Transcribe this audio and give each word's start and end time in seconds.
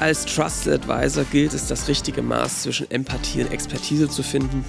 Als 0.00 0.24
Trusted 0.24 0.88
Advisor 0.88 1.24
gilt 1.24 1.54
es, 1.54 1.66
das 1.66 1.88
richtige 1.88 2.22
Maß 2.22 2.62
zwischen 2.62 2.88
Empathie 2.90 3.42
und 3.42 3.50
Expertise 3.50 4.08
zu 4.08 4.22
finden. 4.22 4.64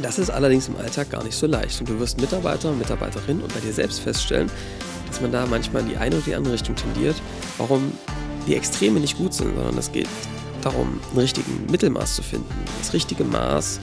Das 0.00 0.18
ist 0.18 0.30
allerdings 0.30 0.68
im 0.68 0.76
Alltag 0.76 1.10
gar 1.10 1.22
nicht 1.22 1.36
so 1.36 1.46
leicht 1.46 1.80
und 1.80 1.88
du 1.88 1.98
wirst 1.98 2.20
Mitarbeiter 2.20 2.70
und 2.70 2.78
Mitarbeiterin 2.78 3.42
und 3.42 3.52
bei 3.52 3.60
dir 3.60 3.72
selbst 3.72 4.00
feststellen, 4.00 4.50
dass 5.06 5.20
man 5.20 5.32
da 5.32 5.44
manchmal 5.46 5.82
in 5.82 5.90
die 5.90 5.96
eine 5.98 6.16
oder 6.16 6.24
die 6.24 6.34
andere 6.34 6.54
Richtung 6.54 6.76
tendiert. 6.76 7.16
Warum 7.58 7.92
die 8.46 8.54
Extreme 8.54 9.00
nicht 9.00 9.18
gut 9.18 9.34
sind, 9.34 9.54
sondern 9.54 9.76
es 9.76 9.92
geht 9.92 10.08
darum, 10.62 10.98
einen 11.10 11.20
richtigen 11.20 11.66
Mittelmaß 11.70 12.16
zu 12.16 12.22
finden. 12.22 12.48
Das 12.78 12.94
richtige 12.94 13.24
Maß, 13.24 13.80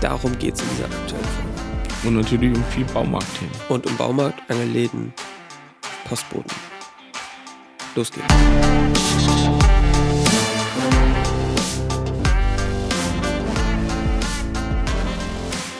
darum 0.00 0.36
geht 0.38 0.54
es 0.54 0.62
in 0.62 0.68
dieser 0.70 0.86
aktuellen 0.86 1.24
Folge. 1.24 2.08
Und 2.08 2.16
natürlich 2.16 2.56
um 2.56 2.64
viel 2.64 2.84
Baumarktthemen. 2.86 3.54
Und 3.68 3.86
um 3.86 3.96
Baumarkt, 3.96 4.40
Angelläden, 4.50 5.12
Postboten. 6.08 6.50
Los 7.94 8.10
geht's. 8.10 9.37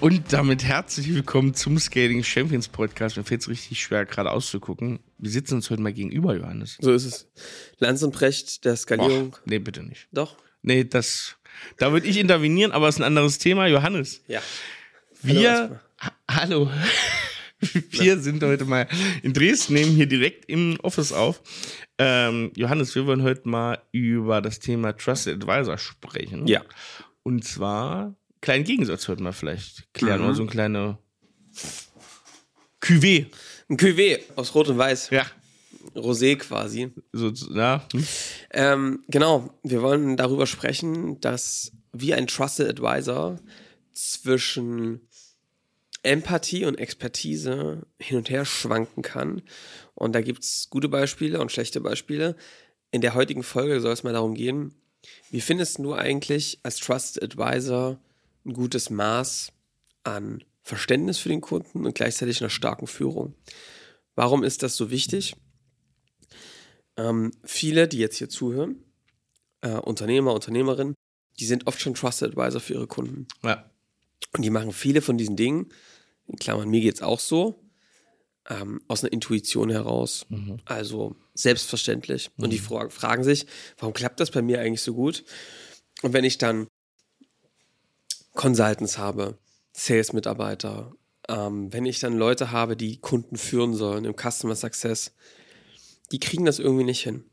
Und 0.00 0.32
damit 0.32 0.62
herzlich 0.62 1.12
willkommen 1.12 1.54
zum 1.54 1.76
Scaling 1.76 2.22
Champions 2.22 2.68
Podcast. 2.68 3.16
Mir 3.16 3.24
fällt 3.24 3.40
es 3.40 3.48
richtig 3.48 3.82
schwer, 3.82 4.06
gerade 4.06 4.30
auszugucken. 4.30 5.00
Wir 5.18 5.30
sitzen 5.30 5.56
uns 5.56 5.70
heute 5.70 5.82
mal 5.82 5.92
gegenüber, 5.92 6.36
Johannes. 6.36 6.78
So 6.80 6.92
ist 6.92 7.04
es. 7.04 7.28
Lanz 7.78 8.04
und 8.04 8.12
Precht 8.12 8.64
der 8.64 8.76
Skalierung. 8.76 9.32
Boah, 9.32 9.40
nee, 9.46 9.58
bitte 9.58 9.82
nicht. 9.82 10.06
Doch? 10.12 10.36
Nee, 10.62 10.84
das. 10.84 11.36
Da 11.78 11.90
würde 11.90 12.06
ich 12.06 12.16
intervenieren, 12.16 12.70
aber 12.70 12.86
es 12.86 12.94
ist 12.94 13.00
ein 13.00 13.06
anderes 13.06 13.38
Thema. 13.38 13.66
Johannes. 13.66 14.22
Ja. 14.28 14.40
Wir. 15.20 15.80
Ha 16.00 16.12
Hallo. 16.30 16.70
Wir 17.90 18.20
sind 18.20 18.40
heute 18.44 18.66
mal 18.66 18.86
in 19.24 19.32
Dresden, 19.32 19.74
nehmen 19.74 19.96
hier 19.96 20.06
direkt 20.06 20.44
im 20.48 20.78
Office 20.84 21.12
auf. 21.12 21.42
Ähm, 21.98 22.52
Johannes, 22.54 22.94
wir 22.94 23.04
wollen 23.06 23.24
heute 23.24 23.48
mal 23.48 23.82
über 23.90 24.40
das 24.40 24.60
Thema 24.60 24.92
Trusted 24.92 25.42
Advisor 25.42 25.76
sprechen. 25.76 26.46
Ja. 26.46 26.62
Und 27.24 27.44
zwar 27.44 28.14
kleinen 28.40 28.64
Gegensatz 28.64 29.08
heute 29.08 29.22
mal 29.22 29.32
vielleicht 29.32 29.92
klären, 29.94 30.20
Mhm. 30.20 30.26
oder 30.26 30.34
so 30.34 30.42
ein 30.42 30.48
kleiner 30.50 30.98
Cuvée. 32.80 33.26
Ein 33.68 33.76
Cuvée 33.76 34.20
aus 34.36 34.54
Rot 34.54 34.68
und 34.68 34.78
Weiß. 34.78 35.10
Ja, 35.10 35.26
Rosé 35.94 36.36
quasi. 36.36 36.92
so, 37.12 37.30
ja. 37.54 37.86
hm? 37.92 38.06
Ähm, 38.50 39.04
genau, 39.08 39.52
wir 39.62 39.82
wollen 39.82 40.16
darüber 40.16 40.46
sprechen, 40.46 41.20
dass 41.20 41.72
wie 41.92 42.14
ein 42.14 42.26
Trusted 42.26 42.68
Advisor 42.68 43.38
zwischen 43.92 45.00
Empathie 46.02 46.64
und 46.64 46.76
Expertise 46.78 47.86
hin 47.98 48.16
und 48.18 48.30
her 48.30 48.44
schwanken 48.44 49.02
kann. 49.02 49.42
Und 49.94 50.12
da 50.14 50.20
gibt 50.20 50.44
es 50.44 50.68
gute 50.70 50.88
Beispiele 50.88 51.40
und 51.40 51.50
schlechte 51.50 51.80
Beispiele. 51.80 52.36
In 52.92 53.00
der 53.00 53.14
heutigen 53.14 53.42
Folge 53.42 53.80
soll 53.80 53.92
es 53.92 54.04
mal 54.04 54.12
darum 54.12 54.34
gehen, 54.34 54.74
wie 55.30 55.40
findest 55.40 55.78
du 55.78 55.94
eigentlich 55.94 56.60
als 56.62 56.76
Trusted 56.78 57.22
Advisor 57.22 57.98
ein 58.48 58.54
gutes 58.54 58.90
Maß 58.90 59.52
an 60.04 60.42
Verständnis 60.62 61.18
für 61.18 61.28
den 61.28 61.40
Kunden 61.40 61.86
und 61.86 61.94
gleichzeitig 61.94 62.40
einer 62.40 62.50
starken 62.50 62.86
Führung? 62.86 63.34
Warum 64.14 64.42
ist 64.42 64.62
das 64.62 64.76
so 64.76 64.90
wichtig? 64.90 65.36
Ähm, 66.96 67.32
viele, 67.44 67.86
die 67.86 67.98
jetzt 67.98 68.16
hier 68.16 68.28
zuhören, 68.28 68.82
äh, 69.60 69.70
Unternehmer, 69.76 70.34
Unternehmerinnen, 70.34 70.94
die 71.38 71.46
sind 71.46 71.66
oft 71.66 71.80
schon 71.80 71.94
Trusted 71.94 72.30
Advisor 72.30 72.60
für 72.60 72.74
ihre 72.74 72.86
Kunden. 72.86 73.28
ja. 73.44 73.70
Und 74.36 74.42
die 74.42 74.50
machen 74.50 74.72
viele 74.72 75.00
von 75.00 75.16
diesen 75.16 75.36
Dingen, 75.36 75.72
in 76.26 76.36
Klammern, 76.36 76.68
mir 76.68 76.80
geht's 76.80 77.00
auch 77.00 77.20
so, 77.20 77.62
ähm, 78.50 78.80
aus 78.88 79.02
einer 79.02 79.12
Intuition 79.12 79.70
heraus. 79.70 80.26
Also 80.64 81.16
selbstverständlich. 81.34 82.30
Und 82.36 82.50
die 82.52 82.58
fra 82.58 82.88
fragen 82.90 83.24
sich, 83.24 83.46
warum 83.78 83.94
klappt 83.94 84.20
das 84.20 84.30
bei 84.30 84.42
mir 84.42 84.60
eigentlich 84.60 84.82
so 84.82 84.94
gut? 84.94 85.24
Und 86.02 86.12
wenn 86.12 86.24
ich 86.24 86.36
dann 86.38 86.66
Consultants 88.38 88.98
habe, 88.98 89.36
Sales-Mitarbeiter, 89.72 90.92
ähm, 91.28 91.72
wenn 91.72 91.84
ich 91.84 91.98
dann 91.98 92.16
Leute 92.16 92.52
habe, 92.52 92.76
die 92.76 92.98
Kunden 92.98 93.36
führen 93.36 93.74
sollen 93.74 94.04
im 94.04 94.14
Customer 94.14 94.54
Success, 94.54 95.12
die 96.12 96.20
kriegen 96.20 96.44
das 96.44 96.60
irgendwie 96.60 96.84
nicht 96.84 97.02
hin. 97.02 97.24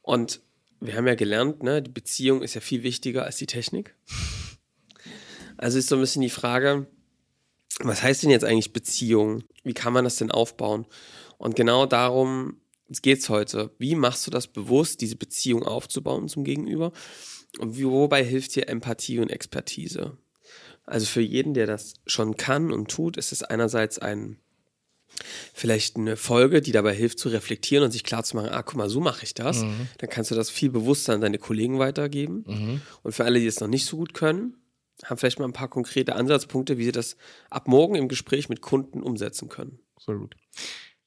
Und 0.00 0.40
wir 0.78 0.94
haben 0.94 1.08
ja 1.08 1.16
gelernt, 1.16 1.64
ne, 1.64 1.82
die 1.82 1.90
Beziehung 1.90 2.42
ist 2.42 2.54
ja 2.54 2.60
viel 2.60 2.84
wichtiger 2.84 3.24
als 3.24 3.36
die 3.36 3.46
Technik. 3.46 3.94
Also 5.60 5.76
ist 5.76 5.88
so 5.88 5.96
ein 5.96 6.00
bisschen 6.00 6.22
die 6.22 6.30
Frage, 6.30 6.86
was 7.80 8.04
heißt 8.04 8.22
denn 8.22 8.30
jetzt 8.30 8.44
eigentlich 8.44 8.72
Beziehung? 8.72 9.42
Wie 9.64 9.74
kann 9.74 9.92
man 9.92 10.04
das 10.04 10.14
denn 10.14 10.30
aufbauen? 10.30 10.86
Und 11.36 11.56
genau 11.56 11.84
darum 11.84 12.60
geht 13.02 13.18
es 13.18 13.28
heute. 13.28 13.72
Wie 13.76 13.96
machst 13.96 14.24
du 14.24 14.30
das 14.30 14.46
bewusst, 14.46 15.00
diese 15.00 15.16
Beziehung 15.16 15.64
aufzubauen 15.64 16.28
zum 16.28 16.44
Gegenüber? 16.44 16.92
Und 17.58 17.82
wobei 17.82 18.24
hilft 18.24 18.54
dir 18.54 18.68
Empathie 18.68 19.18
und 19.20 19.30
Expertise? 19.30 20.16
Also 20.84 21.06
für 21.06 21.20
jeden, 21.20 21.54
der 21.54 21.66
das 21.66 21.94
schon 22.06 22.36
kann 22.36 22.72
und 22.72 22.90
tut, 22.90 23.16
ist 23.16 23.32
es 23.32 23.42
einerseits 23.42 23.98
ein 23.98 24.38
vielleicht 25.52 25.96
eine 25.96 26.16
Folge, 26.16 26.60
die 26.60 26.72
dabei 26.72 26.94
hilft 26.94 27.18
zu 27.18 27.28
reflektieren 27.28 27.84
und 27.84 27.90
sich 27.90 28.04
klar 28.04 28.22
zu 28.22 28.36
machen, 28.36 28.50
ah, 28.50 28.62
guck 28.62 28.76
mal, 28.76 28.88
so 28.88 29.00
mache 29.00 29.24
ich 29.24 29.34
das. 29.34 29.62
Dann 29.98 30.10
kannst 30.10 30.30
du 30.30 30.34
das 30.34 30.50
viel 30.50 30.70
bewusster 30.70 31.14
an 31.14 31.20
deine 31.20 31.38
Kollegen 31.38 31.78
weitergeben. 31.78 32.44
Und 33.02 33.12
für 33.12 33.24
alle, 33.24 33.40
die 33.40 33.46
es 33.46 33.60
noch 33.60 33.68
nicht 33.68 33.86
so 33.86 33.96
gut 33.96 34.14
können, 34.14 34.54
haben 35.04 35.18
vielleicht 35.18 35.38
mal 35.38 35.46
ein 35.46 35.52
paar 35.52 35.68
konkrete 35.68 36.14
Ansatzpunkte, 36.14 36.78
wie 36.78 36.84
sie 36.84 36.92
das 36.92 37.16
ab 37.50 37.68
morgen 37.68 37.94
im 37.94 38.08
Gespräch 38.08 38.48
mit 38.48 38.60
Kunden 38.60 39.02
umsetzen 39.02 39.48
können. 39.48 39.78
Gut. 40.06 40.36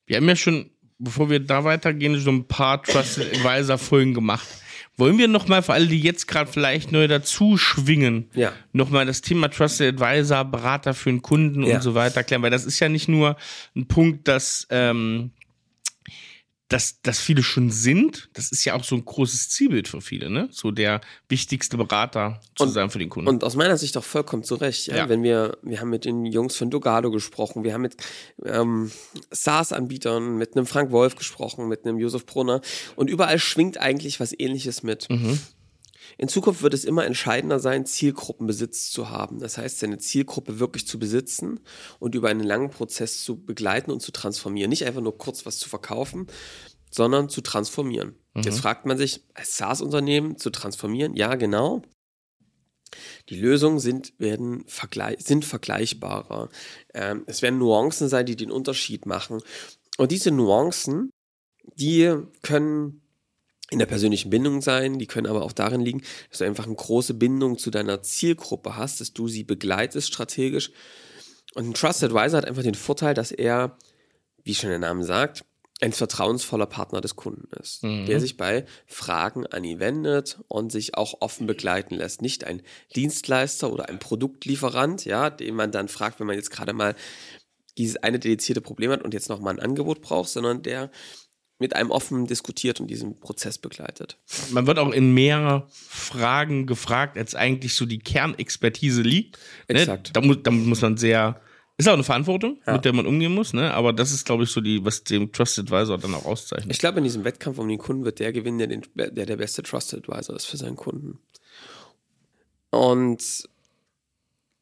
Wir 0.06 0.18
haben 0.18 0.28
ja 0.28 0.36
schon, 0.36 0.72
bevor 0.98 1.30
wir 1.30 1.40
da 1.40 1.64
weitergehen, 1.64 2.20
so 2.20 2.32
ein 2.32 2.48
paar 2.48 2.84
Trusted 2.84 3.34
Advisor 3.34 3.78
Folgen 3.78 4.14
gemacht. 4.14 4.48
Wollen 4.98 5.18
wir 5.18 5.28
nochmal 5.28 5.64
für 5.64 5.74
alle, 5.74 5.88
die 5.88 6.00
jetzt 6.00 6.28
gerade 6.28 6.52
vielleicht 6.52 6.92
neu 6.92 7.08
dazu 7.08 7.58
schwingen, 7.58 8.30
Ja. 8.34 8.52
nochmal 8.74 9.06
das 9.06 9.22
Thema 9.22 9.50
Trusted 9.50 10.00
Advisor, 10.02 10.44
Berater 10.46 10.94
für 10.94 11.10
einen 11.10 11.22
Kunden 11.22 11.64
Ja. 11.66 11.76
und 11.76 11.82
so 11.82 11.96
weiter 11.96 12.24
klären? 12.24 12.42
Weil 12.44 12.52
das 12.52 12.66
ist 12.66 12.80
ja 12.80 12.90
nicht 12.90 13.08
nur 13.08 13.38
ein 13.76 13.88
Punkt, 13.88 14.28
dass, 14.28 14.68
ähm, 14.70 15.32
dass, 16.72 17.02
dass 17.02 17.20
viele 17.20 17.44
schon 17.44 17.70
sind. 17.70 18.30
Das 18.34 18.52
ist 18.52 18.64
ja 18.64 18.76
auch 18.76 18.84
so 18.86 18.96
ein 18.96 19.04
großes 19.04 19.50
Zielbild 19.50 19.90
für 19.90 20.00
viele, 20.00 20.30
ne? 20.30 20.48
So 20.52 20.72
der 20.72 21.02
wichtigste 21.28 21.76
Berater 21.76 22.40
zu 22.56 22.64
Und- 22.64 22.70
sein 22.72 22.90
für 22.90 23.00
den 23.00 23.10
Kunden. 23.10 23.28
Und 23.28 23.44
aus 23.44 23.56
meiner 23.58 23.78
Sicht 23.78 23.98
auch 23.98 24.04
vollkommen 24.04 24.44
zu 24.44 24.56
Recht. 24.56 24.88
Ja? 24.88 24.96
Ja. 24.96 25.10
Wenn 25.10 25.22
wir, 25.22 25.58
wir 25.64 25.82
haben 25.82 25.90
mit 25.90 26.06
den 26.06 26.26
Jungs 26.26 26.56
von 26.56 26.70
Dogado 26.70 27.12
gesprochen, 27.12 27.66
wir 27.66 27.74
haben 27.74 27.82
mit 27.82 27.98
ähm, 28.46 28.90
SaaS-Anbietern, 29.32 30.38
mit 30.38 30.56
einem 30.56 30.66
Frank 30.66 30.92
Wolf 30.92 31.16
gesprochen, 31.16 31.68
mit 31.68 31.86
einem 31.86 31.98
Josef 31.98 32.26
Brunner 32.26 32.62
und 32.96 33.10
überall 33.10 33.38
schwingt 33.40 33.78
eigentlich 33.78 34.20
was 34.20 34.34
ähnliches 34.38 34.82
mit. 34.82 35.08
In 36.18 36.28
Zukunft 36.28 36.62
wird 36.62 36.74
es 36.74 36.86
immer 36.86 37.06
entscheidender 37.06 37.60
sein, 37.60 37.86
Zielgruppenbesitz 37.86 38.92
zu 38.92 39.10
haben. 39.10 39.40
Das 39.40 39.58
heißt, 39.58 39.80
seine 39.80 39.98
Zielgruppe 39.98 40.60
wirklich 40.60 40.88
zu 40.88 41.00
besitzen 41.00 41.60
und 42.00 42.16
über 42.16 42.30
einen 42.30 42.44
langen 42.44 42.70
Prozess 42.70 43.24
zu 43.24 43.44
begleiten 43.44 43.92
und 43.92 44.02
zu 44.02 44.12
transformieren. 44.12 44.70
Nicht 44.70 44.86
einfach 44.86 45.02
nur 45.02 45.18
kurz 45.18 45.46
was 45.46 45.58
zu 45.58 45.70
verkaufen, 45.70 46.28
sondern 46.90 47.30
zu 47.30 47.42
transformieren. 47.42 48.16
Jetzt 48.36 48.60
fragt 48.60 48.86
man 48.86 48.98
sich, 48.98 49.26
als 49.34 49.58
SaaS-Unternehmen 49.58 50.38
zu 50.38 50.52
transformieren? 50.52 51.16
Ja, 51.16 51.36
genau. 51.36 51.82
Die 53.30 53.40
Lösungen 53.40 53.80
sind, 53.80 54.14
werden 54.20 54.64
vergleich, 54.68 55.20
sind 55.22 55.46
vergleichbarer. 55.46 56.50
Ähm, 56.94 57.24
es 57.28 57.42
werden 57.42 57.60
Nuancen 57.60 58.10
sein, 58.10 58.26
die 58.26 58.36
den 58.36 58.52
Unterschied 58.52 59.06
machen. 59.06 59.42
Und 59.98 60.12
diese 60.12 60.32
Nuancen, 60.32 61.12
die 61.76 62.14
können 62.42 63.02
in 63.72 63.80
der 63.80 63.86
persönlichen 63.86 64.30
Bindung 64.30 64.62
sein, 64.62 65.00
die 65.00 65.08
können 65.08 65.28
aber 65.28 65.44
auch 65.44 65.54
darin 65.54 65.82
liegen, 65.82 66.04
dass 66.30 66.40
du 66.40 66.46
einfach 66.46 66.66
eine 66.66 66.76
große 66.76 67.14
Bindung 67.14 67.58
zu 67.58 67.72
deiner 67.72 68.04
Zielgruppe 68.04 68.76
hast, 68.76 69.00
dass 69.00 69.14
du 69.14 69.30
sie 69.30 69.46
begleitest 69.46 70.10
strategisch. 70.10 70.72
Und 71.56 71.70
ein 71.70 71.74
Trusted 71.74 72.12
Advisor 72.12 72.38
hat 72.38 72.46
einfach 72.46 72.64
den 72.64 72.76
Vorteil, 72.76 73.14
dass 73.14 73.32
er, 73.32 73.78
wie 74.44 74.54
schon 74.54 74.70
der 74.70 74.80
Name 74.80 75.06
sagt, 75.06 75.46
ein 75.80 75.94
vertrauensvoller 75.94 76.68
Partner 76.68 77.02
des 77.02 77.16
Kunden 77.16 77.48
ist, 77.60 77.82
der 77.82 78.20
sich 78.20 78.38
bei 78.38 78.66
Fragen 78.86 79.48
an 79.48 79.64
ihn 79.64 79.80
wendet 79.80 80.40
und 80.48 80.72
sich 80.72 80.96
auch 80.96 81.22
offen 81.22 81.48
begleiten 81.48 81.96
lässt. 81.96 82.22
Nicht 82.22 82.44
ein 82.44 82.62
Dienstleister 82.96 83.74
oder 83.74 83.90
ein 83.90 83.98
Produktlieferant, 83.98 85.06
ja, 85.06 85.32
den 85.32 85.56
man 85.56 85.72
dann 85.72 85.88
fragt, 85.88 86.20
wenn 86.20 86.28
man 86.28 86.36
jetzt 86.36 86.52
gerade 86.52 86.74
mal 86.74 86.94
dieses 87.78 87.98
eine 87.98 88.20
dedizierte 88.20 88.62
Problem 88.62 88.92
hat 88.92 89.02
und 89.02 89.14
jetzt 89.14 89.30
nochmal 89.30 89.56
ein 89.56 89.60
Angebot 89.60 90.02
braucht, 90.02 90.30
sondern 90.30 90.62
der 90.62 90.92
mit 91.62 91.76
einem 91.76 91.92
offen 91.92 92.28
diskutiert 92.28 92.80
und 92.82 92.88
diesen 92.88 93.20
Prozess 93.20 93.58
begleitet. 93.58 94.18
Man 94.52 94.68
wird 94.68 94.80
auch 94.80 94.92
in 94.92 95.14
mehr 95.14 95.68
Fragen 95.70 96.66
gefragt, 96.66 97.18
als 97.18 97.36
eigentlich 97.36 97.76
so 97.76 97.86
die 97.86 98.00
Kernexpertise 98.00 99.02
liegt. 99.04 99.38
Ne? 99.70 99.80
Exakt. 99.80 100.16
Da, 100.16 100.22
muss, 100.22 100.38
da 100.44 100.52
muss 100.52 100.82
man 100.82 100.98
sehr, 100.98 101.40
ist 101.78 101.88
auch 101.88 101.94
eine 101.94 102.04
Verantwortung, 102.04 102.60
Ja. 102.68 102.74
mit 102.74 102.84
der 102.86 102.94
man 102.94 103.06
umgehen 103.06 103.34
muss, 103.34 103.54
ne? 103.54 103.74
aber 103.74 103.94
das 103.94 104.12
ist, 104.12 104.26
glaube 104.26 104.44
ich, 104.44 104.50
so 104.50 104.60
die, 104.60 104.84
was 104.84 105.04
dem 105.04 105.32
Trusted 105.32 105.72
Advisor 105.72 105.98
dann 105.98 106.14
auch 106.16 106.26
auszeichnet. 106.26 106.72
Ich 106.72 106.80
glaube, 106.80 106.98
in 106.98 107.04
diesem 107.04 107.24
Wettkampf 107.24 107.58
um 107.60 107.70
den 107.70 107.78
Kunden 107.78 108.04
wird 108.04 108.20
der 108.20 108.34
gewinnen, 108.34 108.58
der, 108.58 108.68
den, 108.68 108.82
der 108.96 109.26
der 109.26 109.38
beste 109.38 109.64
Trusted 109.64 110.08
Advisor 110.10 110.36
ist 110.36 110.46
für 110.46 110.58
seinen 110.58 110.76
Kunden. 110.76 111.20
Und 112.72 113.22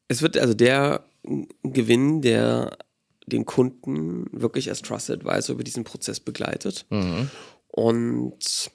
es 0.08 0.22
wird 0.22 0.36
also 0.36 0.54
der 0.54 1.04
gewinnen, 1.62 2.22
der 2.22 2.76
den 3.30 3.46
Kunden 3.46 4.26
wirklich 4.32 4.68
als 4.68 4.82
Trusted 4.82 5.24
Advisor 5.26 5.54
über 5.54 5.64
diesen 5.64 5.84
Prozess 5.84 6.20
begleitet. 6.20 6.86
Und 7.68 8.70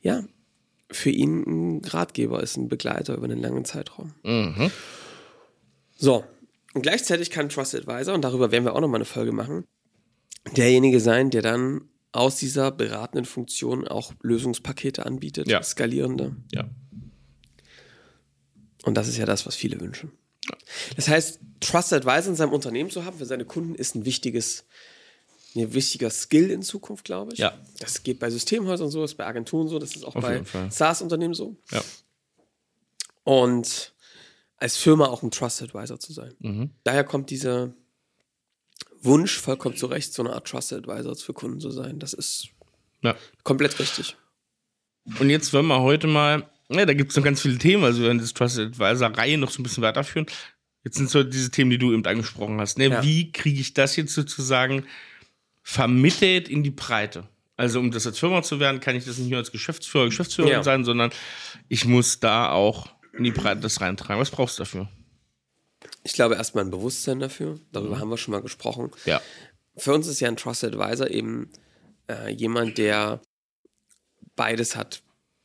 ja, 0.00 0.24
für 0.90 1.10
ihn 1.10 1.42
ein 1.78 1.84
Ratgeber 1.84 2.42
ist, 2.42 2.56
ein 2.56 2.68
Begleiter 2.68 3.14
über 3.14 3.24
einen 3.24 3.40
langen 3.40 3.64
Zeitraum. 3.64 4.14
Mhm. 4.24 4.70
So, 5.96 6.24
und 6.72 6.82
gleichzeitig 6.82 7.30
kann 7.30 7.48
Trusted 7.50 7.86
Advisor, 7.88 8.14
und 8.14 8.22
darüber 8.22 8.50
werden 8.50 8.64
wir 8.64 8.74
auch 8.74 8.80
nochmal 8.80 8.98
eine 8.98 9.04
Folge 9.04 9.32
machen, 9.32 9.64
derjenige 10.56 11.00
sein, 11.00 11.30
der 11.30 11.42
dann 11.42 11.82
aus 12.12 12.36
dieser 12.36 12.70
beratenden 12.72 13.24
Funktion 13.24 13.86
auch 13.86 14.12
Lösungspakete 14.22 15.04
anbietet, 15.06 15.48
Ja. 15.48 15.62
skalierende. 15.62 16.34
Ja. 16.52 16.68
Und 18.84 18.94
das 18.96 19.08
ist 19.08 19.18
ja 19.18 19.26
das, 19.26 19.46
was 19.46 19.54
viele 19.54 19.80
wünschen. 19.80 20.10
Das 20.96 21.08
heißt, 21.08 21.40
Trusted 21.60 22.06
Advisor 22.06 22.30
in 22.30 22.36
seinem 22.36 22.52
Unternehmen 22.52 22.90
zu 22.90 23.04
haben 23.04 23.18
für 23.18 23.26
seine 23.26 23.44
Kunden 23.44 23.74
ist 23.74 23.94
ein 23.94 24.04
wichtiges, 24.04 24.64
ein 25.54 25.72
wichtiger 25.74 26.10
Skill 26.10 26.50
in 26.50 26.62
Zukunft, 26.62 27.04
glaube 27.04 27.32
ich. 27.32 27.38
Ja. 27.38 27.58
Das 27.78 28.02
geht 28.02 28.18
bei 28.18 28.30
Systemhäusern 28.30 28.90
so, 28.90 29.04
ist 29.04 29.16
bei 29.16 29.26
Agenturen 29.26 29.68
so, 29.68 29.78
das 29.78 29.96
ist 29.96 30.04
auch 30.04 30.16
Auf 30.16 30.22
bei. 30.22 30.42
SaaS-Unternehmen 30.70 31.34
so. 31.34 31.56
Ja. 31.70 31.82
Und 33.24 33.92
als 34.56 34.76
Firma 34.76 35.06
auch 35.06 35.22
ein 35.22 35.30
Trusted 35.30 35.74
Advisor 35.74 35.98
zu 35.98 36.12
sein. 36.12 36.34
Mhm. 36.38 36.70
Daher 36.84 37.04
kommt 37.04 37.30
dieser 37.30 37.72
Wunsch 39.02 39.38
vollkommen 39.38 39.76
zurecht, 39.76 40.12
so 40.12 40.22
eine 40.22 40.34
Art 40.34 40.46
Trusted 40.46 40.78
Advisor 40.78 41.16
für 41.16 41.32
Kunden 41.32 41.60
zu 41.60 41.70
sein. 41.70 41.98
Das 41.98 42.12
ist 42.12 42.48
ja. 43.02 43.16
komplett 43.42 43.78
richtig. 43.78 44.16
Und 45.18 45.30
jetzt 45.30 45.52
wollen 45.52 45.66
wir 45.66 45.80
heute 45.80 46.06
mal, 46.06 46.48
ja, 46.78 46.86
da 46.86 46.94
gibt 46.94 47.10
es 47.10 47.16
noch 47.16 47.24
ganz 47.24 47.40
viele 47.42 47.58
Themen, 47.58 47.84
also 47.84 48.00
wir 48.00 48.06
werden 48.06 48.18
das 48.18 48.32
Trusted 48.32 48.68
Advisor-Reihe 48.80 49.38
noch 49.38 49.50
so 49.50 49.60
ein 49.60 49.64
bisschen 49.64 49.82
weiterführen. 49.82 50.26
Jetzt 50.84 50.96
sind 50.96 51.10
so 51.10 51.22
diese 51.22 51.50
Themen, 51.50 51.70
die 51.70 51.78
du 51.78 51.92
eben 51.92 52.04
angesprochen 52.06 52.60
hast. 52.60 52.78
Ne? 52.78 52.88
Ja. 52.88 53.02
Wie 53.02 53.32
kriege 53.32 53.60
ich 53.60 53.74
das 53.74 53.96
jetzt 53.96 54.14
sozusagen 54.14 54.86
vermittelt 55.62 56.48
in 56.48 56.62
die 56.62 56.70
Breite? 56.70 57.28
Also 57.56 57.78
um 57.78 57.90
das 57.90 58.06
als 58.06 58.18
Firma 58.18 58.42
zu 58.42 58.58
werden, 58.58 58.80
kann 58.80 58.96
ich 58.96 59.04
das 59.04 59.18
nicht 59.18 59.28
nur 59.28 59.38
als 59.38 59.52
Geschäftsführer, 59.52 60.06
Geschäftsführerin 60.06 60.54
Ja. 60.54 60.62
sein, 60.62 60.84
sondern 60.84 61.10
ich 61.68 61.84
muss 61.84 62.18
da 62.18 62.50
auch 62.50 62.88
in 63.12 63.24
die 63.24 63.32
Breite 63.32 63.60
das 63.60 63.80
reintragen. 63.82 64.20
Was 64.20 64.30
brauchst 64.30 64.58
du 64.58 64.62
dafür? 64.62 64.88
Ich 66.02 66.14
glaube 66.14 66.36
erstmal 66.36 66.64
ein 66.64 66.70
Bewusstsein 66.70 67.20
dafür. 67.20 67.60
Darüber 67.72 67.98
haben 67.98 68.08
wir 68.08 68.16
schon 68.16 68.32
mal 68.32 68.40
gesprochen. 68.40 68.90
Ja. 69.04 69.20
Für 69.76 69.92
uns 69.92 70.06
ist 70.06 70.20
ja 70.20 70.28
ein 70.28 70.36
Trusted 70.36 70.74
Advisor 70.74 71.10
eben 71.10 71.50
äh, 72.08 72.32
jemand, 72.32 72.78
der 72.78 73.20
beides 74.36 74.76
hat. 74.76 75.02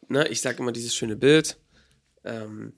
Ne? 0.07 0.27
Ich 0.29 0.41
sage 0.41 0.59
immer 0.59 0.71
dieses 0.71 0.95
schöne 0.95 1.15
Bild 1.15 1.57
ähm, 2.23 2.73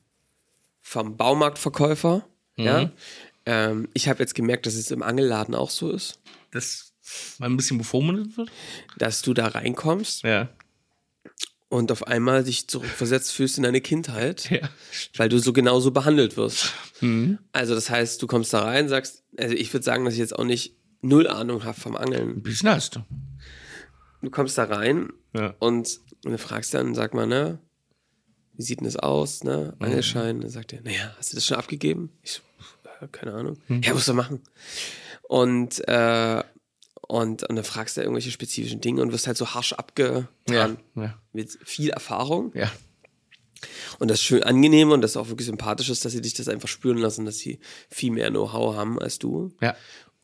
vom 0.82 1.18
Baumarktverkäufer. 1.18 2.26
Ja? 2.56 2.92
Ähm, 3.46 3.88
ich 3.94 4.08
habe 4.10 4.20
jetzt 4.20 4.36
gemerkt, 4.36 4.66
dass 4.66 4.76
es 4.76 4.92
im 4.92 5.04
Angelladen 5.04 5.56
auch 5.56 5.70
so 5.70 5.92
ist, 5.92 6.20
Das 6.52 6.94
mal 7.40 7.46
ein 7.48 7.56
bisschen 7.58 7.78
bevormundet 7.78 8.36
wird? 8.38 8.50
dass 8.98 9.22
du 9.22 9.34
da 9.34 9.48
reinkommst 9.48 10.24
Ja. 10.24 10.50
und 11.70 11.92
auf 11.92 12.08
einmal 12.08 12.44
dich 12.44 12.68
zurückversetzt 12.68 13.32
fühlst 13.34 13.58
in 13.58 13.64
deine 13.64 13.80
Kindheit, 13.82 14.50
Ja. 14.50 14.70
weil 15.18 15.30
du 15.30 15.38
so 15.40 15.54
genauso 15.54 15.92
behandelt 15.92 16.36
wirst. 16.38 16.74
Also 17.54 17.76
das 17.76 17.90
heißt, 17.90 18.22
du 18.22 18.28
kommst 18.28 18.54
da 18.54 18.64
rein, 18.64 18.90
sagst, 18.90 19.24
also 19.38 19.54
ich 19.54 19.72
würde 19.74 19.84
sagen, 19.84 20.04
dass 20.06 20.14
ich 20.16 20.20
jetzt 20.20 20.36
auch 20.38 20.44
nicht 20.46 20.76
null 21.02 21.28
Ahnung 21.28 21.64
habe 21.64 21.80
vom 21.80 21.96
Angeln. 21.96 22.30
Ein 22.38 22.42
bisschen 22.42 22.70
hast 22.70 22.96
du. 22.96 23.02
Du 24.24 24.30
kommst 24.32 24.58
da 24.58 24.64
rein 24.64 25.14
Ja. 25.34 25.54
und, 25.60 26.00
und 26.28 26.34
du 26.34 26.38
fragst 26.38 26.74
dann, 26.74 26.94
sag 26.94 27.14
mal, 27.14 27.26
ne, 27.26 27.60
wie 28.54 28.64
sieht 28.64 28.80
denn 28.80 28.86
das 28.86 28.98
aus, 28.98 29.44
ne, 29.44 29.76
Angelschein? 29.80 30.42
Dann 30.42 30.50
sagt 30.50 30.74
er, 30.74 30.82
naja, 30.82 31.16
hast 31.18 31.32
du 31.32 31.36
das 31.38 31.46
schon 31.46 31.58
abgegeben? 31.58 32.12
Ich 32.22 32.32
so, 32.34 32.42
äh, 33.02 33.08
keine 33.08 33.34
Ahnung. 33.34 33.58
Ja, 33.70 33.94
musst 33.94 34.08
du 34.08 34.14
machen. 34.14 34.42
Und, 35.24 35.88
äh, 35.88 36.44
und, 37.08 37.44
und 37.44 37.56
dann 37.56 37.64
fragst 37.64 37.96
du 37.98 38.02
irgendwelche 38.02 38.32
spezifischen 38.32 38.82
Dinge 38.82 39.02
und 39.02 39.12
wirst 39.14 39.28
halt 39.28 39.38
so 39.38 39.48
harsch 39.54 39.74
abgetan 39.74 40.28
Ja. 40.50 40.76
Ja. 40.96 41.22
mit 41.32 41.58
viel 41.64 41.90
Erfahrung. 41.92 42.52
Ja. 42.54 42.70
Und 44.00 44.10
das 44.12 44.22
schön 44.22 44.44
angenehm 44.44 44.92
und 44.92 45.02
das 45.02 45.18
auch 45.18 45.30
wirklich 45.30 45.48
sympathisch 45.48 45.90
ist, 45.90 46.06
dass 46.06 46.12
sie 46.12 46.22
dich 46.22 46.34
das 46.36 46.48
einfach 46.48 46.68
spüren 46.68 46.98
lassen, 46.98 47.26
dass 47.26 47.38
sie 47.38 47.60
viel 47.90 48.12
mehr 48.12 48.30
Know-how 48.30 48.76
haben 48.76 49.00
als 49.00 49.18
du. 49.20 49.52
Ja. 49.62 49.76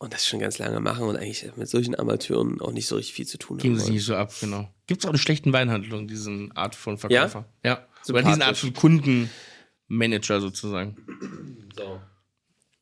Und 0.04 0.14
das 0.14 0.28
schon 0.28 0.42
ganz 0.42 0.58
lange 0.58 0.82
machen 0.82 1.06
und 1.06 1.16
eigentlich 1.16 1.50
mit 1.56 1.70
solchen 1.70 1.98
Amateuren 1.98 2.60
auch 2.60 2.74
nicht 2.74 2.88
so 2.88 2.98
richtig 2.98 3.14
viel 3.14 3.26
zu 3.26 3.38
tun 3.38 3.58
Geben 3.58 3.76
haben. 3.76 3.80
sie 3.80 3.86
wollen. 3.86 3.94
nicht 3.94 4.06
so 4.06 4.16
ab, 4.16 4.34
genau. 4.38 4.70
Gibt 4.86 5.02
es 5.02 5.08
auch 5.08 5.14
in 5.14 5.18
schlechten 5.18 5.54
Weinhandlungen, 5.54 6.10
diesen 6.10 6.52
Art 6.58 6.76
von 6.76 6.98
Verkäufer? 6.98 7.46
Ja. 7.64 7.76
Oder 7.76 7.88
Sympathisch. 8.04 8.28
diesen 8.28 8.42
Art 8.42 8.58
von 8.58 8.74
Kundenmanager 8.74 10.42
sozusagen. 10.42 10.98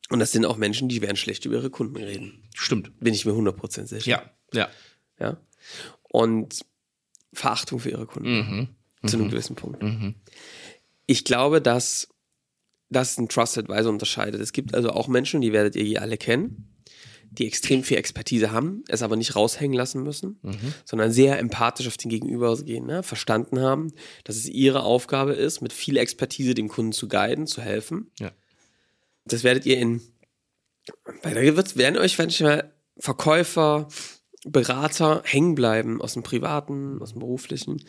Und 0.09 0.19
das 0.19 0.31
sind 0.31 0.45
auch 0.45 0.57
Menschen, 0.57 0.89
die 0.89 1.03
werden 1.03 1.15
schlecht 1.15 1.45
über 1.45 1.57
ihre 1.57 1.69
Kunden 1.69 1.97
reden. 1.97 2.49
Stimmt. 2.55 2.99
Bin 2.99 3.13
ich 3.13 3.23
mir 3.23 3.33
100% 3.33 3.85
sicher. 3.85 4.09
Ja. 4.09 4.31
Ja. 4.51 4.69
ja. 5.19 5.37
Und 6.01 6.65
Verachtung 7.33 7.77
für 7.77 7.91
ihre 7.91 8.07
Kunden. 8.07 8.75
Zu 9.05 9.17
einem 9.17 9.29
gewissen 9.29 9.55
Punkt. 9.55 9.83
Ich 11.05 11.23
glaube, 11.23 11.61
dass 11.61 12.07
das 12.89 13.15
ein 13.19 13.29
Trusted 13.29 13.69
Advisor 13.69 13.91
unterscheidet. 13.91 14.41
Es 14.41 14.53
gibt 14.53 14.73
also 14.73 14.89
auch 14.89 15.07
Menschen, 15.07 15.41
die 15.41 15.53
werdet 15.53 15.75
ihr 15.75 15.83
hier 15.83 16.01
alle 16.01 16.17
kennen, 16.17 16.70
die 17.33 17.47
extrem 17.47 17.83
viel 17.83 17.97
Expertise 17.97 18.51
haben, 18.51 18.83
es 18.89 19.01
aber 19.01 19.15
nicht 19.15 19.35
raushängen 19.37 19.75
lassen 19.77 20.03
müssen, 20.03 20.39
sondern 20.85 21.11
sehr 21.13 21.39
empathisch 21.39 21.87
auf 21.87 21.95
den 21.97 22.09
Gegenüber 22.09 22.55
gehen, 22.57 22.85
ne? 22.85 23.03
verstanden 23.03 23.59
haben, 23.61 23.93
dass 24.25 24.35
es 24.35 24.47
ihre 24.49 24.83
Aufgabe 24.83 25.31
ist, 25.33 25.61
mit 25.61 25.71
viel 25.71 25.95
Expertise 25.97 26.53
dem 26.53 26.67
Kunden 26.67 26.91
zu 26.91 27.07
guiden, 27.07 27.47
zu 27.47 27.61
helfen. 27.61 28.11
Ja. 28.19 28.31
Das 29.25 29.43
werdet 29.45 29.65
ihr 29.65 29.77
in, 29.77 30.01
bei 31.23 31.33
der 31.33 31.55
wird's- 31.55 31.77
werden 31.77 31.97
euch 31.97 32.17
manchmal 32.17 32.73
Verkäufer, 32.97 33.87
Berater 34.43 35.21
hängen 35.23 35.55
bleiben 35.55 36.01
aus 36.01 36.13
dem 36.13 36.23
Privaten, 36.23 37.01
aus 37.01 37.11
dem 37.11 37.19
Beruflichen, 37.19 37.81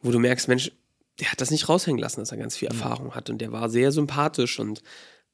wo 0.00 0.10
du 0.10 0.18
merkst, 0.20 0.48
Mensch, 0.48 0.72
der 1.20 1.30
hat 1.32 1.40
das 1.40 1.50
nicht 1.50 1.68
raushängen 1.68 2.00
lassen, 2.00 2.20
dass 2.20 2.30
er 2.32 2.38
ganz 2.38 2.56
viel 2.56 2.68
Erfahrung 2.68 3.14
hat 3.14 3.28
und 3.28 3.38
der 3.38 3.52
war 3.52 3.68
sehr 3.68 3.92
sympathisch 3.92 4.58
und 4.58 4.82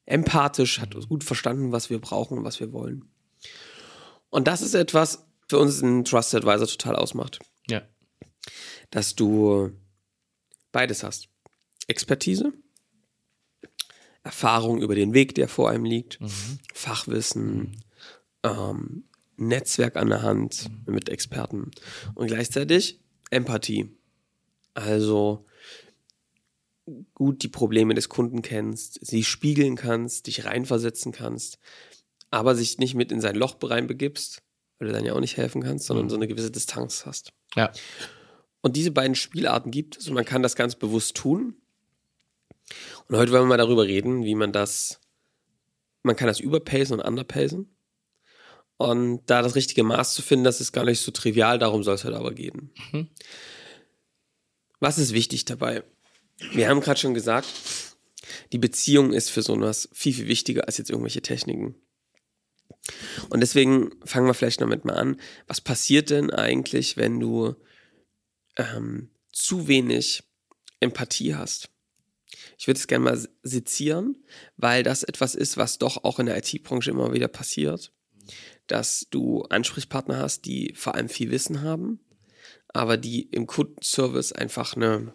empathisch, 0.06 0.80
hat 0.80 0.94
gut 1.08 1.22
verstanden, 1.24 1.72
was 1.72 1.90
wir 1.90 2.00
brauchen 2.00 2.38
und 2.38 2.44
was 2.44 2.58
wir 2.58 2.72
wollen. 2.72 3.04
Und 4.30 4.46
das 4.46 4.62
ist 4.62 4.74
etwas, 4.74 5.26
für 5.48 5.58
uns 5.58 5.82
ein 5.82 6.04
Trusted 6.04 6.44
Advisor 6.44 6.66
total 6.68 6.96
ausmacht, 6.96 7.40
Ja. 7.68 7.82
dass 8.90 9.14
du 9.14 9.70
beides 10.72 11.02
hast. 11.02 11.28
Expertise, 11.88 12.52
Erfahrung 14.22 14.80
über 14.82 14.94
den 14.94 15.12
Weg, 15.14 15.34
der 15.34 15.48
vor 15.48 15.70
einem 15.70 15.84
liegt, 15.84 16.18
Fachwissen, 16.74 17.82
ähm, 18.44 19.04
Netzwerk 19.36 19.96
an 19.96 20.08
der 20.08 20.22
Hand 20.22 20.70
mit 20.86 21.08
Experten 21.08 21.70
und 22.14 22.26
gleichzeitig 22.28 23.00
Empathie. 23.30 23.96
Also 24.74 25.46
gut 27.14 27.42
die 27.42 27.48
Probleme 27.48 27.94
des 27.94 28.08
Kunden 28.08 28.42
kennst, 28.42 29.04
sie 29.04 29.24
spiegeln 29.24 29.76
kannst, 29.76 30.26
dich 30.26 30.44
reinversetzen 30.44 31.12
kannst, 31.12 31.58
aber 32.30 32.54
sich 32.54 32.78
nicht 32.78 32.94
mit 32.94 33.12
in 33.12 33.20
sein 33.20 33.36
Loch 33.36 33.56
reinbegibst, 33.62 34.42
weil 34.78 34.88
du 34.88 34.94
dann 34.94 35.04
ja 35.04 35.14
auch 35.14 35.20
nicht 35.20 35.36
helfen 35.36 35.62
kannst, 35.62 35.86
sondern 35.86 36.08
so 36.08 36.16
eine 36.16 36.28
gewisse 36.28 36.50
Distanz 36.50 37.06
hast. 37.06 37.32
Ja. 37.54 37.72
Und 38.60 38.76
diese 38.76 38.90
beiden 38.90 39.14
Spielarten 39.14 39.70
gibt 39.70 39.98
es 39.98 40.08
und 40.08 40.14
man 40.14 40.24
kann 40.24 40.42
das 40.42 40.54
ganz 40.54 40.74
bewusst 40.76 41.16
tun. 41.16 41.56
Und 43.08 43.16
heute 43.16 43.32
wollen 43.32 43.44
wir 43.44 43.48
mal 43.48 43.56
darüber 43.56 43.84
reden, 43.84 44.24
wie 44.24 44.34
man 44.34 44.52
das, 44.52 45.00
man 46.02 46.16
kann 46.16 46.28
das 46.28 46.40
überpacen 46.40 47.00
und 47.00 47.06
underpacen. 47.06 47.74
Und 48.76 49.22
da 49.26 49.42
das 49.42 49.56
richtige 49.56 49.82
Maß 49.82 50.14
zu 50.14 50.22
finden, 50.22 50.44
das 50.44 50.60
ist 50.60 50.72
gar 50.72 50.84
nicht 50.84 51.00
so 51.00 51.10
trivial, 51.10 51.58
darum 51.58 51.82
soll 51.82 51.96
es 51.96 52.04
heute 52.04 52.16
aber 52.16 52.32
gehen. 52.32 52.70
Was 54.78 54.98
ist 54.98 55.12
wichtig 55.12 55.44
dabei? 55.44 55.84
Wir 56.52 56.68
haben 56.68 56.80
gerade 56.80 56.98
schon 56.98 57.12
gesagt, 57.12 57.48
die 58.52 58.58
Beziehung 58.58 59.12
ist 59.12 59.30
für 59.30 59.42
so 59.42 59.54
etwas 59.54 59.88
viel, 59.92 60.14
viel 60.14 60.28
wichtiger 60.28 60.66
als 60.66 60.78
jetzt 60.78 60.88
irgendwelche 60.88 61.20
Techniken. 61.20 61.74
Und 63.28 63.40
deswegen 63.40 63.90
fangen 64.04 64.26
wir 64.26 64.34
vielleicht 64.34 64.60
damit 64.60 64.84
mal 64.84 64.96
an. 64.96 65.20
Was 65.46 65.60
passiert 65.60 66.10
denn 66.10 66.30
eigentlich, 66.30 66.96
wenn 66.96 67.20
du 67.20 67.54
ähm, 68.56 69.10
zu 69.32 69.68
wenig 69.68 70.22
Empathie 70.80 71.34
hast? 71.34 71.70
Ich 72.58 72.66
würde 72.66 72.78
es 72.78 72.86
gerne 72.86 73.04
mal 73.04 73.28
sezieren, 73.42 74.16
weil 74.56 74.82
das 74.82 75.02
etwas 75.02 75.34
ist, 75.34 75.56
was 75.56 75.78
doch 75.78 76.04
auch 76.04 76.18
in 76.18 76.26
der 76.26 76.36
IT-Branche 76.38 76.90
immer 76.90 77.12
wieder 77.12 77.28
passiert, 77.28 77.92
dass 78.66 79.06
du 79.10 79.42
Ansprechpartner 79.44 80.18
hast, 80.18 80.44
die 80.44 80.74
vor 80.76 80.94
allem 80.94 81.08
viel 81.08 81.30
Wissen 81.30 81.62
haben, 81.62 82.00
aber 82.68 82.96
die 82.96 83.22
im 83.22 83.46
Kundenservice 83.46 84.32
einfach 84.32 84.76
eine, 84.76 85.14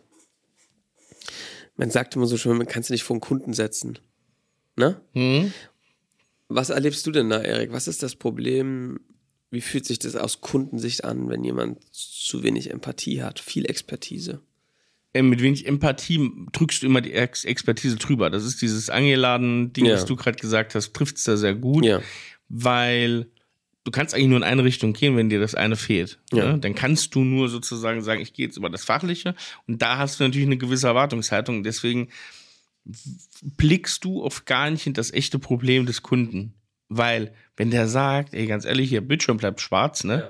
man 1.76 1.92
sagt 1.92 2.16
immer 2.16 2.26
so 2.26 2.38
schön, 2.38 2.58
man 2.58 2.68
kann 2.68 2.82
es 2.82 2.90
nicht 2.90 3.04
vor 3.04 3.16
den 3.16 3.22
Kunden 3.22 3.54
setzen. 3.54 4.00
Ne? 4.76 5.00
Mhm. 5.14 5.54
Was 6.48 6.70
erlebst 6.70 7.06
du 7.08 7.12
denn 7.12 7.30
da, 7.30 7.42
Erik? 7.42 7.72
Was 7.72 7.88
ist 7.88 8.04
das 8.04 8.16
Problem? 8.16 9.00
Wie 9.52 9.62
fühlt 9.62 9.86
sich 9.86 10.00
das 10.00 10.16
aus 10.16 10.42
Kundensicht 10.42 11.04
an, 11.04 11.30
wenn 11.30 11.44
jemand 11.44 11.80
zu 11.94 12.44
wenig 12.44 12.72
Empathie 12.72 13.24
hat, 13.24 13.40
viel 13.40 13.66
Expertise? 13.70 14.42
Äh, 15.14 15.22
mit 15.22 15.42
wenig 15.42 15.66
Empathie 15.66 16.30
drückst 16.52 16.84
du 16.84 16.88
immer 16.88 17.02
die 17.02 17.14
Ex 17.14 17.46
Expertise 17.46 17.96
drüber. 17.96 18.30
Das 18.30 18.44
ist 18.44 18.62
dieses 18.62 18.90
Angeladen-Ding, 18.90 19.86
Ja. 19.86 19.94
was 19.94 20.06
du 20.06 20.16
gerade 20.16 20.38
gesagt 20.38 20.76
hast, 20.76 20.94
trifft 20.94 21.18
es 21.18 21.24
da 21.24 21.38
sehr 21.38 21.56
gut, 21.56 21.86
Ja. 21.86 22.02
weil 22.50 23.28
du 23.86 23.92
kannst 23.92 24.14
eigentlich 24.14 24.28
nur 24.28 24.38
in 24.38 24.44
eine 24.44 24.64
Richtung 24.64 24.94
gehen, 24.94 25.16
wenn 25.16 25.30
dir 25.30 25.40
das 25.40 25.56
eine 25.56 25.76
fehlt. 25.76 26.20
Ja. 26.34 26.54
Ne? 26.54 26.60
Dann 26.60 26.76
kannst 26.76 27.16
du 27.16 27.24
nur 27.24 27.50
sozusagen 27.50 28.02
sagen, 28.02 28.22
ich 28.22 28.34
gehe 28.34 28.46
jetzt 28.48 28.58
über 28.58 28.70
das 28.70 28.84
Fachliche 28.84 29.36
und 29.68 29.82
da 29.82 29.98
hast 29.98 30.20
du 30.20 30.24
natürlich 30.26 30.48
eine 30.48 30.58
gewisse 30.58 30.88
Erwartungshaltung. 30.88 31.64
Deswegen 31.64 32.10
blickst 33.42 34.04
du 34.04 34.24
oft 34.24 34.46
gar 34.46 34.70
nicht 34.70 34.88
in 34.88 34.94
das 34.94 35.12
echte 35.12 35.40
Problem 35.40 35.86
des 35.86 36.02
Kunden. 36.02 36.54
Weil, 36.88 37.34
wenn 37.58 37.72
der 37.72 37.88
sagt, 37.88 38.34
ey, 38.34 38.46
ganz 38.46 38.66
ehrlich, 38.66 38.90
hier 38.90 39.02
Bildschirm 39.02 39.38
bleibt 39.38 39.60
schwarz, 39.60 40.04
ne? 40.04 40.30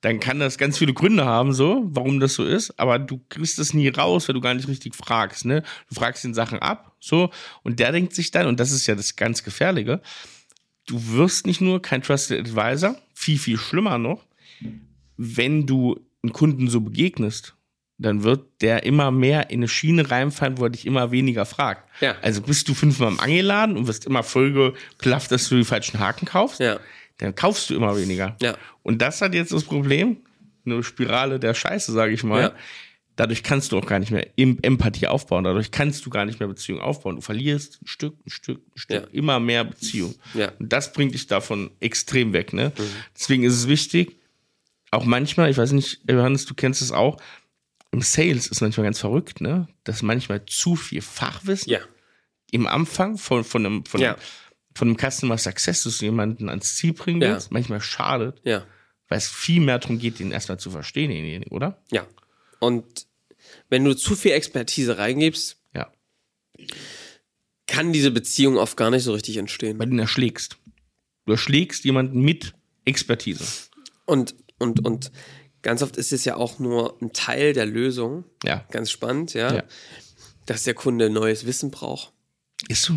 Dann 0.00 0.18
kann 0.18 0.40
das 0.40 0.58
ganz 0.58 0.78
viele 0.78 0.94
Gründe 0.94 1.24
haben, 1.24 1.52
so, 1.52 1.82
warum 1.84 2.18
das 2.18 2.34
so 2.34 2.44
ist, 2.44 2.76
aber 2.80 2.98
du 2.98 3.20
kriegst 3.28 3.60
es 3.60 3.72
nie 3.72 3.86
raus, 3.88 4.26
weil 4.26 4.34
du 4.34 4.40
gar 4.40 4.54
nicht 4.54 4.66
richtig 4.66 4.96
fragst, 4.96 5.44
ne? 5.44 5.62
Du 5.88 5.94
fragst 5.94 6.24
den 6.24 6.34
Sachen 6.34 6.58
ab, 6.58 6.96
so, 6.98 7.30
und 7.62 7.78
der 7.78 7.92
denkt 7.92 8.12
sich 8.14 8.32
dann, 8.32 8.46
und 8.46 8.58
das 8.58 8.72
ist 8.72 8.86
ja 8.88 8.96
das 8.96 9.14
ganz 9.14 9.44
Gefährliche, 9.44 10.00
du 10.86 11.12
wirst 11.12 11.46
nicht 11.46 11.60
nur 11.60 11.80
kein 11.80 12.02
Trusted 12.02 12.40
Advisor, 12.40 12.96
viel, 13.14 13.38
viel 13.38 13.58
schlimmer 13.58 13.98
noch, 13.98 14.26
wenn 15.16 15.66
du 15.66 16.00
einen 16.22 16.32
Kunden 16.32 16.68
so 16.68 16.80
begegnest, 16.80 17.54
dann 18.02 18.22
wird 18.22 18.44
der 18.60 18.84
immer 18.84 19.10
mehr 19.10 19.50
in 19.50 19.60
eine 19.60 19.68
Schiene 19.68 20.10
reinfallen, 20.10 20.58
wo 20.58 20.64
er 20.64 20.70
dich 20.70 20.86
immer 20.86 21.10
weniger 21.10 21.46
fragt. 21.46 21.88
Ja. 22.00 22.16
Also 22.22 22.42
bist 22.42 22.68
du 22.68 22.74
fünfmal 22.74 23.10
im 23.12 23.20
Angeladen 23.20 23.76
und 23.76 23.86
wirst 23.86 24.04
immer 24.06 24.22
vollgeplafft, 24.22 25.30
dass 25.30 25.48
du 25.48 25.56
die 25.56 25.64
falschen 25.64 25.98
Haken 26.00 26.26
kaufst, 26.26 26.60
Ja. 26.60 26.78
dann 27.18 27.34
kaufst 27.34 27.70
du 27.70 27.74
immer 27.74 27.96
weniger. 27.96 28.36
Ja. 28.42 28.56
Und 28.82 29.00
das 29.02 29.20
hat 29.22 29.34
jetzt 29.34 29.52
das 29.52 29.64
Problem, 29.64 30.18
eine 30.64 30.82
Spirale 30.82 31.40
der 31.40 31.54
Scheiße, 31.54 31.92
sage 31.92 32.12
ich 32.12 32.22
mal. 32.24 32.40
Ja. 32.42 32.52
Dadurch 33.16 33.42
kannst 33.42 33.72
du 33.72 33.78
auch 33.78 33.84
gar 33.84 33.98
nicht 33.98 34.10
mehr 34.10 34.26
Em- 34.36 34.58
Empathie 34.62 35.06
aufbauen. 35.06 35.44
Dadurch 35.44 35.70
kannst 35.70 36.06
du 36.06 36.10
gar 36.10 36.24
nicht 36.24 36.40
mehr 36.40 36.48
Beziehung 36.48 36.80
aufbauen. 36.80 37.16
Du 37.16 37.20
verlierst 37.20 37.80
ein 37.82 37.86
Stück, 37.86 38.14
ein 38.26 38.30
Stück, 38.30 38.58
ein 38.74 38.78
Stück, 38.78 39.02
Ja. 39.02 39.08
immer 39.12 39.38
mehr 39.38 39.64
Beziehung. 39.64 40.14
Ja. 40.32 40.50
Und 40.58 40.72
das 40.72 40.92
bringt 40.94 41.12
dich 41.12 41.26
davon 41.26 41.70
extrem 41.80 42.32
weg. 42.32 42.52
Ne? 42.54 42.72
Deswegen 43.14 43.44
ist 43.44 43.52
es 43.54 43.68
wichtig, 43.68 44.16
auch 44.90 45.04
manchmal, 45.04 45.50
ich 45.50 45.58
weiß 45.58 45.72
nicht, 45.72 46.00
Johannes, 46.08 46.46
du 46.46 46.54
kennst 46.54 46.80
es 46.80 46.90
auch, 46.90 47.18
im 47.92 48.00
Sales 48.02 48.46
ist 48.48 48.60
manchmal 48.60 48.84
ganz 48.84 48.98
verrückt, 49.00 49.40
ne? 49.40 49.68
dass 49.84 50.02
manchmal 50.02 50.44
zu 50.46 50.76
viel 50.76 51.02
Fachwissen 51.02 51.70
Ja. 51.70 51.80
im 52.50 52.66
Anfang 52.66 53.18
von, 53.18 53.44
von, 53.44 53.64
einem, 53.66 53.84
von, 53.84 54.00
Ja. 54.00 54.14
einem, 54.14 54.22
von 54.74 54.88
einem 54.88 54.96
Customer 54.98 55.38
Success, 55.38 55.84
dass 55.84 55.98
du 55.98 56.06
jemanden 56.06 56.48
ans 56.48 56.76
Ziel 56.76 56.94
bringen 56.94 57.20
Ja. 57.22 57.32
willst, 57.32 57.52
manchmal 57.52 57.80
schadet, 57.80 58.40
Ja. 58.44 58.66
weil 59.08 59.18
es 59.18 59.28
viel 59.28 59.60
mehr 59.60 59.78
darum 59.78 59.98
geht, 59.98 60.18
den 60.18 60.32
erstmal 60.32 60.58
zu 60.58 60.70
verstehen, 60.70 61.10
denjenigen, 61.10 61.52
oder? 61.52 61.82
Ja. 61.90 62.06
Und 62.60 63.06
wenn 63.68 63.84
du 63.84 63.94
zu 63.94 64.16
viel 64.16 64.32
Expertise 64.32 64.96
reingibst, 64.98 65.58
Ja. 65.74 65.92
kann 67.66 67.92
diese 67.92 68.10
Beziehung 68.10 68.56
oft 68.56 68.76
gar 68.76 68.90
nicht 68.90 69.02
so 69.04 69.12
richtig 69.12 69.36
entstehen. 69.36 69.78
Weil 69.78 69.86
du 69.86 69.92
ihn 69.92 69.98
erschlägst. 69.98 70.58
Du 71.26 71.32
erschlägst 71.32 71.84
jemanden 71.84 72.20
mit 72.20 72.54
Expertise. 72.84 73.44
Und, 74.06 74.34
und, 74.58 74.84
und 74.84 75.12
ganz 75.62 75.82
oft 75.82 75.96
ist 75.96 76.12
es 76.12 76.24
ja 76.24 76.36
auch 76.36 76.58
nur 76.58 76.96
ein 77.00 77.12
Teil 77.12 77.52
der 77.52 77.66
Lösung. 77.66 78.24
Ja. 78.44 78.64
Ganz 78.70 78.90
spannend, 78.90 79.34
ja. 79.34 79.54
Ja. 79.54 79.62
Dass 80.46 80.64
der 80.64 80.74
Kunde 80.74 81.08
neues 81.10 81.46
Wissen 81.46 81.70
braucht. 81.70 82.12
Ist 82.68 82.82
so. 82.82 82.94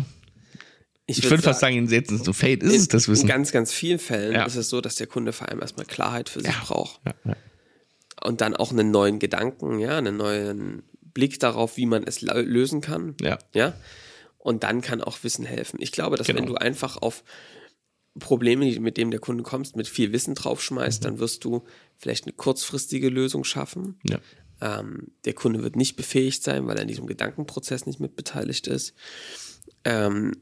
Ich 1.06 1.22
würd 1.22 1.30
würde 1.30 1.42
fast 1.44 1.60
sagen, 1.60 1.76
in 1.76 1.86
seltensten 1.86 2.24
so 2.24 2.32
Fate 2.32 2.64
ist 2.64 2.74
es 2.74 2.88
das 2.88 3.06
In 3.06 3.12
Wissen. 3.12 3.28
ganz, 3.28 3.52
ganz 3.52 3.72
vielen 3.72 4.00
Fällen 4.00 4.32
Ja. 4.34 4.44
ist 4.44 4.56
es 4.56 4.68
so, 4.68 4.80
dass 4.80 4.96
der 4.96 5.06
Kunde 5.06 5.32
vor 5.32 5.48
allem 5.48 5.60
erstmal 5.60 5.86
Klarheit 5.86 6.28
für 6.28 6.40
sich 6.40 6.52
Ja. 6.52 6.60
braucht. 6.64 7.00
Und 8.24 8.40
dann 8.40 8.56
auch 8.56 8.72
einen 8.72 8.90
neuen 8.90 9.20
Gedanken, 9.20 9.78
ja, 9.78 9.98
einen 9.98 10.16
neuen 10.16 10.82
Blick 11.14 11.38
darauf, 11.38 11.76
wie 11.76 11.86
man 11.86 12.02
es 12.02 12.22
lösen 12.22 12.80
kann. 12.80 13.14
Ja. 13.20 13.38
Ja. 13.54 13.74
Und 14.38 14.64
dann 14.64 14.80
kann 14.80 15.00
auch 15.00 15.18
Wissen 15.22 15.44
helfen. 15.46 15.78
Ich 15.80 15.92
glaube, 15.92 16.16
dass 16.16 16.26
Genau. 16.26 16.40
wenn 16.40 16.46
du 16.46 16.54
einfach 16.56 16.96
auf 16.96 17.22
Probleme, 18.18 18.78
mit 18.80 18.96
denen 18.96 19.10
der 19.10 19.20
Kunde 19.20 19.42
kommst, 19.42 19.76
mit 19.76 19.88
viel 19.88 20.12
Wissen 20.12 20.34
draufschmeißt, 20.34 21.04
dann 21.04 21.18
wirst 21.18 21.44
du 21.44 21.64
vielleicht 21.96 22.24
eine 22.24 22.32
kurzfristige 22.32 23.08
Lösung 23.08 23.44
schaffen. 23.44 23.98
ja. 24.04 24.18
Ähm, 24.58 25.08
der 25.26 25.34
Kunde 25.34 25.62
wird 25.62 25.76
nicht 25.76 25.96
befähigt 25.96 26.42
sein, 26.42 26.66
weil 26.66 26.76
er 26.76 26.82
in 26.82 26.88
diesem 26.88 27.06
Gedankenprozess 27.06 27.84
nicht 27.84 28.00
mit 28.00 28.16
beteiligt 28.16 28.66
ist. 28.68 28.94
Ähm, 29.84 30.32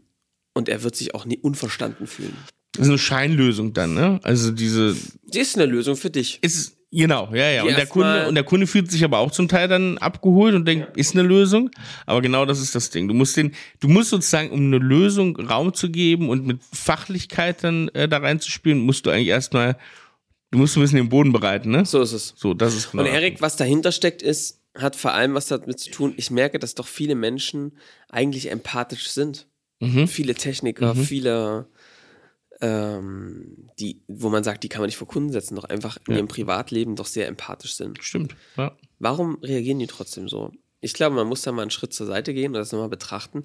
und 0.53 0.69
er 0.69 0.85
wird 0.85 0.95
sich 0.95 1.17
auch 1.17 1.25
nie 1.25 1.39
unverstanden 1.39 2.07
fühlen. 2.07 2.37
Das 2.73 2.83
ist 2.83 2.91
eine 2.91 2.99
Scheinlösung 2.99 3.73
dann, 3.73 3.95
ne? 3.95 4.21
Also 4.23 4.53
diese, 4.53 4.95
Die 5.25 5.41
ist 5.41 5.57
eine 5.57 5.67
Lösung 5.67 5.97
für 5.97 6.11
dich. 6.11 6.39
ist, 6.43 6.77
genau, 6.95 7.29
ja, 7.33 7.51
ja. 7.51 7.63
Und 7.63 7.77
der, 7.77 7.87
Kunde, 7.87 8.29
und 8.29 8.35
der 8.35 8.45
Kunde 8.45 8.67
fühlt 8.67 8.91
sich 8.91 9.05
aber 9.05 9.19
auch 9.19 9.31
zum 9.31 9.49
Teil 9.49 9.69
dann 9.69 9.99
abgeholt 9.99 10.55
und 10.55 10.67
denkt, 10.67 10.97
ist 10.97 11.15
eine 11.15 11.27
Lösung. 11.27 11.71
Aber 12.07 12.23
genau 12.23 12.47
das 12.47 12.61
ist 12.61 12.75
das 12.75 12.91
Ding. 12.91 13.09
Du 13.09 13.15
musst 13.15 13.37
den, 13.37 13.53
du 13.81 13.89
musst 13.89 14.11
sozusagen, 14.11 14.51
um 14.51 14.61
eine 14.61 14.79
Lösung 14.79 15.37
Raum 15.37 15.75
zu 15.75 15.91
geben 15.91 16.29
und 16.29 16.47
mit 16.47 16.61
Fachlichkeit 16.73 17.63
dann 17.65 17.89
äh, 17.89 18.09
da 18.09 18.19
reinzuspielen, 18.19 18.79
musst 18.79 19.07
du 19.07 19.11
eigentlich 19.11 19.29
erstmal, 19.29 19.77
du 20.51 20.59
musst 20.59 20.77
ein 20.77 20.81
bisschen 20.81 20.99
den 20.99 21.09
Boden 21.09 21.33
bereiten, 21.33 21.71
ne? 21.71 21.85
So 21.85 22.01
ist 22.01 22.13
es. 22.13 22.35
So, 22.37 22.55
das 22.55 22.75
ist 22.75 22.91
genau. 22.91 23.03
Und 23.03 23.11
Erik, 23.11 23.41
was 23.41 23.57
dahinter 23.57 23.93
steckt, 23.93 24.23
ist, 24.23 24.61
hat 24.77 24.97
vor 24.97 25.13
allem 25.13 25.35
was 25.35 25.47
damit 25.47 25.79
zu 25.79 25.91
tun, 25.91 26.15
ich 26.17 26.31
merke, 26.31 26.59
dass 26.59 26.75
doch 26.75 26.87
viele 26.87 27.15
Menschen 27.15 27.73
eigentlich 28.09 28.51
empathisch 28.51 29.09
sind. 29.09 29.47
Mhm. 29.81 30.09
Viele 30.09 30.35
Techniker, 30.35 30.95
viele, 30.95 31.67
ähm, 32.65 33.69
die, 33.79 34.01
wo 34.09 34.31
man 34.31 34.43
sagt, 34.43 34.65
die 34.65 34.69
kann 34.71 34.81
man 34.81 34.87
nicht 34.89 34.97
vor 34.97 35.07
Kunden 35.09 35.31
setzen, 35.33 35.55
doch 35.57 35.65
einfach 35.65 35.99
in 36.07 36.13
Ja. 36.13 36.17
ihrem 36.19 36.29
Privatleben 36.29 36.97
doch 36.97 37.07
sehr 37.07 37.29
empathisch 37.29 37.75
sind. 37.77 38.03
Stimmt. 38.03 38.35
Ja. 38.57 38.75
Warum 38.99 39.37
reagieren 39.43 39.79
die 39.79 39.87
trotzdem 39.87 40.29
so? 40.29 40.51
Ich 40.81 40.95
glaube, 40.95 41.15
man 41.15 41.27
muss 41.27 41.43
da 41.43 41.53
mal 41.53 41.63
einen 41.63 41.71
Schritt 41.71 41.93
zur 41.93 42.07
Seite 42.07 42.33
gehen 42.33 42.49
und 42.49 42.55
das 42.55 42.73
nochmal 42.73 42.89
betrachten. 42.89 43.45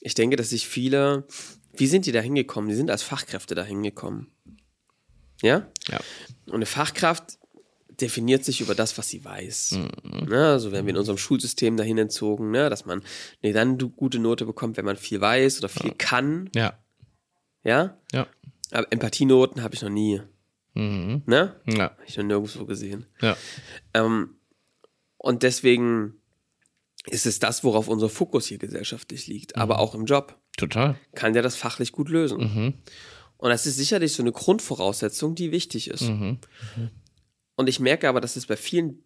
Ich 0.00 0.14
denke, 0.14 0.34
dass 0.36 0.50
sich 0.50 0.66
viele, 0.66 1.26
wie 1.74 1.86
sind 1.86 2.06
die 2.06 2.12
da 2.12 2.20
hingekommen? 2.20 2.68
Die 2.70 2.76
sind 2.76 2.90
als 2.90 3.02
Fachkräfte 3.04 3.54
da 3.54 3.62
hingekommen. 3.62 4.28
Ja? 5.42 5.68
ja. 5.88 6.00
Und 6.46 6.54
eine 6.56 6.66
Fachkraft 6.66 7.38
definiert 8.00 8.44
sich 8.44 8.60
über 8.62 8.74
das, 8.74 8.96
was 8.98 9.08
sie 9.08 9.24
weiß. 9.24 9.78
Ne, 10.26 10.46
also 10.46 10.72
werden 10.72 10.86
wir 10.86 10.92
in 10.94 10.98
unserem 10.98 11.18
Schulsystem 11.18 11.76
dahin 11.76 11.98
entzogen, 11.98 12.50
ne, 12.50 12.70
dass 12.70 12.86
man 12.86 13.02
eine 13.42 13.52
dann 13.52 13.76
gute 13.78 14.18
Note 14.18 14.46
bekommt, 14.46 14.76
wenn 14.78 14.86
man 14.86 14.96
viel 14.96 15.20
weiß 15.20 15.58
oder 15.58 15.68
viel 15.68 15.92
kann. 15.92 16.48
Ja. 16.54 16.78
Ja? 17.64 17.96
Ja. 18.12 18.26
Aber 18.70 18.92
Empathienoten 18.92 19.62
habe 19.62 19.74
ich 19.74 19.82
noch 19.82 19.90
nie. 19.90 20.22
Mhm. 20.74 21.22
Ne? 21.26 21.56
Ja. 21.66 21.90
Habe 21.90 21.96
ich 22.06 22.16
noch 22.16 22.24
nirgendwo 22.24 22.64
gesehen. 22.64 23.06
Ja. 23.20 23.36
Ähm, 23.94 24.36
und 25.16 25.42
deswegen 25.42 26.14
ist 27.06 27.26
es 27.26 27.38
das, 27.38 27.64
worauf 27.64 27.88
unser 27.88 28.08
Fokus 28.08 28.46
hier 28.46 28.58
gesellschaftlich 28.58 29.26
liegt, 29.26 29.56
aber 29.56 29.78
auch 29.78 29.94
im 29.94 30.04
Job. 30.04 30.38
Total. 30.56 30.96
Kann 31.14 31.32
der 31.32 31.42
das 31.42 31.56
fachlich 31.56 31.92
gut 31.92 32.08
lösen. 32.08 32.38
Mhm. 32.38 32.74
Und 33.36 33.50
das 33.50 33.66
ist 33.66 33.76
sicherlich 33.76 34.12
so 34.12 34.22
eine 34.22 34.32
Grundvoraussetzung, 34.32 35.34
die 35.34 35.50
wichtig 35.50 35.88
ist. 35.88 36.02
Mhm. 36.02 36.38
Und 37.56 37.68
ich 37.68 37.80
merke 37.80 38.08
aber, 38.08 38.20
dass 38.20 38.36
es 38.36 38.46
bei 38.46 38.56
vielen 38.56 39.02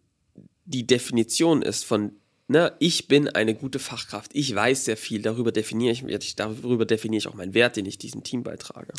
die 0.65 0.85
Definition 0.85 1.61
ist 1.61 1.85
von, 1.85 2.13
ne, 2.47 2.73
ich 2.79 3.07
bin 3.07 3.29
eine 3.29 3.55
gute 3.55 3.79
Fachkraft, 3.79 4.31
ich 4.33 4.53
weiß 4.53 4.85
sehr 4.85 4.97
viel, 4.97 5.21
darüber 5.21 5.51
definiere 5.51 5.93
ich 5.93 6.35
darüber 6.35 6.85
definiere 6.85 7.17
ich 7.19 7.27
auch 7.27 7.33
meinen 7.35 7.53
Wert, 7.53 7.75
den 7.77 7.85
ich 7.85 7.97
diesem 7.97 8.23
Team 8.23 8.43
beitrage. 8.43 8.93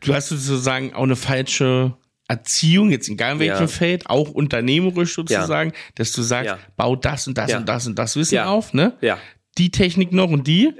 Du 0.00 0.14
hast 0.14 0.28
sozusagen 0.28 0.92
auch 0.94 1.02
eine 1.02 1.16
falsche 1.16 1.96
Erziehung, 2.28 2.90
jetzt 2.90 3.08
egal 3.08 3.34
in 3.34 3.38
welchem 3.40 3.60
Ja. 3.62 3.66
Feld, 3.68 4.08
auch 4.08 4.30
unternehmerisch 4.30 5.14
sozusagen, 5.14 5.72
dass 5.94 6.12
du 6.12 6.22
sagst, 6.22 6.46
Ja. 6.46 6.58
bau 6.76 6.94
das 6.94 7.26
und 7.26 7.38
das 7.38 7.50
Ja. 7.50 7.58
und 7.58 7.68
das 7.68 7.86
und 7.86 7.98
das 7.98 8.16
Wissen 8.16 8.34
Ja. 8.36 8.46
auf, 8.50 8.74
ne? 8.74 8.96
Ja. 9.00 9.18
Die 9.56 9.70
Technik 9.70 10.12
noch 10.12 10.30
und 10.30 10.46
die, 10.46 10.72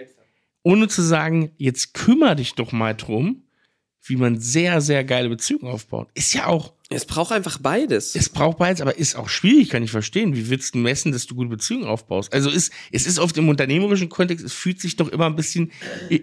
ohne 0.63 0.89
zu 0.89 1.03
sagen, 1.03 1.51
jetzt 1.57 1.95
kümmere 1.95 2.37
dich 2.37 2.55
doch 2.55 2.71
mal 2.73 2.95
drum, 2.95 3.43
wie 4.05 4.17
man 4.17 4.39
sehr, 4.39 4.81
sehr 4.81 5.05
geile 5.05 5.29
Beziehungen 5.31 5.67
aufbaut. 5.73 6.09
Ist 6.15 6.35
ja 6.35 6.47
auch, 6.47 6.75
Es 6.90 7.04
braucht 7.04 7.33
einfach 7.33 7.59
beides. 7.59 8.14
es 8.14 8.30
braucht 8.30 8.57
beides, 8.57 8.80
aber 8.80 8.97
ist 8.97 9.14
auch 9.14 9.28
schwierig, 9.28 9.68
kann 9.68 9.83
ich 9.83 9.90
verstehen. 9.90 10.35
Wie 10.35 10.49
willst 10.49 10.75
du 10.75 10.78
messen, 10.78 11.12
dass 11.12 11.26
du 11.26 11.35
gute 11.35 11.50
Beziehungen 11.50 11.85
aufbaust? 11.85 12.33
Also 12.33 12.49
ist, 12.49 12.73
es 12.90 13.07
ist 13.07 13.18
oft 13.18 13.37
im 13.37 13.47
unternehmerischen 13.50 14.09
Kontext, 14.09 14.42
es 14.42 14.54
fühlt 14.54 14.80
sich 14.80 14.97
doch 14.97 15.09
immer 15.09 15.26
ein 15.26 15.37
bisschen, 15.37 15.71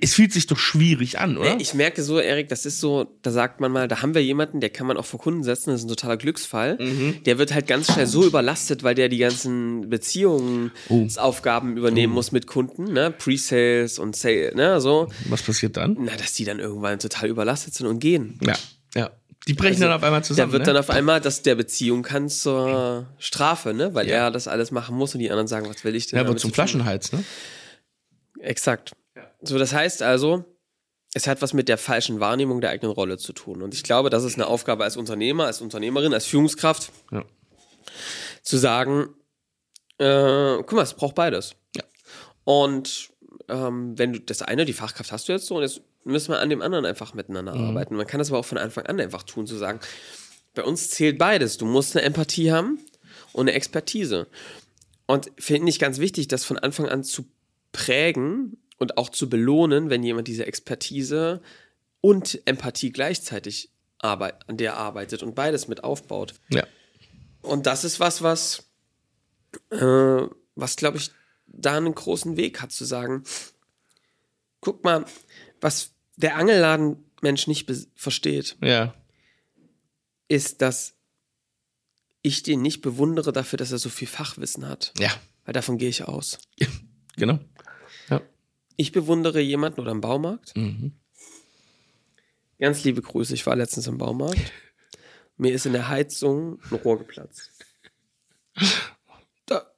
es 0.02 0.16
fühlt 0.16 0.34
sich 0.34 0.48
doch 0.48 0.58
schwierig 0.58 1.20
an, 1.20 1.38
oder? 1.38 1.60
Ich 1.60 1.76
merke 1.76 2.02
so, 2.02 2.18
Erik, 2.18 2.50
das 2.50 2.66
ist 2.66 2.80
so, 2.80 3.16
da 3.22 3.30
sagt 3.30 3.60
man 3.60 3.72
mal, 3.72 3.88
da 3.88 4.02
haben 4.02 4.16
wir 4.16 4.24
jemanden, 4.24 4.60
der 4.60 4.72
kann 4.72 4.88
man 4.88 4.98
auch 4.98 5.06
vor 5.06 5.20
Kunden 5.20 5.44
setzen, 5.44 5.70
das 5.70 5.82
ist 5.82 5.86
ein 5.86 5.90
totaler 5.90 6.18
Glücksfall. 6.18 6.80
Mhm. 6.82 7.24
Der 7.26 7.38
wird 7.38 7.54
halt 7.54 7.68
ganz 7.68 7.94
schnell 7.94 8.08
so 8.08 8.26
überlastet, 8.26 8.82
weil 8.82 8.96
der 8.96 9.08
die 9.08 9.20
ganzen 9.20 9.88
Beziehungsaufgaben 9.88 11.78
übernehmen 11.78 12.14
muss 12.14 12.32
mit 12.32 12.48
Kunden, 12.48 12.92
ne? 12.92 13.12
Pre-Sales 13.12 14.00
und 14.00 14.16
Sale, 14.16 14.54
ne, 14.56 14.82
so. 14.82 15.10
Was 15.30 15.44
passiert 15.44 15.78
dann? 15.78 15.96
Na, 16.00 16.16
dass 16.16 16.34
die 16.34 16.44
dann 16.44 16.58
irgendwann 16.58 16.98
total 16.98 17.30
überlastet 17.30 17.76
sind 17.76 17.86
und 17.86 18.00
gehen. 18.00 18.40
Ja. 18.42 18.56
Die 19.48 19.54
brechen 19.54 19.74
Also, 19.76 19.86
dann 19.86 19.94
auf 19.94 20.04
einmal 20.04 20.24
zusammen. 20.24 20.50
Da 20.50 20.54
wird 20.54 20.62
ne? 20.62 20.74
dann 20.74 20.78
auf 20.78 20.90
einmal, 20.90 21.22
dass 21.22 21.44
der 21.44 21.56
Beziehung 21.56 22.02
kann 22.02 22.30
zur 22.30 23.06
Strafe, 23.20 23.74
ne? 23.74 23.94
Weil 23.94 24.08
er 24.08 24.32
das 24.32 24.48
alles 24.48 24.72
machen 24.72 24.96
muss 24.98 25.14
und 25.14 25.20
die 25.20 25.30
anderen 25.30 25.48
sagen, 25.48 25.70
was 25.70 25.84
will 25.84 25.96
ich 25.96 26.08
denn? 26.08 26.18
ja, 26.20 26.28
wird 26.28 26.40
zum? 26.40 26.52
Flaschenhals, 26.52 27.12
ne? 27.12 27.24
Exakt. 28.40 28.94
So, 29.42 29.58
das 29.60 29.74
heißt 29.74 30.02
also, 30.02 30.46
es 31.14 31.28
hat 31.28 31.42
was 31.42 31.54
mit 31.54 31.70
der 31.70 31.78
falschen 31.78 32.20
Wahrnehmung 32.20 32.60
der 32.62 32.72
eigenen 32.72 32.92
Rolle 32.92 33.18
zu 33.18 33.34
tun. 33.34 33.62
Und 33.62 33.74
ich 33.74 33.84
glaube, 33.84 34.10
das 34.10 34.24
ist 34.24 34.36
eine 34.36 34.48
Aufgabe 34.48 34.84
als 34.84 34.98
Unternehmer, 34.98 35.46
als 35.46 35.62
Unternehmerin, 35.62 36.14
als 36.14 36.26
Führungskraft, 36.26 36.92
Ja. 37.12 37.24
zu 38.42 38.58
sagen, 38.58 39.10
äh, 40.00 40.58
guck 40.58 40.74
mal, 40.74 40.82
es 40.82 40.94
braucht 40.96 41.16
beides. 41.16 41.56
Ja. 41.76 41.84
Und 42.44 43.12
ähm, 43.48 43.98
wenn 43.98 44.12
du 44.14 44.20
das 44.20 44.42
eine, 44.42 44.66
die 44.66 44.74
Fachkraft 44.74 45.12
hast 45.12 45.28
du 45.30 45.34
jetzt 45.34 45.46
so, 45.46 45.56
und 45.58 45.62
jetzt 45.62 45.82
müssen 46.06 46.32
wir 46.32 46.40
an 46.40 46.50
dem 46.50 46.62
anderen 46.62 46.86
einfach 46.86 47.14
miteinander 47.14 47.56
Mhm. 47.56 47.70
arbeiten. 47.70 47.96
Man 47.96 48.08
kann 48.08 48.20
das 48.20 48.30
aber 48.30 48.40
auch 48.40 48.46
von 48.46 48.58
Anfang 48.58 48.86
an 48.86 49.00
einfach 49.00 49.24
tun, 49.24 49.48
zu 49.48 49.58
sagen, 49.58 49.80
bei 50.54 50.64
uns 50.64 50.90
zählt 50.90 51.18
beides. 51.18 51.58
Du 51.58 51.66
musst 51.66 51.96
eine 51.96 52.06
Empathie 52.06 52.52
haben 52.52 52.80
und 53.34 53.42
eine 53.50 53.54
Expertise. 53.54 54.28
Und 55.08 55.32
finde 55.38 55.70
ich 55.70 55.80
ganz 55.80 56.00
wichtig, 56.00 56.28
das 56.28 56.46
von 56.46 56.58
Anfang 56.58 56.88
an 56.88 57.04
zu 57.04 57.26
prägen 57.72 58.58
und 58.78 58.98
auch 58.98 59.10
zu 59.10 59.30
belohnen, 59.30 59.90
wenn 59.90 60.04
jemand 60.04 60.28
diese 60.28 60.46
Expertise 60.46 61.42
und 62.02 62.40
Empathie 62.46 62.92
gleichzeitig 62.92 63.72
arbeit 64.00 64.48
an 64.48 64.58
der 64.58 64.78
arbeitet 64.78 65.24
und 65.24 65.36
beides 65.36 65.68
mit 65.68 65.84
aufbaut. 65.84 66.36
Ja. 66.50 66.66
Und 67.42 67.66
das 67.66 67.84
ist 67.84 68.00
was, 68.00 68.22
was, 68.22 68.70
äh, 69.72 70.22
was 70.56 70.76
glaube 70.76 70.98
ich, 70.98 71.12
da 71.48 71.78
einen 71.78 71.94
großen 71.96 72.38
Weg 72.38 72.62
hat, 72.62 72.72
zu 72.72 72.86
sagen, 72.86 73.24
guck 74.62 74.84
mal, 74.84 75.06
was 75.62 75.92
der 76.18 76.36
Angelladenmensch 76.38 77.48
nicht 77.48 77.72
versteht, 77.96 78.58
Ja. 78.62 78.94
ist, 80.28 80.62
dass 80.62 80.96
ich 82.22 82.42
den 82.44 82.62
nicht 82.62 82.82
bewundere 82.82 83.32
dafür, 83.32 83.58
dass 83.58 83.72
er 83.72 83.78
so 83.78 83.90
viel 83.90 84.08
Fachwissen 84.08 84.68
hat. 84.68 84.94
Ja. 84.98 85.12
Weil 85.46 85.54
davon 85.54 85.78
gehe 85.78 85.90
ich 85.90 86.04
aus. 86.04 86.40
Genau. 87.18 87.40
Ja. 88.10 88.22
Ich 88.78 88.92
bewundere 88.92 89.40
jemanden 89.40 89.80
oder 89.80 89.92
im 89.92 90.02
Baumarkt. 90.02 90.56
Mhm. 90.58 90.94
Ganz 92.60 92.84
liebe 92.84 93.02
Grüße, 93.02 93.34
ich 93.34 93.46
war 93.46 93.56
letztens 93.56 93.88
im 93.88 93.98
Baumarkt. 93.98 94.52
Mir 95.38 95.54
ist 95.54 95.66
in 95.66 95.74
der 95.74 95.88
Heizung 95.90 96.60
ein 96.72 96.76
Rohr 96.78 96.98
geplatzt. 96.98 97.52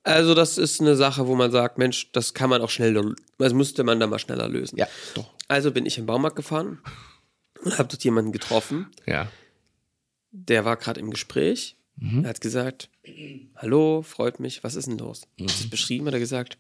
Also 0.08 0.34
das 0.34 0.58
ist 0.58 0.80
eine 0.82 0.96
Sache, 0.96 1.28
wo 1.28 1.36
man 1.36 1.52
sagt, 1.52 1.78
Mensch, 1.78 2.12
das 2.14 2.34
kann 2.34 2.50
man 2.50 2.62
auch 2.62 2.70
schneller, 2.70 3.14
das 3.38 3.54
müsste 3.54 3.84
man 3.84 4.00
da 4.00 4.08
mal 4.08 4.20
schneller 4.20 4.48
lösen. 4.48 4.78
Ja, 4.78 4.88
doch. 5.16 5.34
Also 5.48 5.72
bin 5.72 5.86
ich 5.86 5.98
im 5.98 6.06
Baumarkt 6.06 6.36
gefahren 6.36 6.80
und 7.64 7.78
habe 7.78 7.90
dort 7.90 8.04
jemanden 8.04 8.32
getroffen, 8.32 8.88
Ja. 9.06 9.30
der 10.32 10.66
war 10.66 10.78
gerade 10.78 11.00
im 11.00 11.10
Gespräch. 11.10 11.76
Er 12.00 12.30
hat 12.30 12.42
gesagt, 12.42 12.90
hallo, 13.56 14.04
freut 14.04 14.40
mich, 14.40 14.64
was 14.64 14.76
ist 14.76 14.88
denn 14.88 15.00
los? 15.00 15.24
Mhm. 15.38 15.48
Das 15.48 15.68
beschrieben 15.68 16.06
hat 16.06 16.14
er 16.14 16.20
gesagt, 16.20 16.60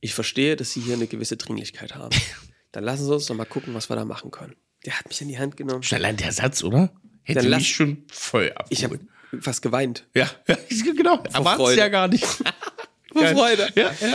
ich 0.00 0.14
verstehe, 0.14 0.56
dass 0.56 0.72
Sie 0.72 0.80
hier 0.80 0.94
eine 0.94 1.06
gewisse 1.06 1.36
Dringlichkeit 1.36 1.94
haben. 1.94 2.10
Dann 2.72 2.82
lassen 2.82 3.04
Sie 3.06 3.14
uns 3.14 3.26
doch 3.26 3.36
mal 3.36 3.44
gucken, 3.44 3.72
was 3.74 3.88
wir 3.88 3.94
da 3.94 4.04
machen 4.04 4.32
können. 4.32 4.56
Der 4.84 4.98
hat 4.98 5.06
mich 5.08 5.20
in 5.22 5.28
die 5.28 5.38
Hand 5.38 5.56
genommen. 5.56 5.84
Schon 5.84 5.98
allein 5.98 6.16
der 6.16 6.32
Satz, 6.32 6.64
oder? 6.64 6.92
Hätte 7.22 7.40
Dann 7.42 7.50
lass- 7.50 7.60
mich 7.60 7.74
schon 7.74 8.02
voll 8.10 8.48
abgeholt. 8.50 8.66
Ich 8.72 8.82
habe 8.84 8.98
fast 9.40 9.62
geweint. 9.62 10.06
ja, 10.14 10.28
ja, 10.48 10.56
genau. 10.96 11.22
Erwart's 11.32 11.56
Freude. 11.60 11.78
ja 11.80 11.88
gar 11.88 12.08
nicht. 12.08 12.24
Vor. 13.12 13.26
Freude. 13.28 13.68
Ja, 13.74 13.92
ja. 14.00 14.14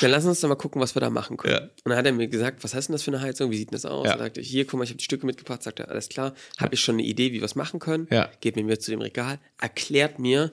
Dann 0.00 0.10
wir 0.22 0.28
uns 0.28 0.40
doch 0.40 0.48
mal 0.48 0.54
gucken, 0.54 0.80
was 0.80 0.94
wir 0.94 1.00
da 1.00 1.10
machen 1.10 1.36
können. 1.36 1.54
Ja. 1.54 1.60
Und 1.62 1.70
dann 1.90 1.96
hat 1.96 2.06
er 2.06 2.12
mir 2.12 2.28
gesagt, 2.28 2.62
was 2.62 2.74
heißt 2.74 2.88
denn 2.88 2.92
das 2.94 3.02
für 3.02 3.10
eine 3.10 3.20
Heizung? 3.20 3.50
Wie 3.50 3.56
sieht 3.56 3.70
denn 3.70 3.76
das 3.76 3.84
aus? 3.84 4.06
Ja. 4.06 4.12
Er 4.12 4.18
sagte, 4.18 4.40
hier, 4.40 4.66
guck 4.66 4.78
mal, 4.78 4.84
ich 4.84 4.90
habe 4.90 4.98
die 4.98 5.04
Stücke 5.04 5.26
mitgebracht. 5.26 5.62
Sagt 5.62 5.80
er, 5.80 5.88
alles 5.88 6.08
klar. 6.08 6.34
Habe 6.58 6.74
ich 6.74 6.80
schon 6.80 6.96
eine 6.96 7.02
Idee, 7.04 7.32
wie 7.32 7.38
wir 7.40 7.44
es 7.44 7.54
machen 7.56 7.80
können? 7.80 8.06
Ja. 8.10 8.28
Geht 8.40 8.56
mit 8.56 8.66
mir 8.66 8.78
zu 8.78 8.90
dem 8.92 9.00
Regal, 9.00 9.38
erklärt 9.60 10.18
mir, 10.18 10.52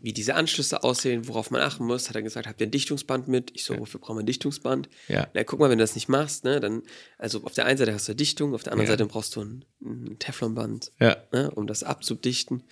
wie 0.00 0.12
diese 0.12 0.34
Anschlüsse 0.34 0.84
aussehen, 0.84 1.26
worauf 1.26 1.50
man 1.50 1.62
achten 1.62 1.84
muss. 1.84 2.08
Hat 2.08 2.16
er 2.16 2.22
gesagt, 2.22 2.46
habt 2.46 2.60
ihr 2.60 2.66
ein 2.66 2.70
Dichtungsband 2.72 3.28
mit? 3.28 3.50
Ich 3.54 3.64
so, 3.64 3.76
wofür 3.78 3.98
brauchen 4.00 4.16
wir 4.18 4.22
ein 4.22 4.26
Dichtungsband? 4.26 4.88
Ja. 5.08 5.26
Na, 5.34 5.42
guck 5.44 5.58
mal, 5.58 5.70
wenn 5.70 5.78
du 5.78 5.82
das 5.84 5.94
nicht 5.94 6.08
machst, 6.08 6.44
ne, 6.44 6.60
dann, 6.60 6.82
also 7.18 7.42
auf 7.44 7.54
der 7.54 7.66
einen 7.66 7.78
Seite 7.78 7.92
hast 7.94 8.08
du 8.08 8.14
Dichtung, 8.14 8.54
auf 8.54 8.62
der 8.62 8.72
anderen 8.72 8.86
Ja. 8.88 8.92
Seite 8.92 9.06
brauchst 9.06 9.34
du 9.36 9.42
ein, 9.42 9.64
ein 9.82 10.16
Teflonband, 10.18 10.92
Ja. 11.00 11.16
ne, 11.32 11.50
um 11.52 11.66
das 11.66 11.82
abzudichten. 11.82 12.62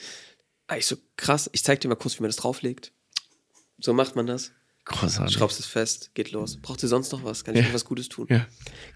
Ah, 0.66 0.77
ich 0.77 0.87
so, 0.87 0.96
krass, 1.16 1.50
ich 1.53 1.62
zeig 1.62 1.81
dir 1.81 1.88
mal 1.88 1.94
kurz, 1.94 2.18
wie 2.18 2.22
man 2.22 2.29
das 2.31 2.37
drauflegt. 2.37 2.92
So 3.79 3.92
macht 3.92 4.16
man 4.16 4.27
das. 4.27 4.53
Großartig. 4.87 5.35
Schraubst 5.37 5.59
es 5.61 5.66
fest, 5.66 6.11
geht 6.14 6.31
los. 6.33 6.59
Braucht 6.61 6.83
ihr 6.83 6.88
sonst 6.88 7.11
noch 7.12 7.24
was? 7.24 7.44
Kann 7.44 7.55
ich 7.55 7.62
Ja. 7.62 7.68
euch 7.68 7.74
was 7.74 7.85
Gutes 7.85 8.09
tun? 8.09 8.27
Ja. 8.31 8.46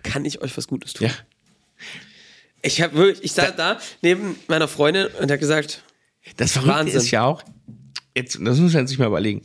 Kann 0.02 0.24
ich 0.24 0.40
euch 0.42 0.56
was 0.56 0.66
Gutes 0.68 0.92
tun? 0.94 1.08
Ja. 1.08 1.14
Ich 2.62 2.80
habe 2.82 2.94
wirklich, 2.94 3.24
ich 3.24 3.32
saß 3.32 3.54
da 3.56 3.80
neben 4.02 4.36
meiner 4.48 4.68
Freundin 4.68 5.06
und 5.20 5.30
hat 5.30 5.40
gesagt, 5.40 5.82
Das 6.36 6.52
Verrückte 6.52 6.74
Wahnsinn. 6.74 6.96
ist 6.98 7.10
ja 7.10 7.22
auch, 7.24 7.42
jetzt, 8.14 8.38
das 8.42 8.58
muss 8.58 8.72
man 8.74 8.86
sich 8.86 8.98
mal 8.98 9.06
überlegen, 9.06 9.42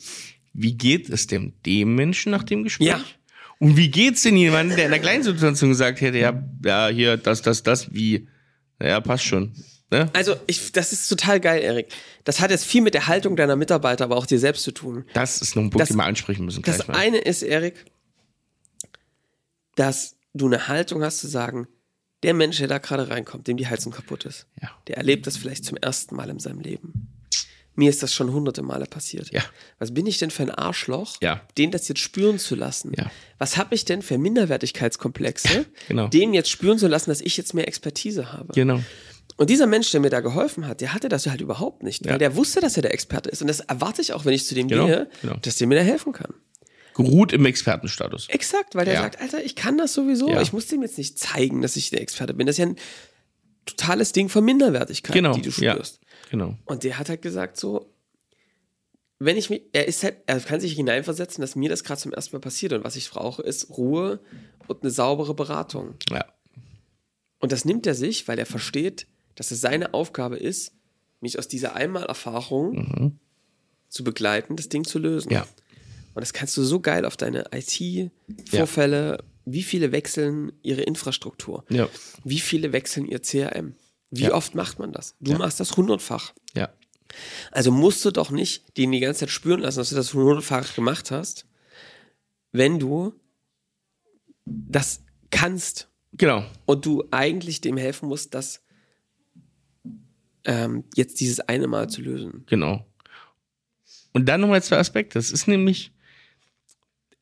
wie 0.53 0.73
geht 0.73 1.09
es 1.09 1.27
dem, 1.27 1.53
dem 1.65 1.95
Menschen 1.95 2.31
nach 2.31 2.43
dem 2.43 2.63
Gespräch? 2.63 2.87
Ja. 2.87 3.03
Und 3.59 3.77
wie 3.77 3.89
geht's 3.89 4.23
denn 4.23 4.35
jemandem, 4.35 4.75
der 4.75 4.85
in 4.85 4.91
der 4.91 4.99
gleichen 4.99 5.23
Situation 5.23 5.69
gesagt 5.69 6.01
hätte, 6.01 6.17
ja, 6.17 6.43
ja, 6.65 6.87
hier, 6.89 7.15
das, 7.17 7.41
das, 7.41 7.63
das, 7.63 7.93
wie? 7.93 8.27
Ja, 8.81 8.99
passt 8.99 9.23
schon. 9.25 9.53
Ne? 9.91 10.09
also 10.13 10.35
ich, 10.47 10.71
das 10.71 10.91
ist 10.91 11.07
total 11.07 11.39
geil, 11.39 11.61
Erik. 11.61 11.87
Das 12.23 12.39
hat 12.39 12.49
jetzt 12.49 12.65
viel 12.65 12.81
mit 12.81 12.95
der 12.95 13.05
Haltung 13.07 13.35
deiner 13.35 13.55
Mitarbeiter, 13.55 14.05
aber 14.05 14.17
auch 14.17 14.25
dir 14.25 14.39
selbst 14.39 14.63
zu 14.63 14.71
tun. 14.71 15.05
Das 15.13 15.39
ist 15.41 15.55
noch 15.55 15.61
ein 15.63 15.69
Punkt, 15.69 15.81
Das- 15.81 15.89
den 15.89 15.97
wir 15.97 16.05
ansprechen 16.05 16.45
müssen. 16.45 16.63
Das 16.63 16.87
mal. 16.87 16.97
eine 16.97 17.19
ist, 17.19 17.43
Erik, 17.43 17.85
dass 19.75 20.15
du 20.33 20.47
eine 20.47 20.67
Haltung 20.67 21.03
hast 21.03 21.19
zu 21.19 21.27
sagen, 21.27 21.67
der 22.23 22.33
Mensch, 22.33 22.57
der 22.57 22.67
da 22.67 22.77
gerade 22.79 23.09
reinkommt, 23.09 23.47
dem 23.47 23.57
die 23.57 23.67
Heizung 23.67 23.91
kaputt 23.91 24.25
ist, 24.25 24.47
Ja. 24.61 24.71
der 24.87 24.97
erlebt 24.97 25.27
das 25.27 25.37
vielleicht 25.37 25.65
zum 25.65 25.77
ersten 25.77 26.15
Mal 26.15 26.29
in 26.29 26.39
seinem 26.39 26.59
Leben. 26.61 27.12
Mir 27.75 27.89
ist 27.89 28.03
das 28.03 28.13
schon 28.13 28.31
hunderte 28.31 28.61
Male 28.61 28.85
passiert. 28.85 29.31
Ja. 29.31 29.41
Was 29.79 29.93
bin 29.93 30.05
ich 30.05 30.19
denn 30.19 30.29
für 30.29 30.43
ein 30.43 30.51
Arschloch, 30.51 31.17
Ja. 31.21 31.41
den 31.57 31.71
das 31.71 31.87
jetzt 31.87 32.01
spüren 32.01 32.37
zu 32.37 32.53
lassen? 32.55 32.91
Ja. 32.95 33.09
Was 33.39 33.57
habe 33.57 33.73
ich 33.73 33.83
denn 33.85 34.01
für 34.03 34.17
Minderwertigkeitskomplexe, 34.19 35.65
Genau. 35.87 36.07
dem 36.07 36.33
jetzt 36.33 36.49
spüren 36.49 36.77
zu 36.77 36.87
lassen, 36.87 37.09
dass 37.09 37.21
ich 37.21 37.35
jetzt 37.37 37.53
mehr 37.53 37.67
Expertise 37.67 38.31
habe? 38.31 38.53
Genau. 38.53 38.81
Und 39.37 39.49
dieser 39.49 39.65
Mensch, 39.65 39.89
der 39.89 39.99
mir 40.01 40.11
da 40.11 40.19
geholfen 40.19 40.67
hat, 40.67 40.81
der 40.81 40.93
hatte 40.93 41.09
das 41.09 41.25
halt 41.25 41.41
überhaupt 41.41 41.81
nicht, 41.81 42.07
weil 42.07 42.19
der 42.19 42.35
wusste, 42.35 42.61
dass 42.61 42.75
er 42.75 42.83
der 42.83 42.93
Experte 42.93 43.29
ist. 43.29 43.41
Und 43.41 43.47
das 43.47 43.61
erwarte 43.61 44.01
ich 44.01 44.13
auch, 44.13 44.25
wenn 44.25 44.33
ich 44.33 44.45
zu 44.45 44.53
dem 44.53 44.67
Genau, 44.67 44.85
gehe, 44.85 45.09
genau. 45.21 45.37
dass 45.41 45.55
der 45.55 45.65
mir 45.67 45.75
da 45.75 45.81
helfen 45.81 46.13
kann. 46.13 46.33
Geruht 46.93 47.33
im 47.33 47.43
Expertenstatus. 47.47 48.29
Exakt, 48.29 48.75
weil 48.75 48.85
der 48.85 48.93
Ja. 48.93 49.01
sagt, 49.01 49.19
Alter, 49.19 49.43
ich 49.43 49.55
kann 49.55 49.79
das 49.79 49.93
sowieso. 49.93 50.29
Ja. 50.29 50.41
Ich 50.41 50.53
muss 50.53 50.67
dem 50.67 50.83
jetzt 50.83 50.99
nicht 50.99 51.17
zeigen, 51.17 51.63
dass 51.63 51.75
ich 51.75 51.89
der 51.89 52.01
Experte 52.01 52.35
bin. 52.35 52.45
Das 52.45 52.53
ist 52.53 52.59
ja 52.59 52.67
ein 52.67 52.75
totales 53.65 54.11
Ding 54.11 54.29
von 54.29 54.45
Minderwertigkeit, 54.45 55.15
Genau. 55.15 55.33
die 55.33 55.41
du 55.41 55.49
ja. 55.61 55.79
Genau. 56.33 56.57
Und 56.65 56.83
der 56.83 56.97
hat 56.97 57.09
halt 57.09 57.21
gesagt, 57.21 57.57
so, 57.57 57.93
wenn 59.19 59.37
ich 59.37 59.51
mich, 59.51 59.61
er 59.71 59.87
ist 59.87 60.03
halt, 60.03 60.17
er 60.25 60.39
kann 60.39 60.59
sich 60.59 60.73
hineinversetzen, 60.73 61.43
dass 61.43 61.55
mir 61.55 61.69
das 61.69 61.83
gerade 61.83 62.01
zum 62.01 62.11
ersten 62.11 62.35
Mal 62.35 62.39
passiert 62.39 62.73
und 62.73 62.83
was 62.83 62.95
ich 62.95 63.07
brauche, 63.07 63.43
ist 63.43 63.69
Ruhe 63.69 64.19
und 64.67 64.81
eine 64.81 64.89
saubere 64.89 65.35
Beratung. 65.35 65.93
Ja. 66.09 66.25
Und 67.37 67.51
das 67.51 67.65
nimmt 67.65 67.85
er 67.85 67.93
sich, 67.93 68.27
weil 68.27 68.39
er 68.39 68.47
versteht, 68.47 69.05
dass 69.35 69.51
es 69.51 69.61
seine 69.61 69.93
Aufgabe 69.93 70.37
ist, 70.37 70.73
mich 71.21 71.37
aus 71.37 71.47
dieser 71.47 71.75
Einmalerfahrung 71.75 73.19
zu 73.89 74.03
begleiten, 74.03 74.55
das 74.55 74.69
Ding 74.69 74.85
zu 74.85 74.97
lösen. 74.97 75.29
Mhm. 75.29 75.35
Ja. 75.35 75.47
Und 76.15 76.21
das 76.21 76.33
kannst 76.33 76.57
du 76.57 76.63
so 76.63 76.79
geil 76.79 77.05
auf 77.05 77.15
deine 77.15 77.45
IT-Vorfälle, 77.53 79.23
wie 79.45 79.61
viele 79.61 79.91
wechseln 79.91 80.51
ihre 80.63 80.81
Infrastruktur? 80.81 81.63
Ja. 81.69 81.87
Wie 82.23 82.39
viele 82.39 82.73
wechseln 82.73 83.05
ihr 83.05 83.21
CRM? 83.21 83.75
Wie 84.15 84.23
Ja. 84.23 84.33
oft 84.33 84.53
macht 84.53 84.77
man 84.79 84.91
das? 84.91 85.15
Du 85.19 85.31
Ja. 85.31 85.37
machst 85.39 85.59
das 85.59 85.75
hundertfach. 85.75 86.33
Ja. 86.55 86.69
Also 87.51 87.71
musst 87.71 88.03
du 88.05 88.11
doch 88.11 88.29
nicht 88.31 88.77
den 88.77 88.91
die 88.91 88.99
ganze 88.99 89.21
Zeit 89.21 89.29
spüren 89.31 89.61
lassen, 89.61 89.79
dass 89.79 89.89
du 89.89 89.95
das 89.95 90.13
hundertfach 90.13 90.75
gemacht 90.75 91.09
hast, 91.11 91.47
wenn 92.51 92.79
du 92.79 93.13
das 94.45 95.03
kannst 95.31 95.89
Genau. 96.13 96.45
und 96.65 96.85
du 96.85 97.03
eigentlich 97.11 97.61
dem 97.61 97.77
helfen 97.77 98.07
musst, 98.07 98.33
das 98.35 98.61
ähm, 100.45 100.83
jetzt 100.95 101.19
dieses 101.19 101.39
eine 101.39 101.67
Mal 101.67 101.89
zu 101.89 102.01
lösen. 102.01 102.43
Genau. 102.47 102.85
Und 104.11 104.27
dann 104.27 104.41
nochmal 104.41 104.61
zwei 104.61 104.77
Aspekte. 104.77 105.17
Das 105.17 105.31
ist 105.31 105.47
nämlich 105.47 105.91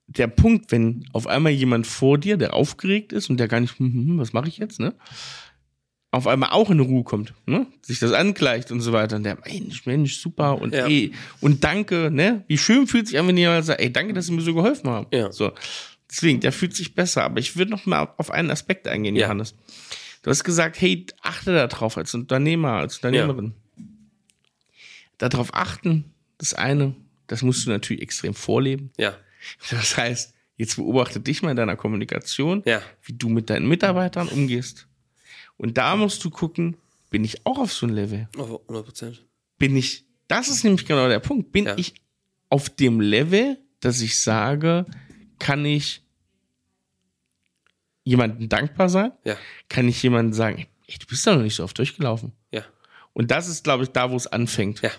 der 0.07 0.27
Punkt, 0.27 0.71
wenn 0.71 1.07
auf 1.13 1.27
einmal 1.27 1.51
jemand 1.53 1.87
vor 1.87 2.17
dir, 2.17 2.35
der 2.37 2.53
aufgeregt 2.53 3.13
ist 3.13 3.29
und 3.29 3.37
der 3.37 3.47
gar 3.47 3.59
nicht, 3.61 3.77
hm, 3.79 3.93
hm, 3.93 4.07
hm, 4.07 4.17
was 4.19 4.33
mache 4.33 4.49
ich 4.49 4.57
jetzt, 4.57 4.79
ne? 4.79 4.93
Auf 6.13 6.27
einmal 6.27 6.49
auch 6.51 6.69
in 6.69 6.81
Ruhe 6.81 7.03
kommt, 7.05 7.33
ne? 7.45 7.67
Sich 7.81 7.99
das 7.99 8.11
angleicht 8.11 8.69
und 8.71 8.81
so 8.81 8.91
weiter. 8.91 9.15
Und 9.15 9.23
der, 9.23 9.37
Mensch, 9.45 9.85
Mensch, 9.85 10.17
super 10.17 10.59
und 10.61 10.73
Ja. 10.73 10.85
ey, 10.85 11.13
und 11.39 11.63
danke, 11.63 12.11
ne? 12.11 12.43
Wie 12.47 12.57
schön 12.57 12.85
fühlt 12.85 13.07
sich 13.07 13.17
an, 13.17 13.27
wenn 13.29 13.37
jemand 13.37 13.65
sagt, 13.65 13.79
ey, 13.79 13.91
danke, 13.93 14.13
dass 14.13 14.25
Sie 14.25 14.33
mir 14.33 14.41
so 14.41 14.53
geholfen 14.53 14.89
haben. 14.89 15.07
Ja. 15.11 15.31
So. 15.31 15.53
Deswegen, 16.09 16.41
der 16.41 16.51
fühlt 16.51 16.75
sich 16.75 16.93
besser. 16.95 17.23
Aber 17.23 17.39
ich 17.39 17.55
würde 17.55 17.71
noch 17.71 17.85
mal 17.85 18.09
auf 18.17 18.29
einen 18.29 18.51
Aspekt 18.51 18.89
eingehen, 18.89 19.15
Ja. 19.15 19.27
Johannes. 19.27 19.55
Du 20.23 20.29
hast 20.29 20.43
gesagt, 20.43 20.81
hey, 20.81 21.05
achte 21.21 21.53
da 21.53 21.67
drauf 21.67 21.97
als 21.97 22.13
Unternehmer, 22.13 22.73
als 22.73 22.97
Unternehmerin. 22.97 23.53
Darauf 25.17 25.53
achten, 25.53 26.11
das 26.37 26.53
eine, 26.53 26.95
das 27.27 27.41
musst 27.41 27.65
du 27.65 27.69
natürlich 27.69 28.01
extrem 28.01 28.33
vorleben. 28.33 28.91
Ja. 28.97 29.15
Das 29.69 29.95
heißt, 29.97 30.33
jetzt 30.57 30.75
beobachte 30.75 31.19
dich 31.19 31.41
mal 31.41 31.51
in 31.51 31.57
deiner 31.57 31.75
Kommunikation, 31.75 32.63
Ja. 32.65 32.81
wie 33.03 33.13
du 33.13 33.29
mit 33.29 33.49
deinen 33.49 33.67
Mitarbeitern 33.67 34.27
umgehst. 34.27 34.87
Und 35.61 35.77
da 35.77 35.95
musst 35.95 36.23
du 36.23 36.31
gucken, 36.31 36.75
bin 37.11 37.23
ich 37.23 37.45
auch 37.45 37.59
auf 37.59 37.71
so 37.71 37.85
einem 37.85 37.95
Level. 37.95 38.27
Oh, 38.37 38.59
100 38.63 38.83
Prozent. 38.85 39.25
Bin 39.59 39.75
ich, 39.75 40.05
das 40.27 40.47
ist 40.47 40.63
nämlich 40.63 40.85
genau 40.87 41.07
der 41.07 41.19
Punkt. 41.19 41.51
Bin 41.51 41.65
Ja. 41.65 41.77
ich 41.77 41.93
auf 42.49 42.69
dem 42.69 42.99
Level, 42.99 43.59
dass 43.79 44.01
ich 44.01 44.19
sage, 44.19 44.85
kann 45.37 45.63
ich 45.65 46.03
jemandem 48.03 48.49
dankbar 48.49 48.89
sein? 48.89 49.11
Ja, 49.23 49.37
Kann 49.69 49.87
ich 49.87 50.01
jemandem 50.01 50.33
sagen, 50.33 50.65
ey, 50.87 50.97
du 50.99 51.05
bist 51.05 51.25
doch 51.27 51.35
noch 51.35 51.43
nicht 51.43 51.55
so 51.55 51.63
oft 51.63 51.77
durchgelaufen? 51.77 52.31
ja, 52.51 52.63
Und 53.13 53.29
das 53.29 53.47
ist, 53.47 53.63
glaube 53.63 53.83
ich, 53.83 53.89
da, 53.91 54.09
wo 54.11 54.15
es 54.15 54.25
anfängt. 54.27 54.81
ja, 54.81 54.89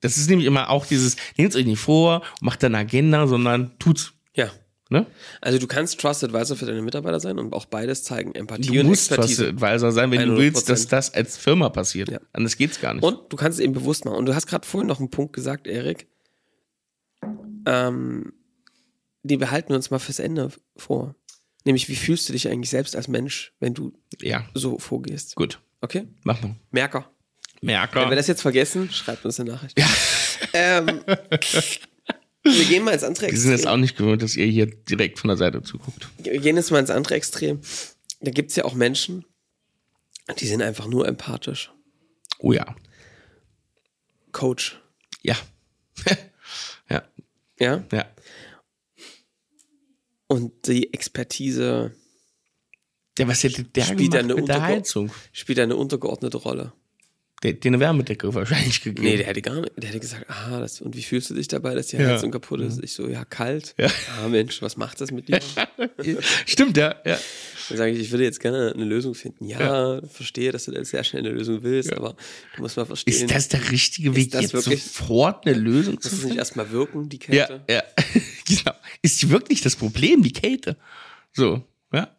Das 0.00 0.16
ist 0.16 0.28
nämlich 0.28 0.46
immer 0.48 0.68
auch 0.70 0.84
dieses, 0.86 1.16
nehmt 1.36 1.54
euch 1.54 1.64
nicht 1.66 1.78
vor, 1.80 2.22
macht 2.40 2.64
eine 2.64 2.78
Agenda, 2.78 3.26
sondern 3.28 3.78
tut's. 3.78 4.12
ja. 4.34 4.50
Ne? 4.92 5.06
Also 5.40 5.58
du 5.58 5.66
kannst 5.66 6.00
Trusted 6.00 6.34
Advisor 6.34 6.56
für 6.56 6.66
deine 6.66 6.82
Mitarbeiter 6.82 7.18
sein 7.18 7.38
und 7.38 7.52
auch 7.54 7.64
beides 7.64 8.04
zeigen, 8.04 8.34
Empathie 8.34 8.68
Du 8.70 8.80
und 8.80 8.86
musst 8.86 9.10
Expertise. 9.10 9.46
Trusted 9.46 9.62
Advisor 9.62 9.92
sein, 9.92 10.10
wenn 10.12 10.28
du 10.28 10.34
100%. 10.34 10.36
willst, 10.36 10.68
dass 10.68 10.86
das 10.86 11.12
als 11.14 11.36
Firma 11.36 11.70
passiert. 11.70 12.10
Ja. 12.10 12.20
Anders 12.32 12.56
geht's 12.56 12.80
gar 12.80 12.94
nicht. 12.94 13.02
Und 13.02 13.32
du 13.32 13.36
kannst 13.36 13.58
es 13.58 13.64
eben 13.64 13.72
bewusst 13.72 14.04
machen. 14.04 14.18
Und 14.18 14.26
du 14.26 14.34
hast 14.34 14.46
gerade 14.46 14.66
vorhin 14.66 14.86
noch 14.86 15.00
einen 15.00 15.10
Punkt 15.10 15.32
gesagt, 15.32 15.66
Erik. 15.66 16.06
Ähm, 17.66 18.32
die 19.22 19.36
behalten 19.36 19.70
wir 19.70 19.76
uns 19.76 19.90
mal 19.90 19.98
fürs 19.98 20.18
Ende 20.18 20.50
vor. 20.76 21.14
Nämlich, 21.64 21.88
wie 21.88 21.96
fühlst 21.96 22.28
du 22.28 22.32
dich 22.32 22.48
eigentlich 22.48 22.70
selbst 22.70 22.94
als 22.96 23.08
Mensch, 23.08 23.52
wenn 23.60 23.74
du 23.74 23.92
ja, 24.20 24.44
so 24.54 24.78
vorgehst? 24.78 25.36
gut. 25.36 25.60
Okay? 25.80 26.06
Mach 26.22 26.40
mal. 26.42 26.54
Merker. 26.70 27.10
Merker. 27.60 28.02
Wenn 28.02 28.10
wir 28.10 28.16
das 28.16 28.26
jetzt 28.26 28.42
vergessen, 28.42 28.90
schreibt 28.90 29.24
uns 29.24 29.38
eine 29.40 29.50
Nachricht. 29.52 29.80
Ähm, 30.52 31.02
wir 32.42 32.64
gehen 32.64 32.84
mal 32.84 32.92
ins 32.92 33.04
andere 33.04 33.30
Wir 33.30 33.38
sind 33.38 33.50
jetzt 33.50 33.60
Extrem. 33.60 33.72
auch 33.74 33.78
nicht 33.78 33.96
gewöhnt, 33.96 34.22
dass 34.22 34.36
ihr 34.36 34.46
hier 34.46 34.66
direkt 34.66 35.18
von 35.18 35.28
der 35.28 35.36
Seite 35.36 35.62
zuguckt. 35.62 36.08
Wir 36.18 36.38
gehen 36.38 36.56
jetzt 36.56 36.70
mal 36.70 36.80
ins 36.80 36.90
andere 36.90 37.14
Extrem. 37.14 37.60
Da 38.20 38.30
gibt 38.30 38.50
es 38.50 38.56
ja 38.56 38.64
auch 38.64 38.74
Menschen, 38.74 39.24
die 40.38 40.46
sind 40.46 40.62
einfach 40.62 40.86
nur 40.86 41.06
empathisch. 41.06 41.72
Oh 42.38 42.52
ja. 42.52 42.74
Coach. 44.32 44.80
Ja. 45.22 45.36
ja. 46.90 47.02
Ja? 47.58 47.84
Ja. 47.92 48.06
Und 50.26 50.66
die 50.66 50.92
Expertise 50.94 51.94
Der, 53.18 53.28
was 53.28 53.44
hätte 53.44 53.64
der 53.64 53.84
Spielt 53.84 54.14
eine 54.14 54.34
eine 55.62 55.76
untergeordnete 55.76 56.38
Rolle. 56.38 56.72
Der, 57.42 57.54
der 57.54 57.70
eine 57.70 57.80
Wärmedecke 57.80 58.32
wahrscheinlich 58.34 58.82
gegeben. 58.82 59.04
Nee, 59.04 59.16
der 59.16 59.26
hätte 59.26 59.42
gar 59.42 59.60
nicht, 59.60 59.72
der 59.76 59.88
hätte 59.90 59.98
gesagt, 59.98 60.26
ah, 60.30 60.60
das, 60.60 60.80
und 60.80 60.96
wie 60.96 61.02
fühlst 61.02 61.28
du 61.30 61.34
dich 61.34 61.48
dabei, 61.48 61.74
dass 61.74 61.88
die 61.88 61.96
Ja. 61.96 62.06
Heizung 62.10 62.30
kaputt 62.30 62.60
ist? 62.60 62.82
Ich 62.84 62.92
so, 62.92 63.08
ja, 63.08 63.24
kalt. 63.24 63.74
Ja. 63.78 63.88
Ah, 64.22 64.28
Mensch, 64.28 64.62
was 64.62 64.76
macht 64.76 65.00
das 65.00 65.10
mit 65.10 65.26
dir? 65.28 65.40
Stimmt, 66.46 66.76
ja. 66.76 66.94
ja. 67.04 67.18
Dann 67.68 67.78
sage 67.78 67.90
ich, 67.92 67.98
ich 68.00 68.10
würde 68.12 68.24
jetzt 68.24 68.38
gerne 68.38 68.72
eine 68.74 68.84
Lösung 68.84 69.14
finden. 69.14 69.46
Ja, 69.46 70.00
verstehe, 70.06 70.52
dass 70.52 70.66
du 70.66 70.70
da 70.72 70.84
sehr 70.84 71.02
schnell 71.04 71.22
eine 71.26 71.30
Lösung 71.32 71.62
willst, 71.62 71.92
aber 71.92 72.14
du 72.56 72.62
musst 72.62 72.76
mal 72.76 72.84
verstehen, 72.86 73.12
Ist 73.12 73.30
das 73.34 73.48
der 73.48 73.70
richtige 73.72 74.14
Weg, 74.14 74.30
das 74.30 74.42
jetzt 74.42 74.52
wirklich- 74.54 74.82
sofort 74.84 75.44
eine 75.46 75.56
Lösung 75.56 75.94
muss 75.94 76.02
zu 76.02 76.08
es 76.08 76.12
nicht 76.14 76.22
finden? 76.22 76.38
erstmal 76.38 76.70
wirken, 76.70 77.08
die 77.08 77.18
Ja, 77.30 77.46
Kälte? 77.46 77.62
ja. 77.68 77.82
genau. 78.46 78.76
Ist 79.02 79.28
wirklich 79.30 79.60
das 79.62 79.74
Problem, 79.74 80.22
die 80.22 80.32
Kälte? 80.32 80.76
So, 81.32 81.64
ja. 81.92 82.16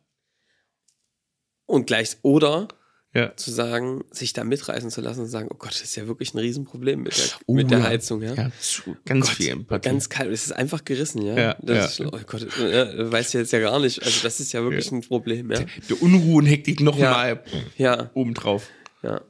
Und 1.66 1.88
gleich, 1.88 2.18
oder 2.24 2.68
Ja. 3.16 3.36
zu 3.36 3.52
sagen, 3.52 4.04
sich 4.10 4.34
da 4.34 4.44
mitreißen 4.44 4.90
zu 4.90 5.00
lassen 5.02 5.20
und 5.22 5.28
sagen, 5.28 5.48
oh 5.52 5.56
Gott, 5.58 5.70
das 5.72 5.82
ist 5.82 5.96
ja 5.96 6.08
wirklich 6.08 6.34
ein 6.34 6.40
Riesenproblem 6.40 7.04
mit 7.04 7.16
der, 7.16 7.24
Oh, 7.46 7.54
mit 7.54 7.70
der 7.70 7.78
ja. 7.80 7.84
Heizung, 7.86 8.24
ja. 8.24 8.52
Zu, 8.60 8.98
ganz 9.06 9.28
Gott, 9.28 9.36
viel 9.36 9.50
Empathie. 9.50 9.88
Ganz 9.90 10.10
kalt, 10.10 10.32
es 10.32 10.46
ist 10.46 10.52
einfach 10.54 10.84
gerissen, 10.84 11.22
ja. 11.22 11.38
Ja, 11.38 11.58
das. 11.62 12.00
Ist, 12.00 12.08
oh 12.08 12.20
Gott, 12.26 12.48
ja, 12.60 13.12
weißt 13.12 13.34
du 13.36 13.38
jetzt 13.38 13.54
ja 13.54 13.60
gar 13.60 13.80
nicht. 13.80 14.02
Also 14.04 14.22
das 14.24 14.40
ist 14.40 14.52
ja 14.52 14.64
wirklich 14.64 14.92
ein 14.92 15.02
Problem, 15.02 15.52
ja. 15.52 15.60
Der 15.90 16.02
Unruhe 16.02 16.38
und 16.38 16.46
Hektik 16.48 16.80
nochmal 16.82 17.44
Ja, 17.78 18.10
obendrauf. 18.16 18.68
ja. 19.04 19.22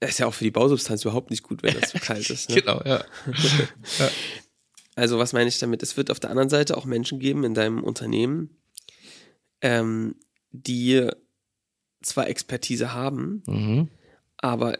Das 0.00 0.10
ist 0.10 0.18
ja 0.18 0.26
auch 0.26 0.34
für 0.34 0.44
die 0.44 0.50
Bausubstanz 0.50 1.02
überhaupt 1.04 1.30
nicht 1.30 1.42
gut, 1.42 1.62
wenn 1.62 1.78
das 1.78 1.90
zu 1.90 1.98
kalt 2.00 2.28
ist. 2.30 2.48
Ne? 2.50 2.60
Genau, 2.62 2.82
ja. 2.86 3.02
Also 4.94 5.18
was 5.18 5.32
meine 5.32 5.48
ich 5.48 5.58
damit? 5.58 5.82
Es 5.82 5.96
wird 5.96 6.10
auf 6.10 6.20
der 6.20 6.30
anderen 6.30 6.48
Seite 6.48 6.76
auch 6.76 6.84
Menschen 6.86 7.18
geben 7.18 7.44
in 7.44 7.54
deinem 7.54 7.82
Unternehmen, 7.82 8.56
ähm, 9.60 10.14
die 10.52 11.08
zwar 12.02 12.28
Expertise 12.28 12.92
haben, 12.92 13.42
Mhm. 13.46 13.88
aber 14.38 14.78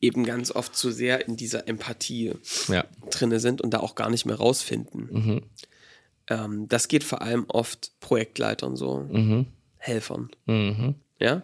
eben 0.00 0.24
ganz 0.24 0.50
oft 0.50 0.76
zu 0.76 0.90
sehr 0.90 1.26
in 1.26 1.36
dieser 1.36 1.68
Empathie 1.68 2.34
Ja. 2.68 2.84
drinne 3.10 3.40
sind 3.40 3.60
und 3.60 3.70
da 3.70 3.80
auch 3.80 3.94
gar 3.94 4.10
nicht 4.10 4.26
mehr 4.26 4.36
rausfinden. 4.36 5.08
Mhm. 5.10 5.42
Ähm, 6.28 6.68
das 6.68 6.88
geht 6.88 7.04
vor 7.04 7.22
allem 7.22 7.44
oft 7.48 7.92
Projektleitern 8.00 8.76
so, 8.76 8.98
Mhm. 9.10 9.46
Helfern, 9.78 10.30
Mhm. 10.46 10.96
ja. 11.18 11.42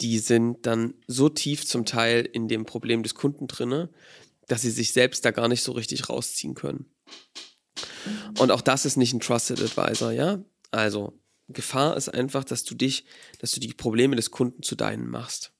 Die 0.00 0.18
sind 0.18 0.66
dann 0.66 0.92
so 1.06 1.28
tief 1.30 1.66
zum 1.66 1.86
Teil 1.86 2.28
in 2.30 2.48
dem 2.48 2.66
Problem 2.66 3.02
des 3.02 3.14
Kunden 3.14 3.46
drinne, 3.46 3.88
dass 4.46 4.62
sie 4.62 4.70
sich 4.70 4.92
selbst 4.92 5.24
da 5.24 5.30
gar 5.30 5.48
nicht 5.48 5.62
so 5.62 5.72
richtig 5.72 6.08
rausziehen 6.10 6.54
können. 6.54 6.86
Und 8.38 8.50
auch 8.52 8.60
das 8.60 8.84
ist 8.84 8.96
nicht 8.96 9.12
ein 9.14 9.20
Trusted 9.20 9.60
Advisor, 9.60 10.12
ja. 10.12 10.38
Also 10.70 11.14
Gefahr 11.48 11.96
ist 11.96 12.08
einfach, 12.08 12.44
dass 12.44 12.64
du 12.64 12.74
dich, 12.74 13.04
dass 13.38 13.52
du 13.52 13.60
die 13.60 13.72
Probleme 13.72 14.16
des 14.16 14.30
Kunden 14.30 14.62
zu 14.62 14.74
deinen 14.74 15.08
machst. 15.08 15.52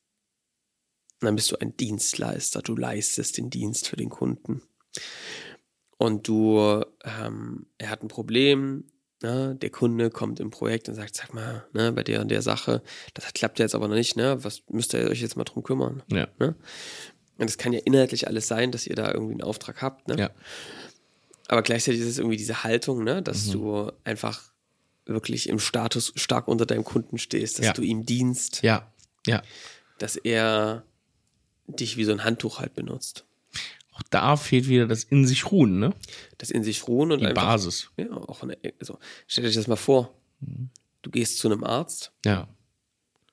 Und 1.20 1.26
dann 1.26 1.36
bist 1.36 1.50
du 1.50 1.56
ein 1.56 1.76
Dienstleister, 1.76 2.60
du 2.62 2.76
leistest 2.76 3.38
den 3.38 3.50
Dienst 3.50 3.88
für 3.88 3.96
den 3.96 4.10
Kunden. 4.10 4.62
Und 5.96 6.28
du, 6.28 6.82
ähm, 7.04 7.66
er 7.78 7.88
hat 7.90 8.02
ein 8.02 8.08
Problem, 8.08 8.84
ne? 9.22 9.56
der 9.56 9.70
Kunde 9.70 10.10
kommt 10.10 10.40
im 10.40 10.50
Projekt 10.50 10.88
und 10.88 10.94
sagt, 10.94 11.14
sag 11.14 11.32
mal, 11.32 11.66
ne, 11.72 11.92
bei 11.92 12.02
der 12.02 12.20
und 12.20 12.28
der 12.28 12.42
Sache, 12.42 12.82
das 13.14 13.32
klappt 13.32 13.58
ja 13.58 13.64
jetzt 13.64 13.74
aber 13.74 13.88
noch 13.88 13.94
nicht, 13.94 14.14
ne? 14.16 14.44
Was 14.44 14.62
müsst 14.68 14.92
ihr 14.92 15.08
euch 15.08 15.22
jetzt 15.22 15.36
mal 15.36 15.44
drum 15.44 15.62
kümmern? 15.62 16.02
Ja. 16.08 16.28
Ne? 16.38 16.54
Und 17.38 17.48
es 17.48 17.56
kann 17.56 17.72
ja 17.72 17.80
inhaltlich 17.84 18.26
alles 18.26 18.46
sein, 18.46 18.72
dass 18.72 18.86
ihr 18.86 18.94
da 18.94 19.10
irgendwie 19.10 19.32
einen 19.32 19.42
Auftrag 19.42 19.80
habt, 19.80 20.08
ne? 20.08 20.16
Ja. 20.18 20.30
Aber 21.48 21.62
gleichzeitig 21.62 22.00
ist 22.00 22.08
es 22.08 22.18
irgendwie 22.18 22.36
diese 22.36 22.64
Haltung, 22.64 23.04
ne, 23.04 23.20
Mhm. 23.20 23.24
dass 23.24 23.48
du 23.48 23.90
einfach 24.04 24.52
wirklich 25.06 25.48
im 25.48 25.58
Status 25.58 26.12
stark 26.16 26.48
unter 26.48 26.66
deinem 26.66 26.84
Kunden 26.84 27.18
stehst, 27.18 27.58
dass 27.58 27.66
Ja. 27.66 27.72
du 27.72 27.82
ihm 27.82 28.04
dienst, 28.04 28.62
Ja. 28.62 28.92
Ja. 29.26 29.42
dass 29.98 30.16
er 30.16 30.84
dich 31.68 31.96
wie 31.96 32.04
so 32.04 32.12
ein 32.12 32.24
Handtuch 32.24 32.58
halt 32.60 32.74
benutzt. 32.74 33.24
Auch 33.92 34.02
da 34.10 34.36
fehlt 34.36 34.68
wieder 34.68 34.86
das 34.86 35.04
in 35.04 35.26
sich 35.26 35.50
ruhen, 35.50 35.78
ne? 35.78 35.94
Das 36.38 36.50
in 36.50 36.62
sich 36.62 36.86
ruhen 36.86 37.12
und 37.12 37.20
Die 37.20 37.26
einfach, 37.26 37.42
Basis. 37.44 37.90
ja, 37.96 38.10
auch 38.12 38.42
eine, 38.42 38.58
also 38.78 38.98
stellt 39.26 39.46
euch 39.46 39.54
das 39.54 39.68
mal 39.68 39.76
vor. 39.76 40.12
Mhm. 40.40 40.68
Du 41.02 41.10
gehst 41.10 41.38
zu 41.38 41.48
einem 41.48 41.64
Arzt, 41.64 42.12
Ja. 42.24 42.48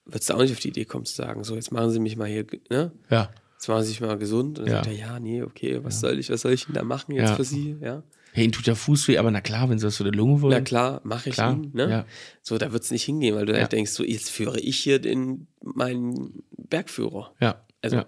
würdest 0.05 0.29
du 0.29 0.35
auch 0.35 0.39
nicht 0.41 0.53
auf 0.53 0.59
die 0.59 0.69
Idee 0.69 0.85
kommen 0.85 1.05
zu 1.05 1.15
sagen, 1.15 1.43
so 1.43 1.55
jetzt 1.55 1.71
machen 1.71 1.91
Sie 1.91 1.99
mich 1.99 2.15
mal 2.15 2.27
hier, 2.29 2.45
ne? 2.69 2.91
Ja. 3.09 3.29
Jetzt 3.53 3.67
machen 3.67 3.83
Sie 3.83 3.89
sich 3.89 4.01
mal 4.01 4.17
gesund. 4.17 4.59
Und 4.59 4.65
dann 4.65 4.73
Ja. 4.75 4.83
sagt 4.83 4.87
er, 4.87 4.93
ja, 4.93 5.19
nee, 5.19 5.41
okay, 5.43 5.83
was 5.83 5.99
soll 5.99 6.17
ich, 6.19 6.29
was 6.29 6.41
soll 6.41 6.53
ich 6.53 6.65
denn 6.65 6.75
da 6.75 6.83
machen 6.83 7.13
jetzt 7.15 7.29
Ja. 7.31 7.35
für 7.35 7.43
Sie? 7.43 7.75
Ja. 7.81 8.03
Hey, 8.33 8.43
ihnen 8.45 8.51
tut 8.51 8.65
der 8.67 8.75
Fuß 8.75 9.07
weh, 9.07 9.17
aber 9.19 9.29
na 9.31 9.41
klar, 9.41 9.69
wenn 9.69 9.77
sie 9.79 9.85
was 9.85 9.97
für 9.97 10.03
die 10.03 10.09
Lunge 10.17 10.41
wollen. 10.41 10.53
Na 10.53 10.61
klar, 10.61 11.01
mache 11.03 11.29
ich 11.29 11.35
Klar, 11.35 11.53
ihn. 11.53 11.69
Ne? 11.73 11.89
ja. 11.89 12.05
So, 12.41 12.57
da 12.57 12.73
wird's 12.73 12.89
nicht 12.89 13.03
hingehen, 13.03 13.35
weil 13.35 13.45
du 13.45 13.53
Ja. 13.53 13.59
halt 13.59 13.71
denkst, 13.71 13.91
so, 13.91 14.03
jetzt 14.03 14.29
führe 14.31 14.59
ich 14.59 14.77
hier 14.79 14.97
den, 14.99 15.47
meinen 15.61 16.43
Bergführer. 16.57 17.33
Ja. 17.39 17.63
Also, 17.81 17.97
ja. 17.97 18.05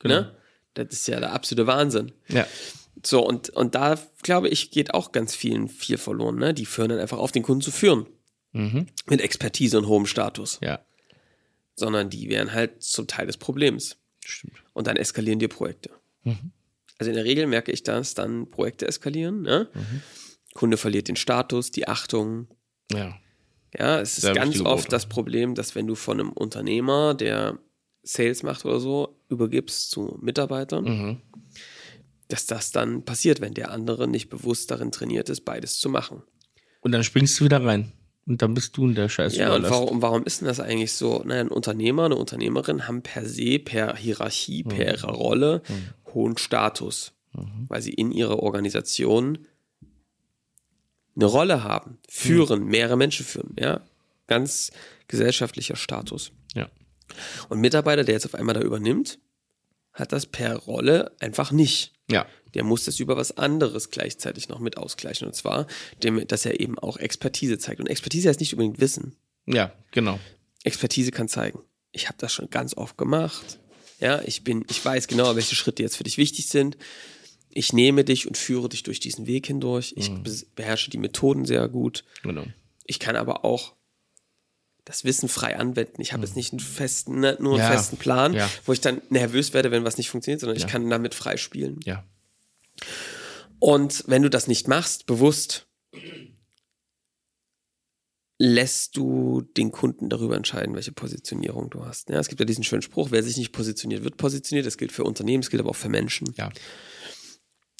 Genau. 0.00 0.14
Ne? 0.22 0.36
Das 0.74 0.88
ist 0.90 1.06
ja 1.08 1.20
der 1.20 1.32
absolute 1.32 1.66
Wahnsinn. 1.68 2.10
Ja. 2.28 2.46
So, 3.06 3.24
und, 3.26 3.50
und 3.50 3.74
da, 3.76 3.96
glaube 4.22 4.48
ich, 4.48 4.70
geht 4.72 4.92
auch 4.92 5.12
ganz 5.12 5.34
vielen 5.34 5.68
viel 5.68 5.98
verloren. 5.98 6.36
Ne? 6.36 6.52
Die 6.52 6.66
führen 6.66 6.88
dann 6.90 6.98
einfach 6.98 7.18
auf, 7.18 7.32
den 7.32 7.42
Kunden 7.42 7.62
zu 7.62 7.70
führen. 7.70 8.06
Mhm. 8.52 8.86
Mit 9.06 9.20
Expertise 9.20 9.78
und 9.78 9.86
hohem 9.86 10.06
Status. 10.06 10.58
Ja. 10.62 10.80
Sondern 11.76 12.10
die 12.10 12.28
wären 12.28 12.52
halt 12.52 12.82
zum 12.82 13.06
Teil 13.06 13.26
des 13.26 13.36
Problems. 13.36 13.96
Stimmt. 14.24 14.54
Und 14.72 14.86
dann 14.88 14.96
eskalieren 14.96 15.38
dir 15.38 15.48
Projekte. 15.48 15.90
Mhm. 16.24 16.50
Also 17.00 17.10
in 17.10 17.16
der 17.16 17.24
Regel 17.24 17.46
merke 17.46 17.72
ich, 17.72 17.82
dass 17.82 18.12
dann 18.14 18.50
Projekte 18.50 18.86
eskalieren. 18.86 19.40
Ne? 19.42 19.68
Mhm. 19.74 20.02
Kunde 20.54 20.76
verliert 20.76 21.08
den 21.08 21.16
Status, 21.16 21.70
die 21.70 21.88
Achtung, 21.88 22.46
Ja. 22.92 23.16
Ja, 23.76 24.00
es 24.00 24.18
ist 24.18 24.22
Sehr 24.22 24.34
ganz 24.34 24.56
oft 24.60 24.66
Worte. 24.66 24.88
das 24.88 25.08
Problem, 25.08 25.54
dass 25.54 25.76
wenn 25.76 25.86
du 25.86 25.94
von 25.94 26.18
einem 26.18 26.30
Unternehmer, 26.32 27.14
der 27.14 27.58
Sales 28.02 28.42
macht 28.42 28.64
oder 28.64 28.80
so, 28.80 29.16
übergibst 29.28 29.90
zu 29.92 30.18
Mitarbeitern, 30.20 30.84
Mhm. 30.84 31.20
dass 32.28 32.46
das 32.46 32.72
dann 32.72 33.04
passiert, 33.04 33.40
wenn 33.40 33.54
der 33.54 33.70
andere 33.70 34.08
nicht 34.08 34.28
bewusst 34.28 34.70
darin 34.72 34.90
trainiert 34.90 35.28
ist, 35.30 35.42
beides 35.44 35.78
zu 35.78 35.88
machen. 35.88 36.22
Und 36.80 36.90
dann 36.92 37.04
springst 37.04 37.38
du 37.40 37.44
wieder 37.44 37.64
rein. 37.64 37.92
Und 38.30 38.42
dann 38.42 38.54
bist 38.54 38.76
du 38.76 38.84
in 38.86 38.94
der 38.94 39.08
Scheiße. 39.08 39.38
Ja, 39.38 39.56
und 39.56 39.68
warum, 39.68 40.02
warum 40.02 40.22
ist 40.22 40.40
denn 40.40 40.46
das 40.46 40.60
eigentlich 40.60 40.92
so? 40.92 41.20
Naja, 41.24 41.40
ein 41.40 41.48
Unternehmer, 41.48 42.04
eine 42.04 42.14
Unternehmerin 42.14 42.86
haben 42.86 43.02
per 43.02 43.26
se, 43.26 43.58
per 43.58 43.96
Hierarchie, 43.96 44.62
per 44.62 44.94
ihrer 44.94 45.10
Rolle 45.10 45.62
hohen 46.14 46.38
Status, 46.38 47.12
weil 47.66 47.82
sie 47.82 47.92
in 47.92 48.12
ihrer 48.12 48.38
Organisation 48.40 49.48
eine 51.16 51.24
Rolle 51.24 51.64
haben, 51.64 51.98
führen, 52.08 52.66
mehrere 52.66 52.96
Menschen 52.96 53.26
führen, 53.26 53.56
ja, 53.58 53.80
ganz 54.28 54.70
gesellschaftlicher 55.08 55.74
Status. 55.74 56.30
Ja. 56.54 56.68
Und 57.48 57.58
Mitarbeiter, 57.60 58.04
der 58.04 58.14
jetzt 58.14 58.26
auf 58.26 58.36
einmal 58.36 58.54
da 58.54 58.60
übernimmt, 58.60 59.18
hat 59.92 60.12
das 60.12 60.26
per 60.26 60.54
Rolle 60.54 61.16
einfach 61.18 61.50
nicht. 61.50 61.94
Ja. 62.08 62.26
Der 62.54 62.64
muss 62.64 62.84
das 62.84 62.98
über 63.00 63.16
was 63.16 63.36
anderes 63.36 63.90
gleichzeitig 63.90 64.48
noch 64.48 64.58
mit 64.58 64.76
ausgleichen. 64.76 65.26
Und 65.26 65.34
zwar, 65.34 65.66
dem, 66.02 66.26
dass 66.26 66.44
er 66.46 66.60
eben 66.60 66.78
auch 66.78 66.96
Expertise 66.96 67.58
zeigt. 67.58 67.80
Und 67.80 67.86
Expertise 67.86 68.28
heißt 68.28 68.40
nicht 68.40 68.52
unbedingt 68.52 68.80
Wissen. 68.80 69.16
Ja, 69.46 69.72
genau. 69.92 70.18
Expertise 70.64 71.10
kann 71.10 71.28
zeigen, 71.28 71.60
ich 71.92 72.06
habe 72.08 72.18
das 72.18 72.32
schon 72.32 72.50
ganz 72.50 72.76
oft 72.76 72.96
gemacht. 72.98 73.58
Ja, 74.00 74.22
ich 74.24 74.44
bin, 74.44 74.64
ich 74.70 74.84
weiß 74.84 75.08
genau, 75.08 75.36
welche 75.36 75.54
Schritte 75.54 75.82
jetzt 75.82 75.96
für 75.96 76.04
dich 76.04 76.16
wichtig 76.18 76.48
sind. 76.48 76.76
Ich 77.50 77.72
nehme 77.72 78.04
dich 78.04 78.26
und 78.28 78.36
führe 78.38 78.68
dich 78.68 78.82
durch 78.84 79.00
diesen 79.00 79.26
Weg 79.26 79.46
hindurch. 79.46 79.94
Ich 79.96 80.10
Mhm. 80.10 80.22
beherrsche 80.54 80.90
die 80.90 80.98
Methoden 80.98 81.44
sehr 81.44 81.68
gut. 81.68 82.04
Genau. 82.22 82.44
Ich 82.86 82.98
kann 83.00 83.16
aber 83.16 83.44
auch 83.44 83.74
das 84.84 85.04
Wissen 85.04 85.28
frei 85.28 85.56
anwenden. 85.58 86.00
Ich 86.00 86.12
habe 86.12 86.24
jetzt 86.24 86.36
nicht 86.36 86.52
einen 86.52 86.60
festen, 86.60 87.20
ne, 87.20 87.36
nur 87.40 87.54
einen 87.54 87.62
Mhm. 87.66 87.70
Ja. 87.72 87.76
festen 87.76 87.96
Plan, 87.96 88.32
Ja. 88.34 88.50
wo 88.66 88.72
ich 88.72 88.80
dann 88.80 89.02
nervös 89.10 89.52
werde, 89.52 89.70
wenn 89.70 89.84
was 89.84 89.98
nicht 89.98 90.08
funktioniert, 90.10 90.40
sondern 90.40 90.58
Ja. 90.58 90.64
ich 90.64 90.70
kann 90.70 90.88
damit 90.88 91.14
frei 91.14 91.36
spielen. 91.36 91.80
Ja. 91.84 92.04
Und 93.58 94.04
wenn 94.06 94.22
du 94.22 94.30
das 94.30 94.46
nicht 94.46 94.68
machst, 94.68 95.06
bewusst, 95.06 95.66
lässt 98.38 98.96
du 98.96 99.42
den 99.42 99.70
Kunden 99.70 100.08
darüber 100.08 100.34
entscheiden, 100.34 100.74
welche 100.74 100.92
Positionierung 100.92 101.68
du 101.68 101.84
hast. 101.84 102.08
Ja, 102.08 102.18
es 102.18 102.28
gibt 102.28 102.40
ja 102.40 102.46
diesen 102.46 102.64
schönen 102.64 102.80
Spruch, 102.80 103.10
wer 103.10 103.22
sich 103.22 103.36
nicht 103.36 103.52
positioniert, 103.52 104.02
wird 104.02 104.16
positioniert. 104.16 104.66
Das 104.66 104.78
gilt 104.78 104.92
für 104.92 105.04
Unternehmen, 105.04 105.42
das 105.42 105.50
gilt 105.50 105.60
aber 105.60 105.70
auch 105.70 105.76
für 105.76 105.90
Menschen. 105.90 106.32
Ja. 106.38 106.50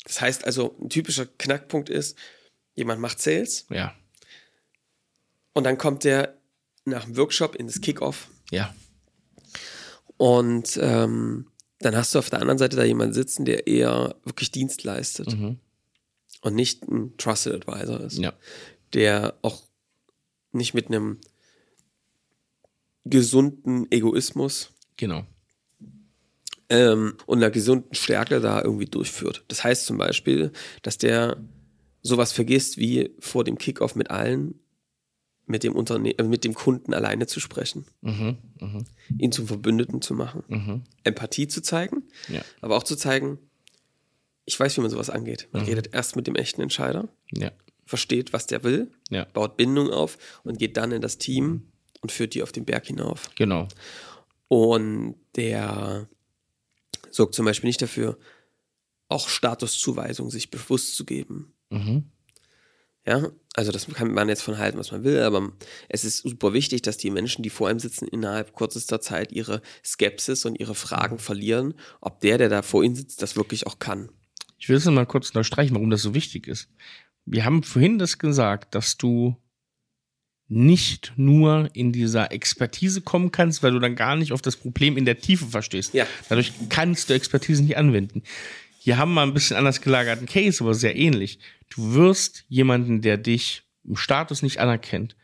Das 0.05 0.21
heißt 0.21 0.45
also, 0.45 0.77
ein 0.81 0.91
typischer 0.91 1.25
Knackpunkt 1.27 1.89
ist, 1.89 2.19
jemand 2.75 3.01
macht 3.01 3.21
Sales 3.23 3.67
Ja. 3.71 3.95
und 5.55 5.65
dann 5.65 5.79
kommt 5.79 6.05
der 6.05 6.37
nach 6.85 7.05
dem 7.05 7.17
Workshop 7.17 7.55
in 7.57 7.67
das 7.67 7.81
Kickoff 7.81 8.29
Ja. 8.51 8.75
und 10.19 10.79
ähm, 10.83 11.50
dann 11.81 11.97
hast 11.97 12.15
du 12.15 12.19
auf 12.19 12.31
der 12.31 12.41
anderen 12.41 12.59
Seite 12.59 12.77
da 12.77 12.85
jemanden 12.85 13.15
sitzen, 13.15 13.45
der 13.45 13.67
eher 13.67 14.15
wirklich 14.25 14.51
Dienst 14.51 14.85
leistet 14.85 15.35
und 16.43 16.55
nicht 16.55 16.83
ein 16.89 17.17
Trusted 17.17 17.55
Advisor 17.55 18.01
ist. 18.01 18.19
Ja. 18.19 18.33
der 18.95 19.35
auch 19.43 19.63
nicht 20.53 20.75
mit 20.75 20.87
einem 20.89 21.19
gesunden 23.05 23.91
Egoismus 23.91 24.73
Genau. 24.97 25.25
ähm, 26.69 27.17
und 27.27 27.39
einer 27.39 27.51
gesunden 27.51 27.95
Stärke 27.95 28.41
da 28.41 28.63
irgendwie 28.63 28.85
durchführt. 28.87 29.45
Das 29.49 29.65
heißt 29.65 29.87
zum 29.87 29.97
Beispiel, 29.99 30.53
dass 30.83 30.99
der 30.99 31.43
sowas 32.03 32.33
vergisst, 32.33 32.77
wie 32.79 33.15
vor 33.19 33.45
dem 33.45 33.57
Kickoff 33.59 33.95
mit 33.95 34.11
allen, 34.11 34.60
mit 35.51 35.63
dem 35.65 35.75
Unterne 35.75 36.17
äh, 36.19 36.23
mit 36.23 36.45
dem 36.45 36.55
Kunden 36.55 36.95
alleine 36.95 37.27
zu 37.27 37.41
sprechen, 37.41 37.85
Mhm. 38.01 38.39
Mhm. 38.61 38.85
ihn 39.19 39.33
zum 39.33 39.47
Verbündeten 39.47 40.01
zu 40.01 40.15
machen, 40.15 40.45
Mhm. 40.49 40.83
Empathie 41.05 41.49
zu 41.49 41.61
zeigen, 41.61 42.05
Ja. 42.29 42.43
aber 42.61 42.77
auch 42.77 42.85
zu 42.85 42.97
zeigen, 42.97 43.39
ich 44.45 44.59
weiß, 44.59 44.77
wie 44.77 44.81
man 44.81 44.91
sowas 44.91 45.11
angeht. 45.11 45.49
Mhm. 45.53 45.59
Man 45.59 45.67
redet 45.69 45.93
erst 45.95 46.17
mit 46.17 46.27
dem 46.27 46.37
echten 46.37 46.61
Entscheider, 46.63 47.09
Ja. 47.33 47.51
versteht, 47.85 48.33
was 48.33 48.47
der 48.47 48.63
will, 48.65 48.91
Ja. 49.11 49.25
baut 49.25 49.57
Bindung 49.57 49.91
auf 49.91 50.19
und 50.45 50.59
geht 50.59 50.77
dann 50.77 50.93
in 50.93 51.03
das 51.03 51.19
Team 51.19 51.69
und 52.01 52.13
führt 52.13 52.35
die 52.35 52.43
auf 52.43 52.53
den 52.53 52.65
Berg 52.65 52.87
hinauf. 52.87 53.31
Genau. 53.35 53.67
Und 54.49 55.17
der 55.37 56.09
sorgt 57.11 57.35
zum 57.35 57.45
Beispiel 57.45 57.69
nicht 57.69 57.83
dafür, 57.83 58.19
auch 59.09 59.29
Statuszuweisung 59.29 60.31
sich 60.31 60.51
bewusst 60.51 60.95
zu 60.95 61.05
geben. 61.05 61.53
Mhm. 61.71 62.05
Ja, 63.07 63.31
also 63.55 63.73
das 63.73 63.87
kann 63.89 64.13
man 64.13 64.29
jetzt 64.29 64.43
von 64.43 64.59
halten, 64.59 64.79
was 64.79 64.93
man 64.93 65.05
will, 65.05 65.21
aber 65.21 65.53
es 65.89 66.05
ist 66.05 66.19
super 66.19 66.53
wichtig, 66.53 66.83
dass 66.83 66.99
die 66.99 67.11
Menschen, 67.11 67.43
die 67.43 67.51
vor 67.51 67.69
einem 67.69 67.81
sitzen, 67.81 68.07
innerhalb 68.07 68.55
kürzester 68.55 69.01
Zeit 69.01 69.33
ihre 69.33 69.63
Skepsis 69.85 70.45
und 70.45 70.61
ihre 70.61 70.75
Fragen 70.75 71.19
verlieren, 71.19 71.75
ob 72.01 72.21
der, 72.21 72.37
der 72.37 72.49
da 72.49 72.63
vor 72.63 72.85
ihnen 72.85 72.95
sitzt, 72.95 73.23
das 73.23 73.37
wirklich 73.37 73.67
auch 73.67 73.79
kann. 73.79 74.11
Ich 74.59 74.69
will 74.69 74.77
es 74.77 74.85
noch 74.85 74.93
mal 74.93 75.07
kurz 75.07 75.31
unterstreichen, 75.31 75.75
warum 75.75 75.91
das 75.91 76.03
so 76.03 76.15
wichtig 76.15 76.47
ist. 76.47 76.69
Wir 77.25 77.45
haben 77.45 77.63
vorhin 77.63 77.99
das 77.99 78.19
gesagt, 78.19 78.75
dass 78.75 78.99
du 78.99 79.37
nicht 80.49 81.13
nur 81.17 81.71
in 81.75 81.93
dieser 81.93 82.33
Expertise 82.33 83.01
kommen 83.01 83.31
kannst, 83.31 83.63
weil 83.63 83.71
du 83.71 83.79
dann 83.79 83.95
gar 83.95 84.17
nicht 84.17 84.33
auf 84.33 84.43
das 84.43 84.57
Problem 84.57 84.97
in 84.97 85.05
der 85.05 85.21
Tiefe 85.21 85.47
verstehst. 85.47 85.95
Ja. 85.95 86.07
Dadurch 86.29 86.53
kannst 86.69 87.09
du 87.09 87.15
Expertise 87.15 87.63
nicht 87.63 87.77
anwenden. 87.77 88.25
Hier 88.83 88.97
haben 88.97 89.13
wir 89.13 89.21
ein 89.23 89.35
bisschen 89.35 89.59
anders 89.59 89.83
gelagerten 89.83 90.27
Case, 90.27 90.65
aber 90.65 90.73
sehr 90.73 90.97
ähnlich. 90.97 91.39
Du 91.69 91.93
wirst 91.95 92.45
jemanden, 92.49 93.03
der 93.03 93.19
dich 93.19 93.63
im 93.87 93.95
Status 93.97 94.43
nicht 94.43 94.59
anerkennt, 94.59 95.17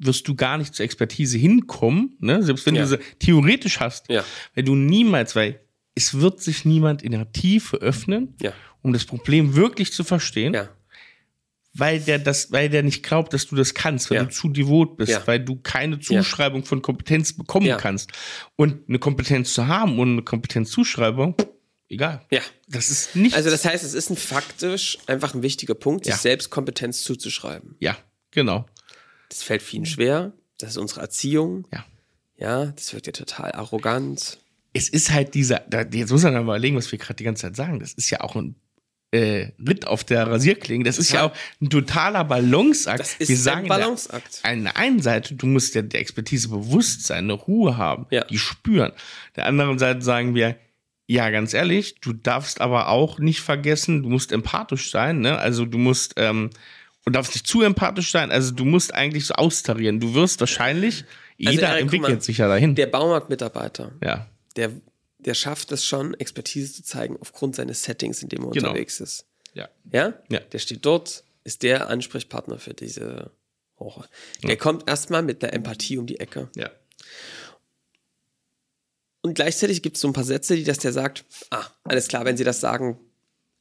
wirst 0.00 0.26
du 0.26 0.34
gar 0.34 0.58
nicht 0.58 0.74
zur 0.74 0.84
Expertise 0.84 1.38
hinkommen, 1.38 2.16
ne? 2.18 2.42
selbst 2.42 2.66
wenn 2.66 2.74
Ja. 2.74 2.82
du 2.82 2.88
sie 2.88 2.98
theoretisch 3.20 3.78
hast, 3.78 4.08
Ja. 4.10 4.24
weil 4.56 4.64
du 4.64 4.74
niemals, 4.74 5.36
weil 5.36 5.60
es 5.94 6.18
wird 6.20 6.40
sich 6.42 6.64
niemand 6.64 7.02
in 7.04 7.12
der 7.12 7.30
Tiefe 7.30 7.76
öffnen, 7.76 8.34
Ja. 8.42 8.52
um 8.82 8.92
das 8.92 9.04
Problem 9.04 9.54
wirklich 9.54 9.92
zu 9.92 10.02
verstehen, 10.02 10.54
Ja, 10.54 10.68
weil 11.74 12.00
der 12.00 12.18
das, 12.18 12.50
weil 12.50 12.68
der 12.68 12.82
nicht 12.82 13.04
glaubt, 13.04 13.32
dass 13.32 13.46
du 13.46 13.54
das 13.54 13.74
kannst, 13.74 14.10
weil 14.10 14.16
Ja. 14.18 14.24
du 14.24 14.30
zu 14.30 14.48
devot 14.48 14.96
bist, 14.96 15.24
weil 15.26 15.38
du 15.38 15.54
keine 15.56 16.00
Zuschreibung 16.00 16.64
von 16.64 16.82
Kompetenz 16.82 17.32
bekommen 17.32 17.76
kannst. 17.78 18.10
Und 18.56 18.88
eine 18.88 18.98
Kompetenz 18.98 19.52
zu 19.54 19.68
haben 19.68 20.00
und 20.00 20.10
eine 20.12 20.22
Kompetenzzuschreibung, 20.22 21.36
egal. 21.88 22.24
ja. 22.30 22.40
Das 22.68 22.90
ist 22.90 23.16
nicht. 23.16 23.34
Also 23.34 23.50
das 23.50 23.64
heißt, 23.64 23.82
es 23.84 23.94
ist 23.94 24.10
ein 24.10 24.16
faktisch 24.16 24.98
einfach 25.06 25.34
ein 25.34 25.42
wichtiger 25.42 25.74
Punkt, 25.74 26.04
sich 26.04 26.14
Ja. 26.14 26.18
selbst 26.18 26.50
Kompetenz 26.50 27.02
zuzuschreiben. 27.04 27.76
ja, 27.80 27.96
genau. 28.30 28.66
Das 29.30 29.42
fällt 29.42 29.62
vielen 29.62 29.84
schwer. 29.86 30.32
Das 30.58 30.70
ist 30.70 30.76
unsere 30.78 31.00
Erziehung. 31.02 31.66
Ja. 31.72 31.84
Ja, 32.36 32.66
das 32.66 32.92
wirkt 32.94 33.06
ja 33.06 33.12
total 33.12 33.52
arrogant. 33.52 34.38
Es 34.72 34.88
ist 34.88 35.10
halt 35.12 35.34
dieser, 35.34 35.62
jetzt 35.92 36.10
muss 36.10 36.22
man 36.22 36.32
mal 36.34 36.42
überlegen, 36.42 36.76
was 36.76 36.90
wir 36.92 36.98
gerade 36.98 37.14
die 37.16 37.24
ganze 37.24 37.42
Zeit 37.42 37.56
sagen. 37.56 37.78
Das 37.80 37.92
ist 37.94 38.10
ja 38.10 38.20
auch 38.20 38.36
ein 38.36 38.54
äh, 39.10 39.52
Ritt 39.66 39.86
auf 39.86 40.04
der 40.04 40.26
Rasierklinge. 40.26 40.84
Das 40.84 40.98
ist 40.98 41.10
ja 41.12 41.24
auch 41.24 41.32
ein 41.60 41.70
totaler 41.70 42.24
Balanceakt. 42.24 43.00
Das 43.00 43.14
ist 43.14 43.28
wir 43.28 43.36
ein 43.36 43.42
sagen 43.42 43.62
der- 43.64 43.68
Balanceakt. 43.70 44.40
An 44.42 44.64
der 44.64 44.76
einen 44.76 45.00
Seite, 45.00 45.34
du 45.34 45.46
musst 45.46 45.74
ja 45.74 45.82
der 45.82 46.00
Expertise 46.00 46.48
bewusst 46.48 47.06
sein, 47.06 47.24
eine 47.24 47.32
Ruhe 47.32 47.76
haben, 47.78 48.06
Ja. 48.10 48.24
die 48.24 48.38
spüren. 48.38 48.92
Der 49.36 49.46
anderen 49.46 49.78
Seite 49.78 50.02
sagen 50.02 50.34
wir, 50.34 50.56
ja, 51.10 51.30
ganz 51.30 51.54
ehrlich, 51.54 51.96
du 52.02 52.12
darfst 52.12 52.60
aber 52.60 52.88
auch 52.88 53.18
nicht 53.18 53.40
vergessen, 53.40 54.02
du 54.02 54.10
musst 54.10 54.30
empathisch 54.30 54.90
sein, 54.90 55.20
ne? 55.20 55.38
Also 55.38 55.64
du 55.64 55.78
musst 55.78 56.12
ähm, 56.18 56.50
und 57.06 57.16
darfst 57.16 57.34
nicht 57.34 57.46
zu 57.46 57.62
empathisch 57.62 58.10
sein. 58.12 58.30
Also 58.30 58.52
du 58.54 58.66
musst 58.66 58.92
eigentlich 58.94 59.24
so 59.26 59.34
austarieren. 59.34 59.98
Du 60.00 60.12
wirst 60.14 60.38
wahrscheinlich, 60.40 61.04
Also, 61.38 61.50
jeder 61.52 61.68
Erik, 61.68 61.80
entwickelt 61.82 62.16
mal, 62.16 62.20
sich 62.20 62.36
ja 62.38 62.46
dahin. 62.48 62.74
Der 62.74 62.86
Baumarktmitarbeiter, 62.88 63.92
ja, 64.04 64.28
der, 64.56 64.72
der 65.18 65.32
schafft 65.34 65.72
es 65.72 65.84
schon, 65.86 66.12
Expertise 66.14 66.74
zu 66.74 66.82
zeigen 66.82 67.16
aufgrund 67.20 67.56
seines 67.56 67.82
Settings, 67.82 68.22
in 68.22 68.28
dem 68.28 68.44
er 68.44 68.50
Genau. 68.50 68.68
unterwegs 68.68 69.00
ist. 69.00 69.24
ja, 69.54 69.68
Ja? 69.90 70.12
Ja. 70.28 70.40
Der 70.40 70.58
steht 70.58 70.84
dort, 70.84 71.24
ist 71.44 71.62
der 71.62 71.88
Ansprechpartner 71.88 72.58
für 72.58 72.74
diese 72.74 73.30
Rohre. 73.80 74.04
Der 74.42 74.56
kommt 74.58 74.86
erstmal 74.88 75.22
mit 75.22 75.40
der 75.42 75.54
Empathie 75.54 75.96
um 75.96 76.06
die 76.06 76.20
Ecke. 76.20 76.50
ja, 76.54 76.68
Und 79.22 79.34
gleichzeitig 79.34 79.82
gibt 79.82 79.96
es 79.96 80.02
so 80.02 80.08
ein 80.08 80.12
paar 80.12 80.24
Sätze, 80.24 80.56
die 80.56 80.64
das 80.64 80.78
der 80.78 80.92
sagt, 80.92 81.24
ah, 81.50 81.64
alles 81.84 82.08
klar, 82.08 82.24
wenn 82.24 82.36
sie 82.36 82.44
das 82.44 82.60
sagen, 82.60 82.98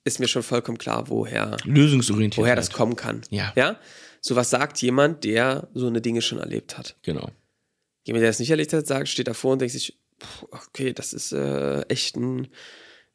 ist 0.04 0.20
mir 0.20 0.28
schon 0.28 0.43
vollkommen 0.43 0.78
klar, 0.78 1.10
woher, 1.10 1.58
lösungsorientiert. 1.65 2.41
woher 2.41 2.56
das 2.56 2.67
halt. 2.67 2.78
kommen 2.78 2.96
kann. 2.96 3.22
Ja. 3.30 3.54
Ja? 3.56 3.80
So 4.22 4.36
was 4.36 4.50
sagt 4.50 4.82
jemand, 4.82 5.24
der 5.24 5.67
so 5.74 5.88
eine 5.88 6.02
Dinge 6.02 6.22
schon 6.22 6.39
erlebt 6.39 6.78
hat. 6.78 6.96
Genau. 7.02 7.30
Jemand, 8.06 8.24
der 8.24 8.30
es 8.30 8.39
nicht 8.39 8.50
erlebt 8.50 8.72
hat, 8.74 8.88
sagt, 8.88 9.10
steht 9.10 9.28
davor 9.28 9.54
und 9.54 9.60
denkt 9.60 9.74
sich, 9.74 10.00
okay, 10.52 10.93
das 10.93 11.13
ist 11.13 11.34
äh, 11.34 11.82
echt 11.84 12.15
ein 12.15 12.48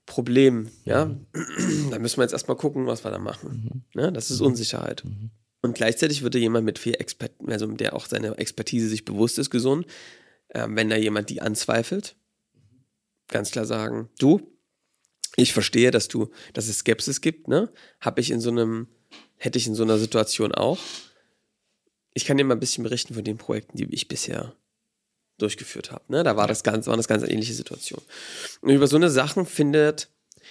Problem. 0.05 0.71
Ja, 0.85 1.15
da 1.91 1.99
müssen 1.99 2.19
wir 2.19 2.25
jetzt 2.25 2.33
erstmal 2.33 2.57
gucken, 2.57 2.87
was 2.87 3.05
wir 3.05 3.11
da 3.11 3.19
machen. 3.19 3.85
Ne? 3.95 4.13
Das 4.13 4.31
ist 4.31 4.41
Unsicherheit. 4.41 5.03
Und 5.63 5.75
gleichzeitig 5.75 6.23
würde 6.23 6.39
jemand 6.39 6.67
mit 6.67 6.79
viel 6.79 6.95
Expert, 6.95 7.33
also 7.47 7.67
der 7.69 7.95
auch 7.95 8.07
seine 8.07 8.37
Expertise 8.37 8.89
sich 8.89 9.05
bewusst 9.05 9.39
ist, 9.39 9.51
gesund, 9.51 9.87
ähm, 10.55 10.77
wenn 10.77 10.91
da 10.91 10.97
jemand 10.97 11.31
die 11.31 11.41
anzweifelt, 11.41 12.17
ganz 13.33 13.51
klar 13.51 13.65
sagen, 13.65 14.09
du, 14.19 14.41
ich 15.37 15.53
verstehe, 15.53 15.91
dass 15.91 16.09
du, 16.09 16.31
dass 16.53 16.69
es 16.69 16.79
Skepsis 16.79 17.21
gibt, 17.21 17.49
ne? 17.49 17.73
Habe 18.01 18.21
ich 18.21 18.31
in 18.31 18.41
so 18.41 18.51
einem, 18.51 18.87
hätte 19.37 19.59
ich 19.59 19.67
in 19.67 19.75
so 19.75 19.83
einer 19.83 19.99
Situation 19.99 20.55
auch. 20.55 20.79
Ich 22.15 22.25
kann 22.27 22.37
dir 22.37 22.45
mal 22.45 22.55
ein 22.55 22.61
bisschen 22.61 22.85
berichten 22.85 23.15
von 23.15 23.25
den 23.25 23.39
Projekten, 23.39 23.79
die 23.79 23.93
ich 23.95 24.07
bisher 24.09 24.55
durchgeführt 25.39 25.91
habe. 25.91 26.05
Ne? 26.09 26.23
Da 26.23 26.37
war 26.37 26.47
das 26.47 26.63
ganz, 26.63 26.87
waren 26.87 26.99
das 26.99 27.09
ganz 27.09 27.23
ähnliche 27.23 27.55
Situationen. 27.55 28.05
Und 28.61 28.71
über 28.71 28.87
so 28.87 28.97
eine 28.97 29.09
Sachen 29.11 29.47
findet, 29.47 30.11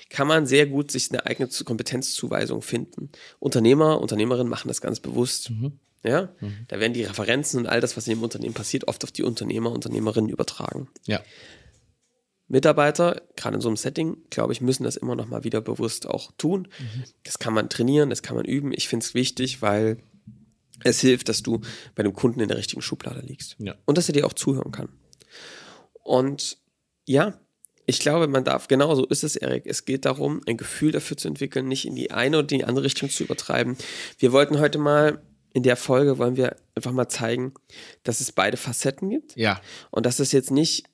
kann 0.10 0.28
man 0.28 0.48
sehr 0.48 0.65
gut 0.65 0.89
sich 0.89 1.12
eine 1.12 1.26
eigene 1.28 1.50
Zu- 1.50 1.63
Kompetenzzuweisung 1.63 2.63
finden. 2.63 3.12
Unternehmer, 3.39 4.02
Unternehmerinnen 4.02 4.50
machen 4.50 4.67
das 4.67 4.82
ganz 4.82 5.00
bewusst. 5.00 5.52
Ja, 6.04 6.34
da 6.67 6.80
werden 6.80 6.94
die 6.94 7.04
Referenzen 7.04 7.60
und 7.60 7.67
all 7.67 7.80
das, 7.80 7.96
was 7.96 8.08
in 8.08 8.15
dem 8.15 8.24
Unternehmen 8.24 8.56
passiert, 8.56 8.88
oft 8.88 9.04
auf 9.04 9.12
die 9.12 9.22
Unternehmer, 9.22 9.72
Unternehmerinnen 9.72 10.32
übertragen. 10.32 10.89
Ja, 11.06 11.22
Mitarbeiter, 12.52 13.22
gerade 13.38 13.56
in 13.56 13.62
so 13.62 13.70
einem 13.70 13.78
Setting, 13.78 14.18
glaube 14.30 14.52
ich, 14.52 14.60
müssen 14.60 14.84
das 14.84 14.98
immer 14.98 15.16
noch 15.16 15.28
mal 15.28 15.44
wieder 15.46 15.62
bewusst 15.62 16.06
auch 16.06 16.32
tun. 16.38 16.68
Das 17.24 17.40
kann 17.40 17.54
man 17.54 17.70
trainieren, 17.70 18.10
das 18.10 18.24
kann 18.24 18.36
man 18.36 18.46
üben. 18.46 18.74
Ich 18.74 18.90
finde 18.90 19.06
es 19.06 19.14
wichtig, 19.14 19.62
weil 19.62 20.04
es 20.84 21.00
hilft, 21.00 21.30
dass 21.30 21.44
du 21.44 21.62
bei 21.96 22.04
dem 22.04 22.14
Kunden 22.14 22.42
in 22.42 22.50
der 22.50 22.58
richtigen 22.58 22.82
Schublade 22.82 23.22
liegst. 23.22 23.56
Ja. 23.60 23.76
Und 23.86 23.98
dass 23.98 24.10
er 24.10 24.14
dir 24.14 24.26
auch 24.26 24.34
zuhören 24.34 24.72
kann. 24.72 24.90
Und 26.04 26.58
ja, 27.06 27.40
ich 27.86 28.00
glaube, 28.00 28.28
man 28.28 28.44
darf, 28.44 28.68
genau 28.68 28.96
so 28.96 29.06
ist 29.06 29.24
es, 29.24 29.38
Erik. 29.38 29.66
Es 29.66 29.86
geht 29.86 30.04
darum, 30.06 30.42
ein 30.46 30.58
Gefühl 30.58 30.92
dafür 30.92 31.16
zu 31.16 31.30
entwickeln, 31.30 31.68
nicht 31.68 31.86
in 31.86 31.96
die 31.96 32.12
eine 32.12 32.40
oder 32.40 32.48
die 32.48 32.66
andere 32.66 32.84
Richtung 32.84 33.10
zu 33.10 33.24
übertreiben. 33.24 33.78
Wir 34.18 34.34
wollten 34.34 34.60
heute 34.60 34.78
mal, 34.78 35.22
in 35.54 35.64
der 35.64 35.78
Folge 35.78 36.18
wollen 36.18 36.36
wir 36.36 36.58
einfach 36.76 36.92
mal 36.92 37.08
zeigen, 37.08 37.54
dass 38.04 38.20
es 38.20 38.32
beide 38.32 38.58
Facetten 38.58 39.10
gibt. 39.10 39.36
ja, 39.36 39.62
Und 39.90 40.06
dass 40.06 40.20
es 40.20 40.32
jetzt 40.32 40.52
nicht 40.52 40.86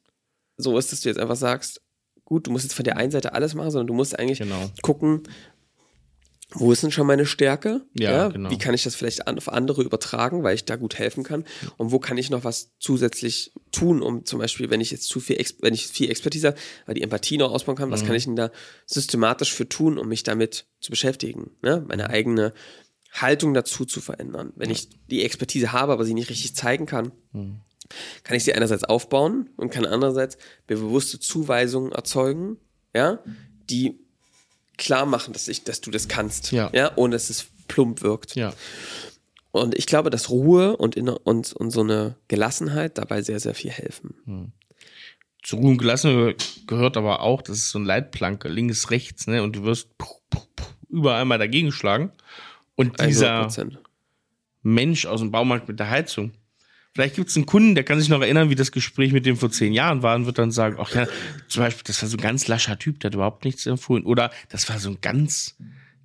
so 0.57 0.77
ist, 0.77 0.91
dass 0.91 1.01
du 1.01 1.09
jetzt 1.09 1.19
einfach 1.19 1.35
sagst, 1.35 1.81
gut, 2.25 2.47
du 2.47 2.51
musst 2.51 2.65
jetzt 2.65 2.73
von 2.73 2.83
der 2.83 2.97
einen 2.97 3.11
Seite 3.11 3.33
alles 3.33 3.53
machen, 3.53 3.71
sondern 3.71 3.87
du 3.87 3.93
musst 3.93 4.17
eigentlich 4.17 4.39
Genau. 4.39 4.69
gucken, 4.81 5.23
wo 6.53 6.71
ist 6.71 6.81
denn 6.81 6.91
schon 6.91 7.05
meine 7.07 7.25
Stärke? 7.25 7.81
Ja, 7.93 8.29
genau. 8.29 8.49
Wie 8.49 8.57
kann 8.57 8.73
ich 8.73 8.83
das 8.83 8.95
vielleicht 8.95 9.27
an, 9.27 9.37
auf 9.37 9.49
andere 9.49 9.83
übertragen, 9.83 10.43
weil 10.43 10.55
ich 10.55 10.63
da 10.63 10.77
gut 10.77 10.97
helfen 10.97 11.23
kann? 11.25 11.43
Und 11.75 11.91
wo 11.91 11.99
kann 11.99 12.17
ich 12.17 12.29
noch 12.29 12.45
was 12.45 12.71
zusätzlich 12.79 13.51
tun, 13.73 14.01
um 14.01 14.23
zum 14.23 14.39
Beispiel, 14.39 14.69
wenn 14.69 14.79
ich 14.79 14.89
jetzt 14.91 15.09
zu 15.09 15.19
viel, 15.19 15.37
wenn 15.59 15.73
ich 15.73 15.87
viel 15.87 16.09
Expertise 16.09 16.47
habe, 16.47 16.57
weil 16.85 16.95
die 16.95 17.01
Empathie 17.01 17.37
noch 17.37 17.51
ausbauen 17.51 17.75
kann, 17.75 17.91
was 17.91 18.03
Mhm. 18.03 18.05
kann 18.07 18.15
ich 18.15 18.23
denn 18.25 18.37
da 18.37 18.49
systematisch 18.85 19.53
für 19.53 19.67
tun, 19.67 19.97
um 19.97 20.07
mich 20.07 20.23
damit 20.23 20.67
zu 20.79 20.89
beschäftigen? 20.89 21.51
Ne? 21.61 21.83
Meine 21.85 22.09
eigene 22.09 22.53
Haltung 23.11 23.53
dazu 23.53 23.83
zu 23.83 23.99
verändern. 23.99 24.53
Wenn 24.55 24.69
ich 24.69 24.87
die 25.07 25.23
Expertise 25.25 25.73
habe, 25.73 25.91
aber 25.91 26.05
sie 26.05 26.13
nicht 26.13 26.29
richtig 26.29 26.55
zeigen 26.55 26.85
kann, 26.85 27.11
Mhm. 27.33 27.59
Kann 28.23 28.35
ich 28.37 28.43
sie 28.43 28.53
einerseits 28.53 28.83
aufbauen 28.83 29.49
und 29.57 29.69
kann 29.71 29.85
andererseits 29.85 30.37
bewusste 30.67 31.19
Zuweisungen 31.19 31.91
erzeugen, 31.91 32.57
ja, 32.95 33.19
die 33.69 33.99
klar 34.77 35.05
machen, 35.05 35.33
dass 35.33 35.47
ich, 35.47 35.63
dass 35.63 35.81
du 35.81 35.91
das 35.91 36.07
kannst, 36.07 36.51
Ja. 36.51 36.71
ohne 36.95 37.13
dass 37.15 37.29
es 37.29 37.47
plump 37.67 38.01
wirkt. 38.01 38.35
Ja. 38.35 38.53
Und 39.51 39.75
ich 39.75 39.87
glaube, 39.87 40.09
dass 40.09 40.29
Ruhe 40.29 40.77
und, 40.77 40.95
inner 40.95 41.25
und, 41.25 41.53
und 41.53 41.71
so 41.71 41.81
eine 41.81 42.15
Gelassenheit 42.27 42.97
dabei 42.97 43.21
sehr, 43.21 43.39
sehr 43.39 43.55
viel 43.55 43.71
helfen. 43.71 44.53
Zu 45.43 45.55
Ruhe 45.55 45.71
und 45.71 45.77
gelassen 45.77 46.35
gehört 46.67 46.95
aber 46.97 47.21
auch, 47.21 47.41
das 47.41 47.57
ist 47.57 47.69
so 47.71 47.79
ein 47.79 47.85
Leitplanke, 47.85 48.49
links, 48.49 48.91
rechts, 48.91 49.25
ne? 49.27 49.41
Und 49.41 49.55
du 49.55 49.63
wirst 49.63 49.89
überall 50.89 51.25
mal 51.25 51.39
dagegen 51.39 51.71
schlagen. 51.71 52.11
Und 52.75 52.99
dieser 53.01 53.47
100%. 53.47 53.77
Mensch 54.61 55.05
aus 55.05 55.21
dem 55.21 55.31
Baumarkt 55.31 55.67
mit 55.67 55.79
der 55.79 55.89
Heizung. 55.89 56.33
Vielleicht 56.97 57.15
gibt 57.15 57.29
es 57.29 57.35
einen 57.35 57.45
Kunden, 57.45 57.75
der 57.75 57.83
kann 57.83 57.99
sich 57.99 58.09
noch 58.09 58.21
erinnern, 58.21 58.49
wie 58.49 58.55
das 58.55 58.71
Gespräch 58.71 59.13
mit 59.13 59.27
dem 59.27 59.37
vor 59.37 59.51
zehn 59.51 59.71
Jahren 59.71 60.01
war 60.01 60.15
und 60.15 60.25
wird 60.25 60.39
dann 60.39 60.49
sagen, 60.49 60.77
ach 60.79 60.95
ja, 60.95 61.05
zum 61.47 61.61
Beispiel, 61.61 61.83
das 61.85 62.01
war 62.01 62.09
so 62.09 62.17
ein 62.17 62.21
ganz 62.21 62.47
lascher 62.47 62.79
Typ, 62.79 62.99
der 62.99 63.09
hat 63.09 63.13
überhaupt 63.13 63.45
nichts 63.45 63.67
empfohlen. 63.67 64.03
Oder 64.03 64.31
das 64.49 64.67
war 64.67 64.79
so 64.79 64.89
ein 64.89 64.97
ganz, 64.99 65.55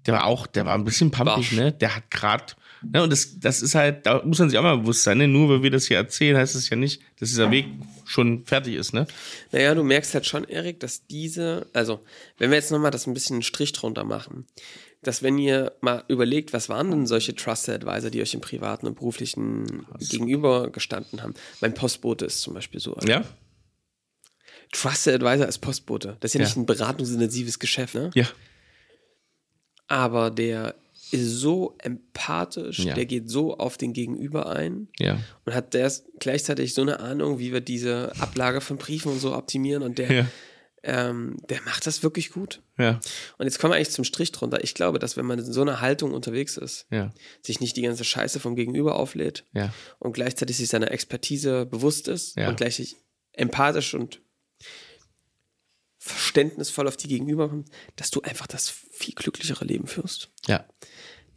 der 0.05 0.13
war 0.13 0.27
auch, 0.27 0.47
der 0.47 0.67
war 0.67 0.75
ein 0.75 0.85
bisschen 0.85 1.11
pampig, 1.11 1.35
Barsch. 1.35 1.53
ne? 1.53 1.73
Der 1.73 1.97
hat 1.97 2.11
grad, 2.11 2.57
ne? 2.83 3.03
Und 3.03 3.11
das, 3.11 3.41
das 3.41 3.63
ist 3.63 3.75
halt, 3.75 4.05
da 4.05 4.21
muss 4.23 4.39
man 4.39 4.51
sich 4.51 4.59
auch 4.59 4.63
mal 4.63 4.77
bewusst 4.77 5.03
sein, 5.03 5.17
ne? 5.17 5.29
Nur 5.29 5.49
weil 5.49 5.63
wir 5.63 5.71
das 5.71 5.87
hier 5.87 5.97
erzählen, 5.97 6.37
heißt 6.37 6.57
es 6.57 6.69
ja 6.69 6.77
nicht, 6.77 7.01
dass 7.19 7.31
dieser 7.31 7.51
Weg 7.51 7.69
schon 8.05 8.45
fertig 8.45 8.75
ist, 8.75 8.93
ne? 8.93 9.07
Naja, 9.51 9.75
du 9.75 9.85
merkst 9.85 10.13
halt 10.13 10.27
schon, 10.27 10.45
Erik, 10.45 10.79
dass 10.81 11.07
diese, 11.07 11.69
also, 11.73 12.05
wenn 12.37 12.51
wir 12.51 12.59
jetzt 12.59 12.71
nochmal 12.71 12.91
das 12.91 13.07
ein 13.07 13.15
bisschen 13.15 13.37
einen 13.37 13.43
Strich 13.45 13.73
drunter 13.73 14.05
machen, 14.05 14.45
dass 15.03 15.23
wenn 15.23 15.37
ihr 15.39 15.73
mal 15.81 16.05
überlegt, 16.09 16.53
was 16.53 16.69
waren 16.69 16.91
denn 16.91 17.07
solche 17.07 17.35
Trusted 17.35 17.75
Advisor, 17.85 18.11
die 18.11 18.23
euch 18.23 18.35
im 18.35 18.41
privaten 18.41 18.87
und 18.87 18.95
beruflichen 18.95 19.87
gegenüber 19.99 20.71
gestanden 20.71 21.23
haben. 21.23 21.35
Mein 21.61 21.75
Postbote 21.75 22.25
ist 22.27 22.41
zum 22.41 22.55
Beispiel 22.55 22.81
so. 22.81 22.97
Ja? 23.07 23.25
Trusted 24.73 25.15
Advisor 25.23 25.47
ist 25.49 25.59
Postbote. 25.59 26.17
Das 26.21 26.31
ist 26.31 26.35
ja, 26.35 26.41
Ja. 26.41 26.47
nicht 26.47 26.57
ein 26.57 26.67
beratungsintensives 26.67 27.59
Geschäft, 27.59 27.95
ne? 27.95 28.11
Ja. 28.15 28.27
Aber 29.89 30.31
der 30.31 30.75
ist 31.11 31.33
so 31.41 31.75
empathisch, 31.79 32.79
Ja. 32.79 32.95
der 32.95 33.05
geht 33.05 33.29
so 33.29 33.59
auf 33.59 33.77
den 33.77 33.93
Gegenüber 33.93 34.47
ein 34.49 34.89
Ja. 34.99 35.19
und 35.45 35.55
hat 35.55 35.75
der 35.75 35.93
gleichzeitig 36.21 36.73
so 36.73 36.81
eine 36.81 37.01
Ahnung, 37.01 37.39
wie 37.39 37.53
wir 37.53 37.61
diese 37.61 38.13
Ablage 38.19 38.61
von 38.63 38.79
Briefen 38.79 39.13
und 39.13 39.19
so 39.19 39.35
optimieren 39.37 39.83
und 39.83 39.99
der, 39.99 40.11
Ja. 40.13 40.27
Ähm, 40.85 41.37
der 41.49 41.63
macht 41.63 41.87
das 41.87 42.03
wirklich 42.03 42.31
gut. 42.31 42.63
Ja. 42.77 43.01
Und 43.39 43.47
jetzt 43.47 43.59
kommen 43.59 43.73
wir 43.73 43.77
eigentlich 43.77 43.91
zum 43.91 44.05
Strich 44.05 44.33
drunter. 44.33 44.63
Ich 44.65 44.75
glaube, 44.75 44.99
dass 44.99 45.17
wenn 45.17 45.27
man 45.27 45.39
in 45.39 45.53
so 45.53 45.63
einer 45.63 45.81
Haltung 45.81 46.13
unterwegs 46.13 46.57
ist, 46.57 46.87
Ja. 46.91 47.13
sich 47.43 47.61
nicht 47.61 47.77
die 47.77 47.83
ganze 47.83 48.05
Scheiße 48.05 48.41
vom 48.41 48.57
Gegenüber 48.57 48.97
auflädt 48.97 49.45
Ja. 49.53 49.73
und 50.01 50.13
gleichzeitig 50.13 50.57
sich 50.57 50.69
seiner 50.69 50.91
Expertise 50.91 51.67
bewusst 51.67 52.09
ist 52.09 52.37
und 52.37 52.57
gleichzeitig 52.57 52.97
empathisch 53.33 53.95
und 53.95 54.21
verständnisvoll 55.99 56.89
auf 56.89 56.97
die 56.97 57.09
Gegenüber 57.09 57.49
kommt, 57.49 57.69
dass 57.97 58.11
du 58.11 58.21
einfach 58.23 58.47
das 58.47 58.69
viel 58.71 59.15
glücklichere 59.15 59.65
Leben 59.65 59.87
führst. 59.87 60.31
Ja. 60.47 60.67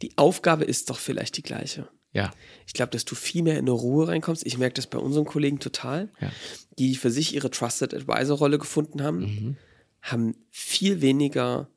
Die 0.02 0.16
Aufgabe 0.18 0.64
ist 0.64 0.90
doch 0.90 0.98
vielleicht 0.98 1.36
die 1.36 1.42
gleiche. 1.42 1.88
Ja. 2.16 2.32
Ich 2.66 2.72
glaube, 2.72 2.90
dass 2.90 3.04
du 3.04 3.14
viel 3.14 3.42
mehr 3.42 3.54
in 3.54 3.60
eine 3.60 3.70
Ruhe 3.70 4.08
reinkommst. 4.08 4.44
Ich 4.46 4.58
merke 4.58 4.74
das 4.74 4.86
bei 4.86 4.98
unseren 4.98 5.24
Kollegen 5.24 5.58
total, 5.60 6.08
Ja. 6.20 6.30
die 6.78 6.94
für 6.96 7.10
sich 7.10 7.34
ihre 7.34 7.50
Trusted 7.50 7.94
Advisor 7.94 8.38
Rolle 8.38 8.58
gefunden 8.58 9.02
haben, 9.02 9.18
Mhm. 9.20 9.56
haben 10.02 10.34
viel 10.50 11.00
weniger 11.00 11.68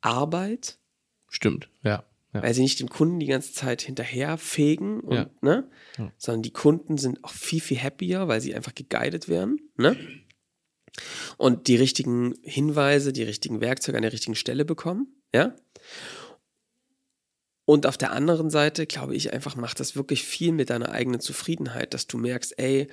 Arbeit, 0.00 0.78
Stimmt. 1.28 1.68
Ja. 1.82 2.04
Ja. 2.32 2.42
weil 2.42 2.52
sie 2.54 2.62
nicht 2.62 2.80
dem 2.80 2.88
Kunden 2.90 3.20
die 3.20 3.26
ganze 3.26 3.52
Zeit 3.52 3.82
hinterherfegen, 3.82 5.00
und, 5.00 5.14
Ja. 5.14 5.30
ne? 5.40 5.68
Ja. 5.98 6.12
sondern 6.18 6.42
die 6.42 6.52
Kunden 6.52 6.98
sind 6.98 7.22
auch 7.24 7.30
viel, 7.32 7.60
viel 7.60 7.80
happier, 7.82 8.26
weil 8.28 8.40
sie 8.40 8.54
einfach 8.54 8.74
geguided 8.74 9.28
werden. 9.28 9.60
Ne? 9.76 9.96
Und 11.36 11.66
die 11.66 11.76
richtigen 11.76 12.34
Hinweise, 12.42 13.12
die 13.12 13.22
richtigen 13.24 13.60
Werkzeuge 13.60 13.98
an 13.98 14.02
der 14.02 14.12
richtigen 14.12 14.34
Stelle 14.36 14.64
bekommen. 14.64 15.08
Ja? 15.34 15.54
Und 17.66 17.86
auf 17.86 17.96
der 17.96 18.12
anderen 18.12 18.50
Seite, 18.50 18.86
glaube 18.86 19.14
ich, 19.14 19.32
einfach 19.32 19.56
macht 19.56 19.80
das 19.80 19.96
wirklich 19.96 20.22
viel 20.24 20.52
mit 20.52 20.68
deiner 20.70 20.90
eigenen 20.92 21.20
Zufriedenheit, 21.20 21.94
dass 21.94 22.06
du 22.06 22.18
merkst, 22.18 22.58
ey, 22.58 22.88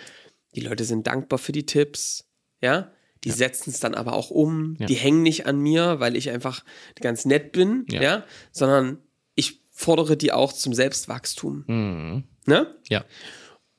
die 0.55 0.61
Leute 0.61 0.85
sind 0.85 1.07
dankbar 1.07 1.39
für 1.39 1.51
die 1.51 1.65
Tipps, 1.65 2.29
ja, 2.61 2.91
die 3.23 3.31
setzen 3.31 3.69
es 3.71 3.79
dann 3.79 3.93
aber 3.95 4.13
auch 4.13 4.31
um, 4.31 4.75
Ja. 4.79 4.85
die 4.87 4.95
hängen 4.95 5.21
nicht 5.23 5.45
an 5.45 5.59
mir, 5.59 5.99
weil 5.99 6.15
ich 6.15 6.29
einfach 6.29 6.63
ganz 6.99 7.25
nett 7.25 7.51
bin, 7.51 7.85
Ja. 7.89 8.01
ja, 8.01 8.25
sondern 8.51 8.97
ich 9.35 9.59
fordere 9.71 10.15
die 10.17 10.31
auch 10.31 10.53
zum 10.53 10.73
Selbstwachstum, 10.73 11.63
Mhm. 11.67 12.23
ne? 12.45 12.75
Ja. 12.89 13.03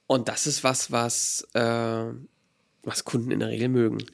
Und 0.06 0.28
das 0.28 0.46
ist 0.46 0.62
was, 0.62 0.92
was, 0.92 1.48
äh, 1.54 2.04
was 2.82 3.04
Kunden 3.04 3.30
in 3.30 3.40
der 3.40 3.48
Regel 3.48 3.68
mögen. 3.68 4.04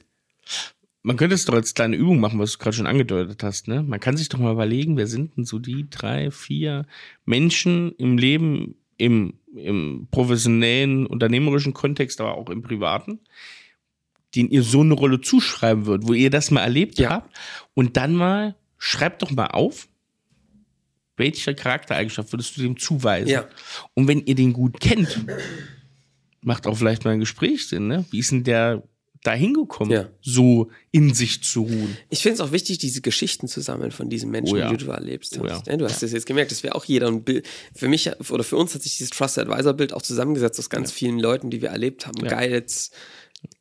Man 1.01 1.15
könnte 1.15 1.35
es 1.35 1.45
doch 1.45 1.53
als 1.53 1.73
kleine 1.73 1.95
Übung 1.95 2.19
machen, 2.19 2.39
was 2.39 2.53
du 2.53 2.57
gerade 2.57 2.75
schon 2.75 2.87
angedeutet 2.87 3.41
hast. 3.41 3.67
Ne? 3.67 3.83
Man 3.83 3.99
kann 3.99 4.17
sich 4.17 4.27
doch 4.29 4.37
mal 4.39 4.51
überlegen, 4.51 4.97
wer 4.97 5.07
sind 5.07 5.37
denn 5.37 5.45
so 5.45 5.57
die 5.59 5.89
drei, 5.89 6.29
vier 6.29 6.85
Menschen 7.25 7.93
im 7.95 8.17
Leben, 8.17 8.75
im, 8.97 9.35
im 9.55 10.07
professionellen, 10.11 11.05
unternehmerischen 11.05 11.73
Kontext, 11.73 12.19
aber 12.19 12.35
auch 12.35 12.49
im 12.49 12.61
privaten, 12.61 13.19
denen 14.35 14.49
ihr 14.49 14.61
so 14.61 14.81
eine 14.81 14.93
Rolle 14.93 15.21
zuschreiben 15.21 15.85
würdet, 15.85 16.07
wo 16.07 16.13
ihr 16.13 16.29
das 16.29 16.51
mal 16.51 16.61
erlebt 16.61 16.99
Ja. 16.99 17.09
habt. 17.11 17.35
Und 17.73 17.95
dann 17.95 18.13
mal, 18.13 18.55
schreibt 18.77 19.21
doch 19.21 19.31
mal 19.31 19.47
auf, 19.47 19.87
welche 21.15 21.55
Charaktereigenschaft 21.55 22.31
würdest 22.33 22.55
du 22.57 22.61
dem 22.61 22.77
zuweisen? 22.77 23.29
Ja. 23.29 23.47
Und 23.93 24.07
wenn 24.07 24.25
ihr 24.25 24.35
den 24.35 24.53
gut 24.53 24.79
kennt, 24.81 25.25
macht 26.41 26.67
auch 26.67 26.77
vielleicht 26.77 27.05
mal 27.05 27.11
ein 27.11 27.19
Gespräch 27.19 27.67
Sinn, 27.67 27.87
ne? 27.87 28.05
Wie 28.11 28.19
ist 28.19 28.31
denn 28.31 28.43
der 28.43 28.83
da 29.23 29.33
hingekommen, 29.33 29.91
Ja. 29.91 30.09
so 30.21 30.69
in 30.91 31.13
sich 31.13 31.43
zu 31.43 31.63
ruhen? 31.63 31.97
Ich 32.09 32.21
finde 32.21 32.35
es 32.35 32.39
auch 32.41 32.51
wichtig, 32.53 32.77
diese 32.77 33.01
Geschichten 33.01 33.47
zu 33.47 33.59
sammeln 33.61 33.91
von 33.91 34.09
diesen 34.09 34.31
Menschen, 34.31 34.55
Oh 34.55 34.57
ja. 34.57 34.69
die 34.71 34.77
du 34.77 34.89
erlebst. 34.91 35.37
Oh 35.39 35.43
hast. 35.47 35.67
ja. 35.67 35.73
Ja, 35.73 35.77
du 35.77 35.85
hast 35.85 36.01
das 36.01 36.11
jetzt 36.13 36.25
gemerkt, 36.25 36.51
dass 36.51 36.63
wir 36.63 36.75
auch 36.75 36.85
jeder 36.85 37.07
ein 37.07 37.23
Bild, 37.23 37.45
für 37.75 37.87
mich 37.89 38.09
oder 38.31 38.43
für 38.43 38.55
uns 38.55 38.73
hat 38.75 38.81
sich 38.81 38.97
dieses 38.97 39.09
Trusted 39.11 39.47
Advisor 39.49 39.73
Bild 39.73 39.91
auch 39.93 40.01
zusammengesetzt 40.01 40.57
aus 40.59 40.69
ganz 40.69 40.91
vielen 40.91 41.19
Leuten, 41.19 41.49
die 41.49 41.61
wir 41.61 41.69
erlebt 41.69 42.07
haben. 42.07 42.15
Guides, 42.25 42.91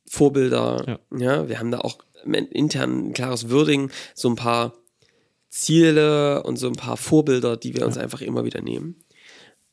Vorbilder. 0.06 1.00
Ja. 1.16 1.48
wir 1.48 1.58
haben 1.58 1.70
da 1.70 1.78
auch 1.80 1.98
intern 2.52 3.08
ein 3.08 3.12
klares 3.12 3.48
Würdigen, 3.48 3.90
so 4.14 4.28
ein 4.28 4.36
paar 4.36 4.74
Ziele 5.50 6.42
und 6.42 6.56
so 6.56 6.66
ein 6.68 6.74
paar 6.74 6.96
Vorbilder, 6.96 7.56
die 7.56 7.74
wir 7.74 7.86
uns 7.86 7.96
einfach 7.96 8.20
immer 8.20 8.44
wieder 8.44 8.60
nehmen. 8.60 8.96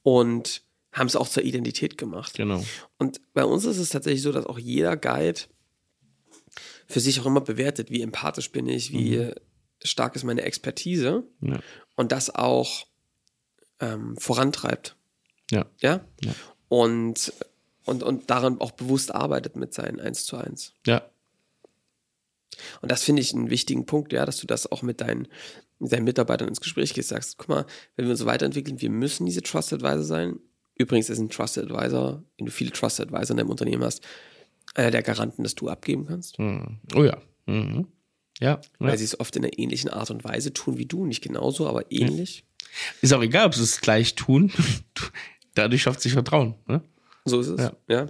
Und 0.04 0.62
haben 0.94 1.08
es 1.08 1.16
auch 1.16 1.28
zur 1.28 1.44
Identität 1.44 1.98
gemacht. 1.98 2.36
Genau. 2.36 2.64
Und 2.98 3.20
bei 3.34 3.44
uns 3.44 3.66
ist 3.66 3.78
es 3.78 3.90
tatsächlich 3.90 4.22
so, 4.22 4.32
dass 4.32 4.46
auch 4.46 4.58
jeder 4.60 4.96
Guide 4.96 5.42
für 6.88 7.00
sich 7.00 7.20
auch 7.20 7.26
immer 7.26 7.42
bewertet, 7.42 7.90
wie 7.90 8.02
empathisch 8.02 8.52
bin 8.52 8.68
ich, 8.68 8.92
wie 8.92 9.32
stark 9.84 10.16
ist 10.16 10.24
meine 10.24 10.42
Expertise 10.44 11.24
Ja. 11.42 11.60
und 11.96 12.12
das 12.12 12.34
auch 12.34 12.88
ähm, 13.80 14.16
vorantreibt. 14.18 14.96
Ja. 15.52 15.66
Ja? 15.80 16.02
Ja. 16.24 16.34
Und, 16.70 17.34
und, 17.86 18.04
und 18.04 18.30
daran 18.30 18.60
auch 18.62 18.72
bewusst 18.72 19.14
arbeitet 19.14 19.56
mit 19.56 19.74
seinen 19.74 20.00
1 20.00 20.26
zu 20.26 20.38
1. 20.38 20.74
Ja. 20.86 21.04
Und 22.82 22.92
das 22.92 23.04
finde 23.04 23.22
ich 23.22 23.34
einen 23.34 23.50
wichtigen 23.50 23.86
Punkt, 23.86 24.14
ja, 24.14 24.26
dass 24.26 24.38
du 24.38 24.48
das 24.48 24.72
auch 24.72 24.82
mit 24.82 25.02
deinen, 25.02 25.28
mit 25.80 25.92
deinen 25.92 26.06
Mitarbeitern 26.06 26.48
ins 26.48 26.62
Gespräch 26.62 26.94
gehst, 26.94 27.10
sagst, 27.10 27.38
guck 27.38 27.50
mal, 27.50 27.66
wenn 27.96 28.06
wir 28.06 28.12
uns 28.12 28.20
so 28.20 28.26
weiterentwickeln, 28.26 28.82
wir 28.82 28.90
müssen 28.90 29.26
diese 29.26 29.42
Trusted 29.42 29.84
Advisor 29.84 30.04
sein. 30.04 30.40
Übrigens 30.76 31.10
ist 31.10 31.20
ein 31.20 31.30
Trusted 31.30 31.70
Advisor, 31.70 32.24
wenn 32.38 32.46
du 32.46 32.52
viele 32.52 32.72
Trusted 32.72 33.08
Advisor 33.14 33.32
in 33.32 33.38
deinem 33.38 33.50
Unternehmen 33.50 33.84
hast, 33.84 34.02
einer 34.74 34.92
der 34.92 35.04
Garanten, 35.04 35.44
dass 35.44 35.56
du 35.56 35.70
abgeben 35.70 36.06
kannst. 36.06 36.40
Mhm. 36.40 36.80
Oh 36.96 37.04
ja. 37.04 37.18
Mhm. 37.46 37.88
Ja. 38.40 38.50
ja. 38.50 38.62
Weil 38.80 38.98
sie 38.98 39.06
es 39.06 39.20
oft 39.20 39.36
in 39.36 39.44
einer 39.44 39.58
ähnlichen 39.58 39.90
Art 39.90 40.12
und 40.12 40.24
Weise 40.24 40.54
tun 40.54 40.78
wie 40.78 40.86
du, 40.86 41.06
nicht 41.06 41.22
genauso, 41.22 41.68
aber 41.68 41.92
ähnlich. 41.92 42.46
Ist 43.02 43.14
auch 43.14 43.22
egal, 43.22 43.46
ob 43.46 43.56
sie 43.56 43.64
es 43.64 43.80
gleich 43.80 44.16
tun. 44.16 44.52
Dadurch 45.54 45.84
schafft 45.84 46.02
sich 46.02 46.14
Vertrauen. 46.14 46.56
Ne? 46.68 46.82
So 47.24 47.40
ist 47.40 47.48
es. 47.48 47.62
Ja. 47.62 47.74
Ja. 47.88 48.08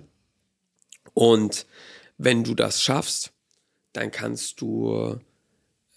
Und 1.13 1.67
wenn 2.17 2.43
du 2.43 2.55
das 2.55 2.81
schaffst, 2.81 3.33
dann 3.93 4.11
kannst 4.11 4.61
du 4.61 5.19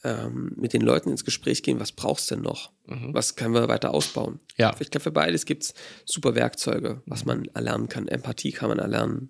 ähm, 0.04 0.52
mit 0.56 0.72
den 0.72 0.82
Leuten 0.82 1.10
ins 1.10 1.24
Gespräch 1.24 1.62
gehen, 1.62 1.80
was 1.80 1.92
brauchst 1.92 2.30
du 2.30 2.36
denn 2.36 2.44
noch? 2.44 2.70
Was 2.90 3.36
können 3.36 3.52
wir 3.52 3.68
weiter 3.68 3.92
ausbauen? 3.92 4.40
Ja. 4.56 4.74
Ich 4.78 4.90
glaube, 4.90 5.02
für 5.02 5.10
beides 5.10 5.44
gibt 5.44 5.64
es 5.64 5.74
super 6.06 6.34
Werkzeuge, 6.34 7.02
was 7.04 7.26
man 7.26 7.44
erlernen 7.46 7.88
kann. 7.90 8.08
Empathie 8.08 8.52
kann 8.52 8.70
man 8.70 8.78
erlernen, 8.78 9.28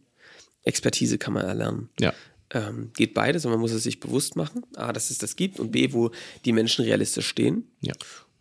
Expertise 0.68 1.18
kann 1.18 1.32
man 1.34 1.44
erlernen. 1.44 1.88
Ja. 1.98 2.12
ähm, 2.50 2.92
geht 2.94 3.12
beides 3.12 3.44
und 3.44 3.50
man 3.50 3.60
muss 3.60 3.72
es 3.72 3.82
sich 3.82 4.00
bewusst 4.00 4.34
machen. 4.36 4.62
A, 4.76 4.92
dass 4.92 5.10
es 5.10 5.18
das 5.18 5.36
gibt 5.36 5.60
und 5.60 5.70
B, 5.70 5.92
wo 5.92 6.10
die 6.46 6.52
Menschen 6.52 6.84
realistisch 6.84 7.26
stehen 7.28 7.70
Ja. 7.80 7.92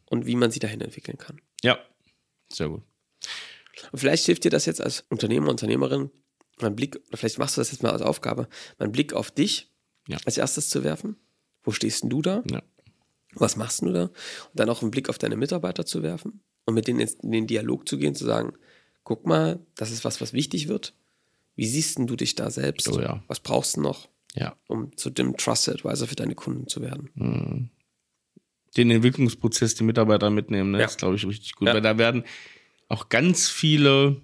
und 0.06 0.26
wie 0.26 0.36
man 0.38 0.50
sie 0.52 0.60
dahin 0.60 0.80
entwickeln 0.80 1.18
kann. 1.18 1.42
Ja. 1.64 1.78
Sehr 2.52 2.70
gut. 2.70 2.84
Und 3.92 4.00
vielleicht 4.00 4.26
hilft 4.26 4.44
dir 4.46 4.50
das 4.52 4.66
jetzt 4.66 4.80
als 4.82 5.04
Unternehmer, 5.10 5.50
Unternehmerin, 5.50 6.10
mein 6.62 6.76
Blick, 6.76 6.96
oder 7.10 7.18
vielleicht 7.18 7.38
machst 7.38 7.58
du 7.58 7.62
das 7.62 7.72
jetzt 7.72 7.84
mal 7.84 7.92
als 7.92 8.02
Aufgabe, 8.02 8.48
meinen 8.80 8.92
Blick 8.94 9.12
auf 9.14 9.30
dich 9.30 9.70
Ja. 10.08 10.18
als 10.26 10.38
erstes 10.38 10.70
zu 10.70 10.84
werfen. 10.86 11.18
Wo 11.64 11.72
stehst 11.72 12.04
denn 12.04 12.10
du 12.10 12.22
da? 12.22 12.44
Ja. 12.50 12.64
Was 13.34 13.58
machst 13.58 13.82
du 13.82 13.92
da? 13.92 14.04
Und 14.04 14.12
dann 14.54 14.70
auch 14.70 14.82
einen 14.82 14.92
Blick 14.92 15.10
auf 15.10 15.18
deine 15.18 15.36
Mitarbeiter 15.36 15.86
zu 15.86 16.02
werfen 16.02 16.40
und 16.66 16.74
mit 16.76 16.88
denen 16.88 17.02
in 17.02 17.32
den 17.32 17.46
Dialog 17.48 17.88
zu 17.90 17.98
gehen, 17.98 18.16
zu 18.16 18.24
sagen, 18.26 18.54
guck 19.04 19.26
mal, 19.28 19.60
das 19.76 19.92
ist 19.92 20.06
was, 20.06 20.22
was 20.22 20.32
wichtig 20.34 20.70
wird. 20.70 20.94
Wie 21.58 21.66
siehst 21.68 21.97
denn 21.97 22.08
du 22.08 22.16
dich 22.16 22.36
da 22.36 22.49
selbst? 22.49 22.88
Oh 22.88 23.01
ja. 23.01 23.22
Was 23.28 23.41
brauchst 23.41 23.76
du 23.76 23.82
noch, 23.82 24.08
Ja. 24.36 24.55
um 24.68 24.95
zu 24.95 25.10
dem 25.10 25.36
Trusted 25.36 25.74
Advisor 25.84 26.08
für 26.08 26.16
deine 26.16 26.36
Kunden 26.36 26.68
zu 26.70 26.82
werden? 26.82 27.70
Den 28.78 28.91
Entwicklungsprozess 28.91 29.76
die 29.76 29.84
Mitarbeiter 29.84 30.30
mitnehmen, 30.30 30.72
ne? 30.72 30.80
Ja. 30.80 30.86
ist, 30.86 30.97
glaube 30.99 31.16
ich, 31.16 31.26
richtig 31.28 31.55
gut. 31.55 31.68
Weil 31.68 31.82
da 31.82 31.97
werden 31.97 32.24
auch 32.88 33.10
ganz 33.10 33.49
viele 33.49 34.22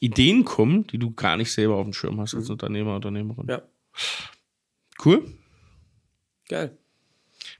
Ideen 0.00 0.44
kommen, 0.44 0.86
die 0.86 0.98
du 0.98 1.12
gar 1.12 1.36
nicht 1.36 1.50
selber 1.50 1.76
auf 1.76 1.84
dem 1.84 1.92
Schirm 1.94 2.20
hast 2.20 2.34
als 2.34 2.50
Unternehmer, 2.50 2.94
Unternehmerin. 2.94 3.46
Ja, 3.48 3.62
Cool. 5.04 5.32
geil. 6.48 6.76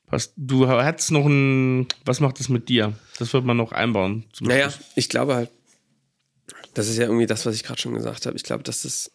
Passt. 0.06 0.32
Du 0.36 0.66
hattest 0.68 1.10
noch 1.10 1.26
ein, 1.26 1.86
was 2.04 2.20
macht 2.20 2.38
das 2.40 2.48
mit 2.48 2.68
dir? 2.68 2.94
Das 3.18 3.32
wird 3.32 3.44
man 3.44 3.56
noch 3.56 3.72
einbauen. 3.72 4.24
Naja, 4.40 4.72
ich 4.94 5.08
glaube 5.08 5.34
halt, 5.34 5.50
das 6.78 6.88
ist 6.88 6.96
ja 6.96 7.04
irgendwie 7.04 7.26
das, 7.26 7.44
was 7.44 7.56
ich 7.56 7.64
gerade 7.64 7.80
schon 7.80 7.94
gesagt 7.94 8.24
habe. 8.26 8.36
Ich 8.36 8.44
glaube, 8.44 8.62
dass 8.62 8.82
das 8.82 9.10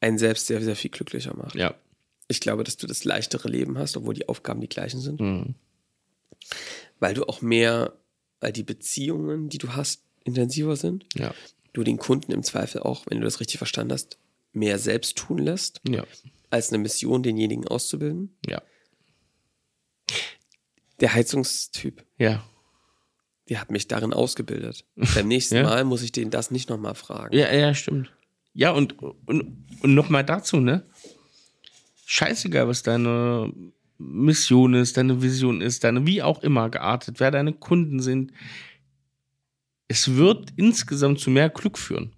einen 0.00 0.18
selbst 0.18 0.46
sehr, 0.46 0.60
sehr 0.62 0.76
viel 0.76 0.90
glücklicher 0.90 1.34
macht. 1.34 1.54
Ja. 1.54 1.74
Ich 2.28 2.40
glaube, 2.40 2.62
dass 2.62 2.76
du 2.76 2.86
das 2.86 3.04
leichtere 3.04 3.48
Leben 3.48 3.78
hast, 3.78 3.96
obwohl 3.96 4.12
die 4.14 4.28
Aufgaben 4.28 4.60
die 4.60 4.68
gleichen 4.68 5.00
sind. 5.00 5.20
Mhm. 5.20 5.54
Weil 7.00 7.14
du 7.14 7.24
auch 7.24 7.40
mehr, 7.40 7.96
weil 8.40 8.52
die 8.52 8.62
Beziehungen, 8.64 9.48
die 9.48 9.58
du 9.58 9.74
hast, 9.74 10.02
intensiver 10.24 10.76
sind. 10.76 11.06
Ja. 11.14 11.34
Du 11.72 11.82
den 11.84 11.96
Kunden 11.98 12.32
im 12.32 12.42
Zweifel 12.42 12.82
auch, 12.82 13.06
wenn 13.06 13.18
du 13.18 13.24
das 13.24 13.40
richtig 13.40 13.58
verstanden 13.58 13.92
hast, 13.94 14.18
mehr 14.52 14.78
selbst 14.78 15.16
tun 15.16 15.38
lässt, 15.38 15.80
Ja. 15.88 16.04
als 16.50 16.68
eine 16.70 16.78
Mission, 16.78 17.22
denjenigen 17.22 17.66
auszubilden. 17.66 18.36
Ja. 18.46 18.60
Der 21.00 21.14
Heizungstyp, 21.14 22.04
Ja. 22.18 22.46
Der 23.48 23.60
hat 23.60 23.70
mich 23.70 23.88
darin 23.88 24.12
ausgebildet. 24.12 24.84
Beim 25.14 25.28
nächsten 25.28 25.56
Ja. 25.56 25.64
Mal 25.64 25.84
muss 25.84 26.02
ich 26.02 26.12
den 26.12 26.30
das 26.30 26.50
nicht 26.50 26.68
nochmal 26.68 26.94
fragen. 26.94 27.36
Ja, 27.36 27.52
ja, 27.52 27.74
stimmt. 27.74 28.12
Ja, 28.52 28.70
und, 28.70 29.00
und, 29.00 29.66
und 29.82 29.94
nochmal 29.94 30.24
dazu, 30.24 30.60
ne? 30.60 30.86
Scheißegal, 32.06 32.68
was 32.68 32.82
deine 32.82 33.52
Mission 33.98 34.74
ist, 34.74 34.96
deine 34.96 35.22
Vision 35.22 35.60
ist, 35.60 35.84
deine 35.84 36.06
wie 36.06 36.22
auch 36.22 36.42
immer 36.42 36.70
geartet, 36.70 37.20
wer 37.20 37.30
deine 37.30 37.52
Kunden 37.52 38.00
sind. 38.00 38.32
Es 39.88 40.16
wird 40.16 40.52
insgesamt 40.56 41.20
zu 41.20 41.30
mehr 41.30 41.50
Glück 41.50 41.78
führen. 41.78 42.12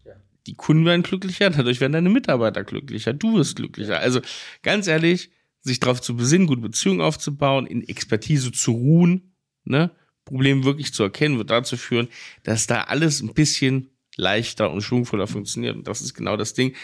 Die 0.47 0.55
Kunden 0.55 0.87
werden 0.87 1.03
glücklicher, 1.03 1.51
dadurch 1.51 1.81
werden 1.81 1.93
deine 1.93 2.09
Mitarbeiter 2.09 2.65
glücklicher, 2.65 3.13
du 3.13 3.35
wirst 3.35 3.57
glücklicher. 3.57 3.99
Also 3.99 4.21
ganz 4.63 4.87
ehrlich, 4.87 5.31
sich 5.61 5.79
darauf 5.79 6.01
zu 6.01 6.17
besinnen, 6.17 6.47
gute 6.47 6.63
Beziehungen 6.63 7.01
aufzubauen, 7.01 7.67
in 7.67 7.87
Expertise 7.87 8.53
zu 8.53 8.73
ruhen, 8.73 9.35
ne? 9.65 9.91
Problem 10.29 10.65
wirklich 10.65 10.93
zu 10.95 11.03
erkennen, 11.03 11.39
wird 11.39 11.51
dazu 11.51 11.77
führen, 11.77 12.09
dass 12.43 12.67
da 12.67 12.83
alles 12.83 13.21
ein 13.21 13.35
bisschen 13.35 13.91
leichter 14.17 14.71
und 14.71 14.83
schwungvoller 14.83 15.27
funktioniert. 15.27 15.77
Und 15.77 15.87
das 15.89 16.01
ist 16.01 16.15
genau 16.15 16.37
das 16.37 16.55
Ding, 16.55 16.75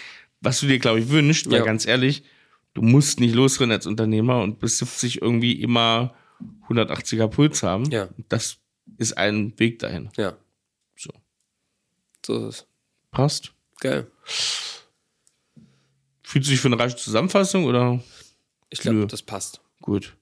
was 0.41 0.61
du 0.61 0.67
dir, 0.67 0.79
glaube 0.79 1.01
ich, 1.01 1.09
wünschst, 1.09 1.51
weil 1.51 1.59
Ja. 1.61 1.65
ganz 1.65 1.87
ehrlich, 1.87 2.23
du 2.75 2.83
musst 2.83 3.21
nicht 3.21 3.35
losrennen 3.35 3.73
als 3.73 3.87
Unternehmer 3.87 4.43
und 4.43 4.59
bis 4.61 4.79
70 4.79 5.23
irgendwie 5.23 5.61
immer 5.61 6.15
180er 6.69 7.29
Puls 7.29 7.63
haben. 7.63 7.91
Ja. 7.91 8.09
Das 8.29 8.59
ist 8.99 9.17
ein 9.19 9.59
Weg 9.59 9.79
dahin. 9.79 10.11
Ja. 10.17 10.37
So. 10.97 11.11
So 12.25 12.49
ist 12.49 12.55
es. 12.63 12.67
Passt. 13.11 13.53
Geil. 13.81 14.07
Fühlt 16.23 16.45
sich 16.45 16.61
für 16.61 16.69
eine 16.69 16.79
rasche 16.79 16.97
Zusammenfassung 16.97 17.65
oder 17.65 18.03
Ich 18.71 18.81
glaube, 18.81 19.07
das 19.07 19.23
passt. 19.23 19.61
gut? 19.81 20.17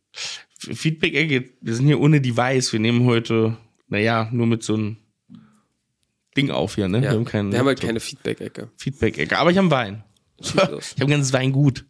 Feedback-Ecke, 0.72 1.50
wir 1.60 1.74
sind 1.74 1.86
hier 1.86 2.00
ohne 2.00 2.20
Device, 2.20 2.72
wir 2.72 2.80
nehmen 2.80 3.04
heute, 3.04 3.56
naja, 3.88 4.28
nur 4.32 4.46
mit 4.46 4.62
so 4.62 4.74
einem 4.74 4.96
Ding 6.36 6.50
auf 6.50 6.76
hier, 6.76 6.88
ne? 6.88 6.98
Ja. 6.98 7.02
Wir 7.04 7.10
haben, 7.12 7.24
keinen 7.24 7.52
Wir 7.52 7.58
haben 7.58 7.66
halt 7.66 7.80
keine 7.80 8.00
Feedback-Ecke. 8.00 8.70
Feedback-Ecke, 8.76 9.38
aber 9.38 9.50
ich 9.50 9.58
habe 9.58 9.70
Wein. 9.70 10.04
Ich 10.44 10.54
habe 10.56 10.80
ein 11.00 11.10
ganzes 11.10 11.32
Weingut. 11.32 11.84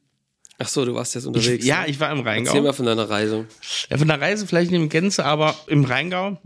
Ach 0.58 0.68
so, 0.68 0.84
du 0.84 0.94
warst 0.94 1.14
jetzt 1.14 1.24
Ich, 1.24 1.28
unterwegs. 1.28 1.64
ja, 1.64 1.82
ne? 1.82 1.88
ich 1.88 1.98
war 2.00 2.10
im 2.12 2.18
Erzähl 2.18 2.46
Rheingau. 2.46 2.62
mal 2.62 2.72
von 2.72 2.86
deiner 2.86 3.08
Reise. 3.08 3.46
Ja, 3.88 3.98
von 3.98 4.08
der 4.08 4.20
Reise 4.20 4.46
vielleicht 4.46 4.70
nicht 4.70 4.80
in 4.80 4.88
Gänze, 4.88 5.24
aber 5.24 5.54
im 5.68 5.84
Rheingau. 5.84 6.38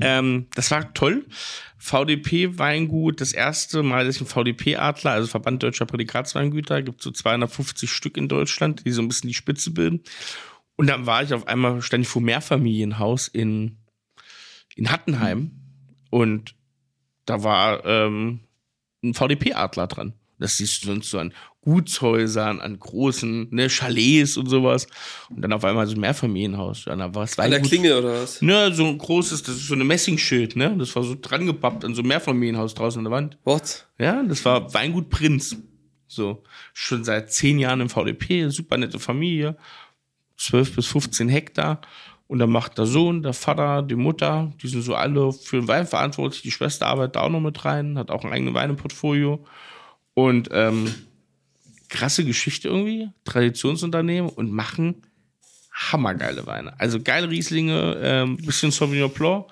Ähm, 0.00 0.46
das 0.54 0.70
war 0.70 0.92
toll. 0.94 1.24
VDP-Weingut, 1.78 3.20
das 3.20 3.32
erste 3.32 3.82
Mal, 3.82 4.04
dass 4.04 4.16
ich 4.16 4.20
einen 4.20 4.28
VDP-Adler, 4.28 5.10
also 5.12 5.26
Verband 5.28 5.62
Deutscher 5.62 5.86
Prädikatsweingüter, 5.86 6.82
gibt 6.82 7.02
so 7.02 7.10
250 7.10 7.90
Stück 7.90 8.16
in 8.16 8.28
Deutschland, 8.28 8.84
die 8.84 8.92
so 8.92 9.02
ein 9.02 9.08
bisschen 9.08 9.28
die 9.28 9.34
Spitze 9.34 9.70
bilden. 9.70 10.02
Und 10.76 10.88
dann 10.88 11.06
war 11.06 11.22
ich 11.22 11.32
auf 11.32 11.46
einmal, 11.46 11.80
stand 11.82 12.02
ich 12.04 12.08
vor 12.08 12.22
Mehrfamilienhaus 12.22 13.28
in, 13.28 13.78
in 14.74 14.90
Hattenheim 14.90 15.52
und 16.10 16.54
da 17.24 17.42
war 17.42 17.84
ähm, 17.84 18.40
ein 19.02 19.14
VDP-Adler 19.14 19.86
dran. 19.86 20.12
Das 20.38 20.58
siehst 20.58 20.82
du 20.82 20.88
sonst 20.88 21.10
so 21.10 21.18
an 21.18 21.32
Gutshäusern, 21.62 22.60
an 22.60 22.78
großen 22.78 23.48
ne, 23.50 23.68
Chalets 23.68 24.36
und 24.36 24.48
sowas. 24.48 24.86
Und 25.30 25.40
dann 25.42 25.52
auf 25.52 25.64
einmal 25.64 25.86
so 25.86 25.94
ein 25.94 26.00
Mehrfamilienhaus. 26.00 26.84
Ja, 26.84 26.94
da 26.94 27.14
war 27.14 27.24
es 27.24 27.38
An 27.38 27.50
der 27.50 27.60
Klingel 27.60 27.98
oder 27.98 28.22
was? 28.22 28.42
Ne, 28.42 28.72
so 28.72 28.84
ein 28.84 28.98
großes, 28.98 29.42
das 29.42 29.56
ist 29.56 29.66
so 29.66 29.74
eine 29.74 29.84
Messingschild, 29.84 30.56
ne? 30.56 30.76
Das 30.78 30.94
war 30.94 31.02
so 31.02 31.16
dran 31.20 31.46
gepappt 31.46 31.84
an 31.84 31.94
so 31.94 32.02
einem 32.02 32.08
Mehrfamilienhaus 32.08 32.74
draußen 32.74 33.00
an 33.00 33.04
der 33.04 33.12
Wand. 33.12 33.38
What? 33.44 33.88
Ja, 33.98 34.22
das 34.22 34.44
war 34.44 34.72
Weingut 34.74 35.08
Prinz. 35.08 35.56
So, 36.06 36.44
schon 36.72 37.02
seit 37.02 37.32
zehn 37.32 37.58
Jahren 37.58 37.80
im 37.80 37.88
VDP, 37.88 38.48
super 38.50 38.76
nette 38.76 39.00
Familie, 39.00 39.56
12 40.36 40.76
bis 40.76 40.86
15 40.86 41.28
Hektar. 41.28 41.80
Und 42.28 42.40
dann 42.40 42.50
macht 42.50 42.76
der 42.76 42.86
Sohn, 42.86 43.22
der 43.22 43.32
Vater, 43.32 43.82
die 43.82 43.94
Mutter, 43.94 44.52
die 44.60 44.68
sind 44.68 44.82
so 44.82 44.96
alle 44.96 45.32
für 45.32 45.60
den 45.60 45.68
Wein 45.68 45.86
verantwortlich. 45.86 46.42
Die 46.42 46.50
Schwester 46.50 46.86
arbeitet 46.86 47.16
da 47.16 47.20
auch 47.20 47.30
noch 47.30 47.40
mit 47.40 47.64
rein, 47.64 47.98
hat 47.98 48.10
auch 48.10 48.24
ein 48.24 48.32
eigenes 48.32 48.54
Weineportfolio. 48.54 49.44
Und 50.14 50.48
ähm, 50.52 50.92
krasse 51.88 52.24
Geschichte 52.24 52.68
irgendwie, 52.68 53.10
Traditionsunternehmen 53.24 54.30
und 54.30 54.50
machen 54.50 55.02
hammergeile 55.72 56.46
Weine. 56.46 56.78
Also 56.80 57.00
geile 57.00 57.30
Rieslinge, 57.30 57.98
ähm, 58.02 58.38
bisschen 58.38 58.70
Sauvignon 58.70 59.10
Blanc, 59.10 59.46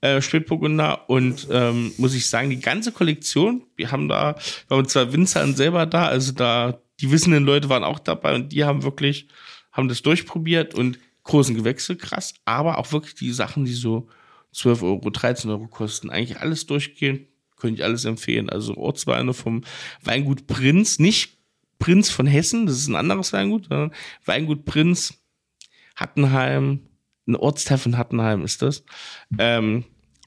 äh, 0.00 0.20
Spätburgunder 0.20 1.08
und 1.08 1.46
ähm, 1.50 1.92
muss 1.96 2.14
ich 2.14 2.26
sagen, 2.28 2.50
die 2.50 2.60
ganze 2.60 2.90
Kollektion, 2.92 3.62
wir 3.76 3.92
haben 3.92 4.08
da, 4.08 4.34
wir 4.68 4.76
haben 4.76 4.88
zwei 4.88 5.12
Winzern 5.12 5.54
selber 5.54 5.86
da, 5.86 6.06
also 6.06 6.32
da, 6.32 6.80
die 7.00 7.10
wissenden 7.10 7.44
Leute 7.44 7.68
waren 7.68 7.84
auch 7.84 7.98
dabei 7.98 8.34
und 8.34 8.52
die 8.52 8.64
haben 8.64 8.82
wirklich, 8.82 9.28
haben 9.72 9.88
das 9.88 10.02
durchprobiert 10.02 10.74
und 10.74 10.98
großen 11.24 11.54
Gewächse, 11.54 11.96
krass, 11.96 12.34
aber 12.44 12.78
auch 12.78 12.92
wirklich 12.92 13.14
die 13.14 13.32
Sachen, 13.32 13.64
die 13.64 13.72
so 13.72 14.08
12 14.52 14.82
Euro, 14.82 15.10
13 15.10 15.50
Euro 15.50 15.68
kosten, 15.68 16.10
eigentlich 16.10 16.40
alles 16.40 16.66
durchgehen, 16.66 17.26
könnte 17.56 17.80
ich 17.80 17.84
alles 17.84 18.04
empfehlen. 18.04 18.50
Also 18.50 18.76
Ortsweine 18.76 19.34
vom 19.34 19.62
Weingut 20.02 20.46
Prinz, 20.46 20.98
nicht 20.98 21.38
Prinz 21.78 22.10
von 22.10 22.26
Hessen, 22.26 22.66
das 22.66 22.78
ist 22.78 22.88
ein 22.88 22.96
anderes 22.96 23.32
Weingut, 23.32 23.66
sondern 23.68 23.92
Weingut 24.24 24.64
Prinz, 24.64 25.14
Hattenheim, 25.94 26.80
ein 27.26 27.36
Ortsteil 27.36 27.78
von 27.78 27.96
Hattenheim 27.96 28.44
ist 28.44 28.62
das. 28.62 28.82
Ähm, 29.38 29.84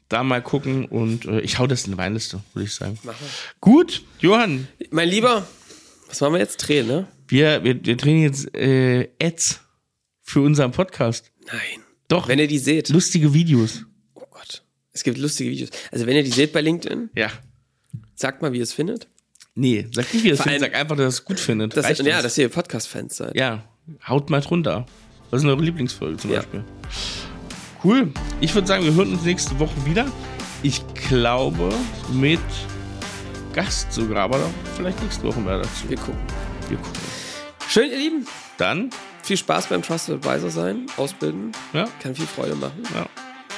da 0.10 0.24
mal 0.24 0.42
gucken 0.42 0.86
und 0.86 1.26
äh, 1.26 1.42
ich 1.42 1.60
hau 1.60 1.68
das 1.68 1.86
in 1.86 1.94
die 1.94 1.98
Weinliste, 1.98 2.42
würde 2.54 2.66
ich 2.66 2.74
sagen. 2.74 3.00
Machen 3.04 3.26
Gut, 3.60 4.04
Johann. 4.20 4.68
Mein 4.92 5.10
Lieber, 5.10 5.48
was 6.14 6.22
machen 6.22 6.34
wir 6.34 6.40
jetzt? 6.42 6.58
Drehen, 6.58 6.86
ne? 6.88 7.08
wir, 7.28 7.64
wir, 7.64 7.84
wir 7.84 7.98
drehen 7.98 8.22
jetzt 8.22 8.54
äh, 8.56 9.10
Ads 9.22 9.62
für 10.22 10.42
unseren 10.42 10.72
Podcast. 10.72 11.32
Nein. 11.48 11.82
Doch, 12.08 12.28
Wenn 12.28 12.38
ihr 12.38 12.48
die 12.48 12.60
seht. 12.60 12.90
lustige 12.90 13.34
Videos. 13.34 13.86
Oh 14.14 14.24
Gott. 14.30 14.64
Es 14.92 15.04
gibt 15.04 15.18
lustige 15.18 15.50
Videos. 15.50 15.70
Also 15.92 16.06
wenn 16.06 16.16
ihr 16.16 16.24
die 16.24 16.30
seht 16.30 16.54
bei 16.54 16.62
LinkedIn, 16.62 17.10
Ja. 17.16 17.30
sagt 18.14 18.44
mal, 18.44 18.54
wie 18.54 18.58
ihr 18.58 18.64
es 18.64 18.74
findet. 18.74 19.08
Nee, 19.56 19.88
sag 19.92 20.14
nicht, 20.14 20.24
wie 20.24 20.30
ihr 20.30 20.36
Vor 20.38 20.44
findet, 20.44 20.62
allem- 20.62 20.72
sag 20.72 20.80
einfach, 20.80 20.96
dass 20.96 21.04
ihr 21.06 21.08
es 21.10 21.26
gut 21.26 21.40
findet. 21.40 21.76
Das, 21.76 21.98
ja, 21.98 22.22
dass 22.22 22.38
ihr 22.38 22.50
Podcast-Fans 22.50 23.16
seid. 23.18 23.36
ja, 23.36 23.64
haut 24.08 24.30
mal 24.30 24.42
drunter. 24.42 24.86
Was 25.32 25.42
ist 25.42 25.48
eure 25.48 25.64
Lieblingsfolge 25.64 26.18
zum 26.18 26.30
Ja. 26.32 26.38
Beispiel? 26.42 26.64
Cool. 27.84 28.12
Ich 28.40 28.54
würde 28.54 28.68
sagen, 28.68 28.86
wir 28.86 28.94
hören 28.94 29.12
uns 29.14 29.24
nächste 29.24 29.58
Woche 29.60 29.74
wieder. 29.86 30.06
Ich 30.62 30.82
glaube, 31.10 31.70
mit 32.14 32.40
Gast 33.54 33.92
sogar, 33.94 34.24
aber 34.24 34.40
vielleicht 34.76 35.02
nächste 35.02 35.24
Woche 35.24 35.40
mehr 35.40 35.58
dazu. 35.60 35.88
Wir 35.88 35.98
gucken. 35.98 36.20
Wir 36.70 36.78
gucken. 36.78 37.02
Schön, 37.68 37.90
ihr 37.92 37.98
Lieben. 37.98 38.28
Dann, 38.58 38.90
Viel 39.24 39.38
Spaß 39.38 39.68
beim 39.68 39.82
Trusted 39.82 40.16
Advisor 40.16 40.50
sein, 40.50 40.86
ausbilden. 40.98 41.54
ja, 41.72 41.88
Kann 42.02 42.14
viel 42.14 42.28
Freude 42.28 42.56
machen. 42.56 42.84
ja. 42.94 43.06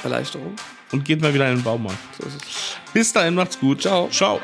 Erleichterung. 0.04 0.56
Und 0.92 1.04
geht 1.04 1.20
mal 1.22 1.34
wieder 1.34 1.50
in 1.50 1.56
den 1.58 1.64
Baumarkt. 1.64 1.98
So 2.22 2.28
ist 2.28 2.36
es. 2.36 2.78
Bis 2.94 3.12
dahin, 3.12 3.34
macht's 3.34 3.60
gut. 3.60 3.82
Ciao. 3.82 4.08
Ciao. 4.10 4.40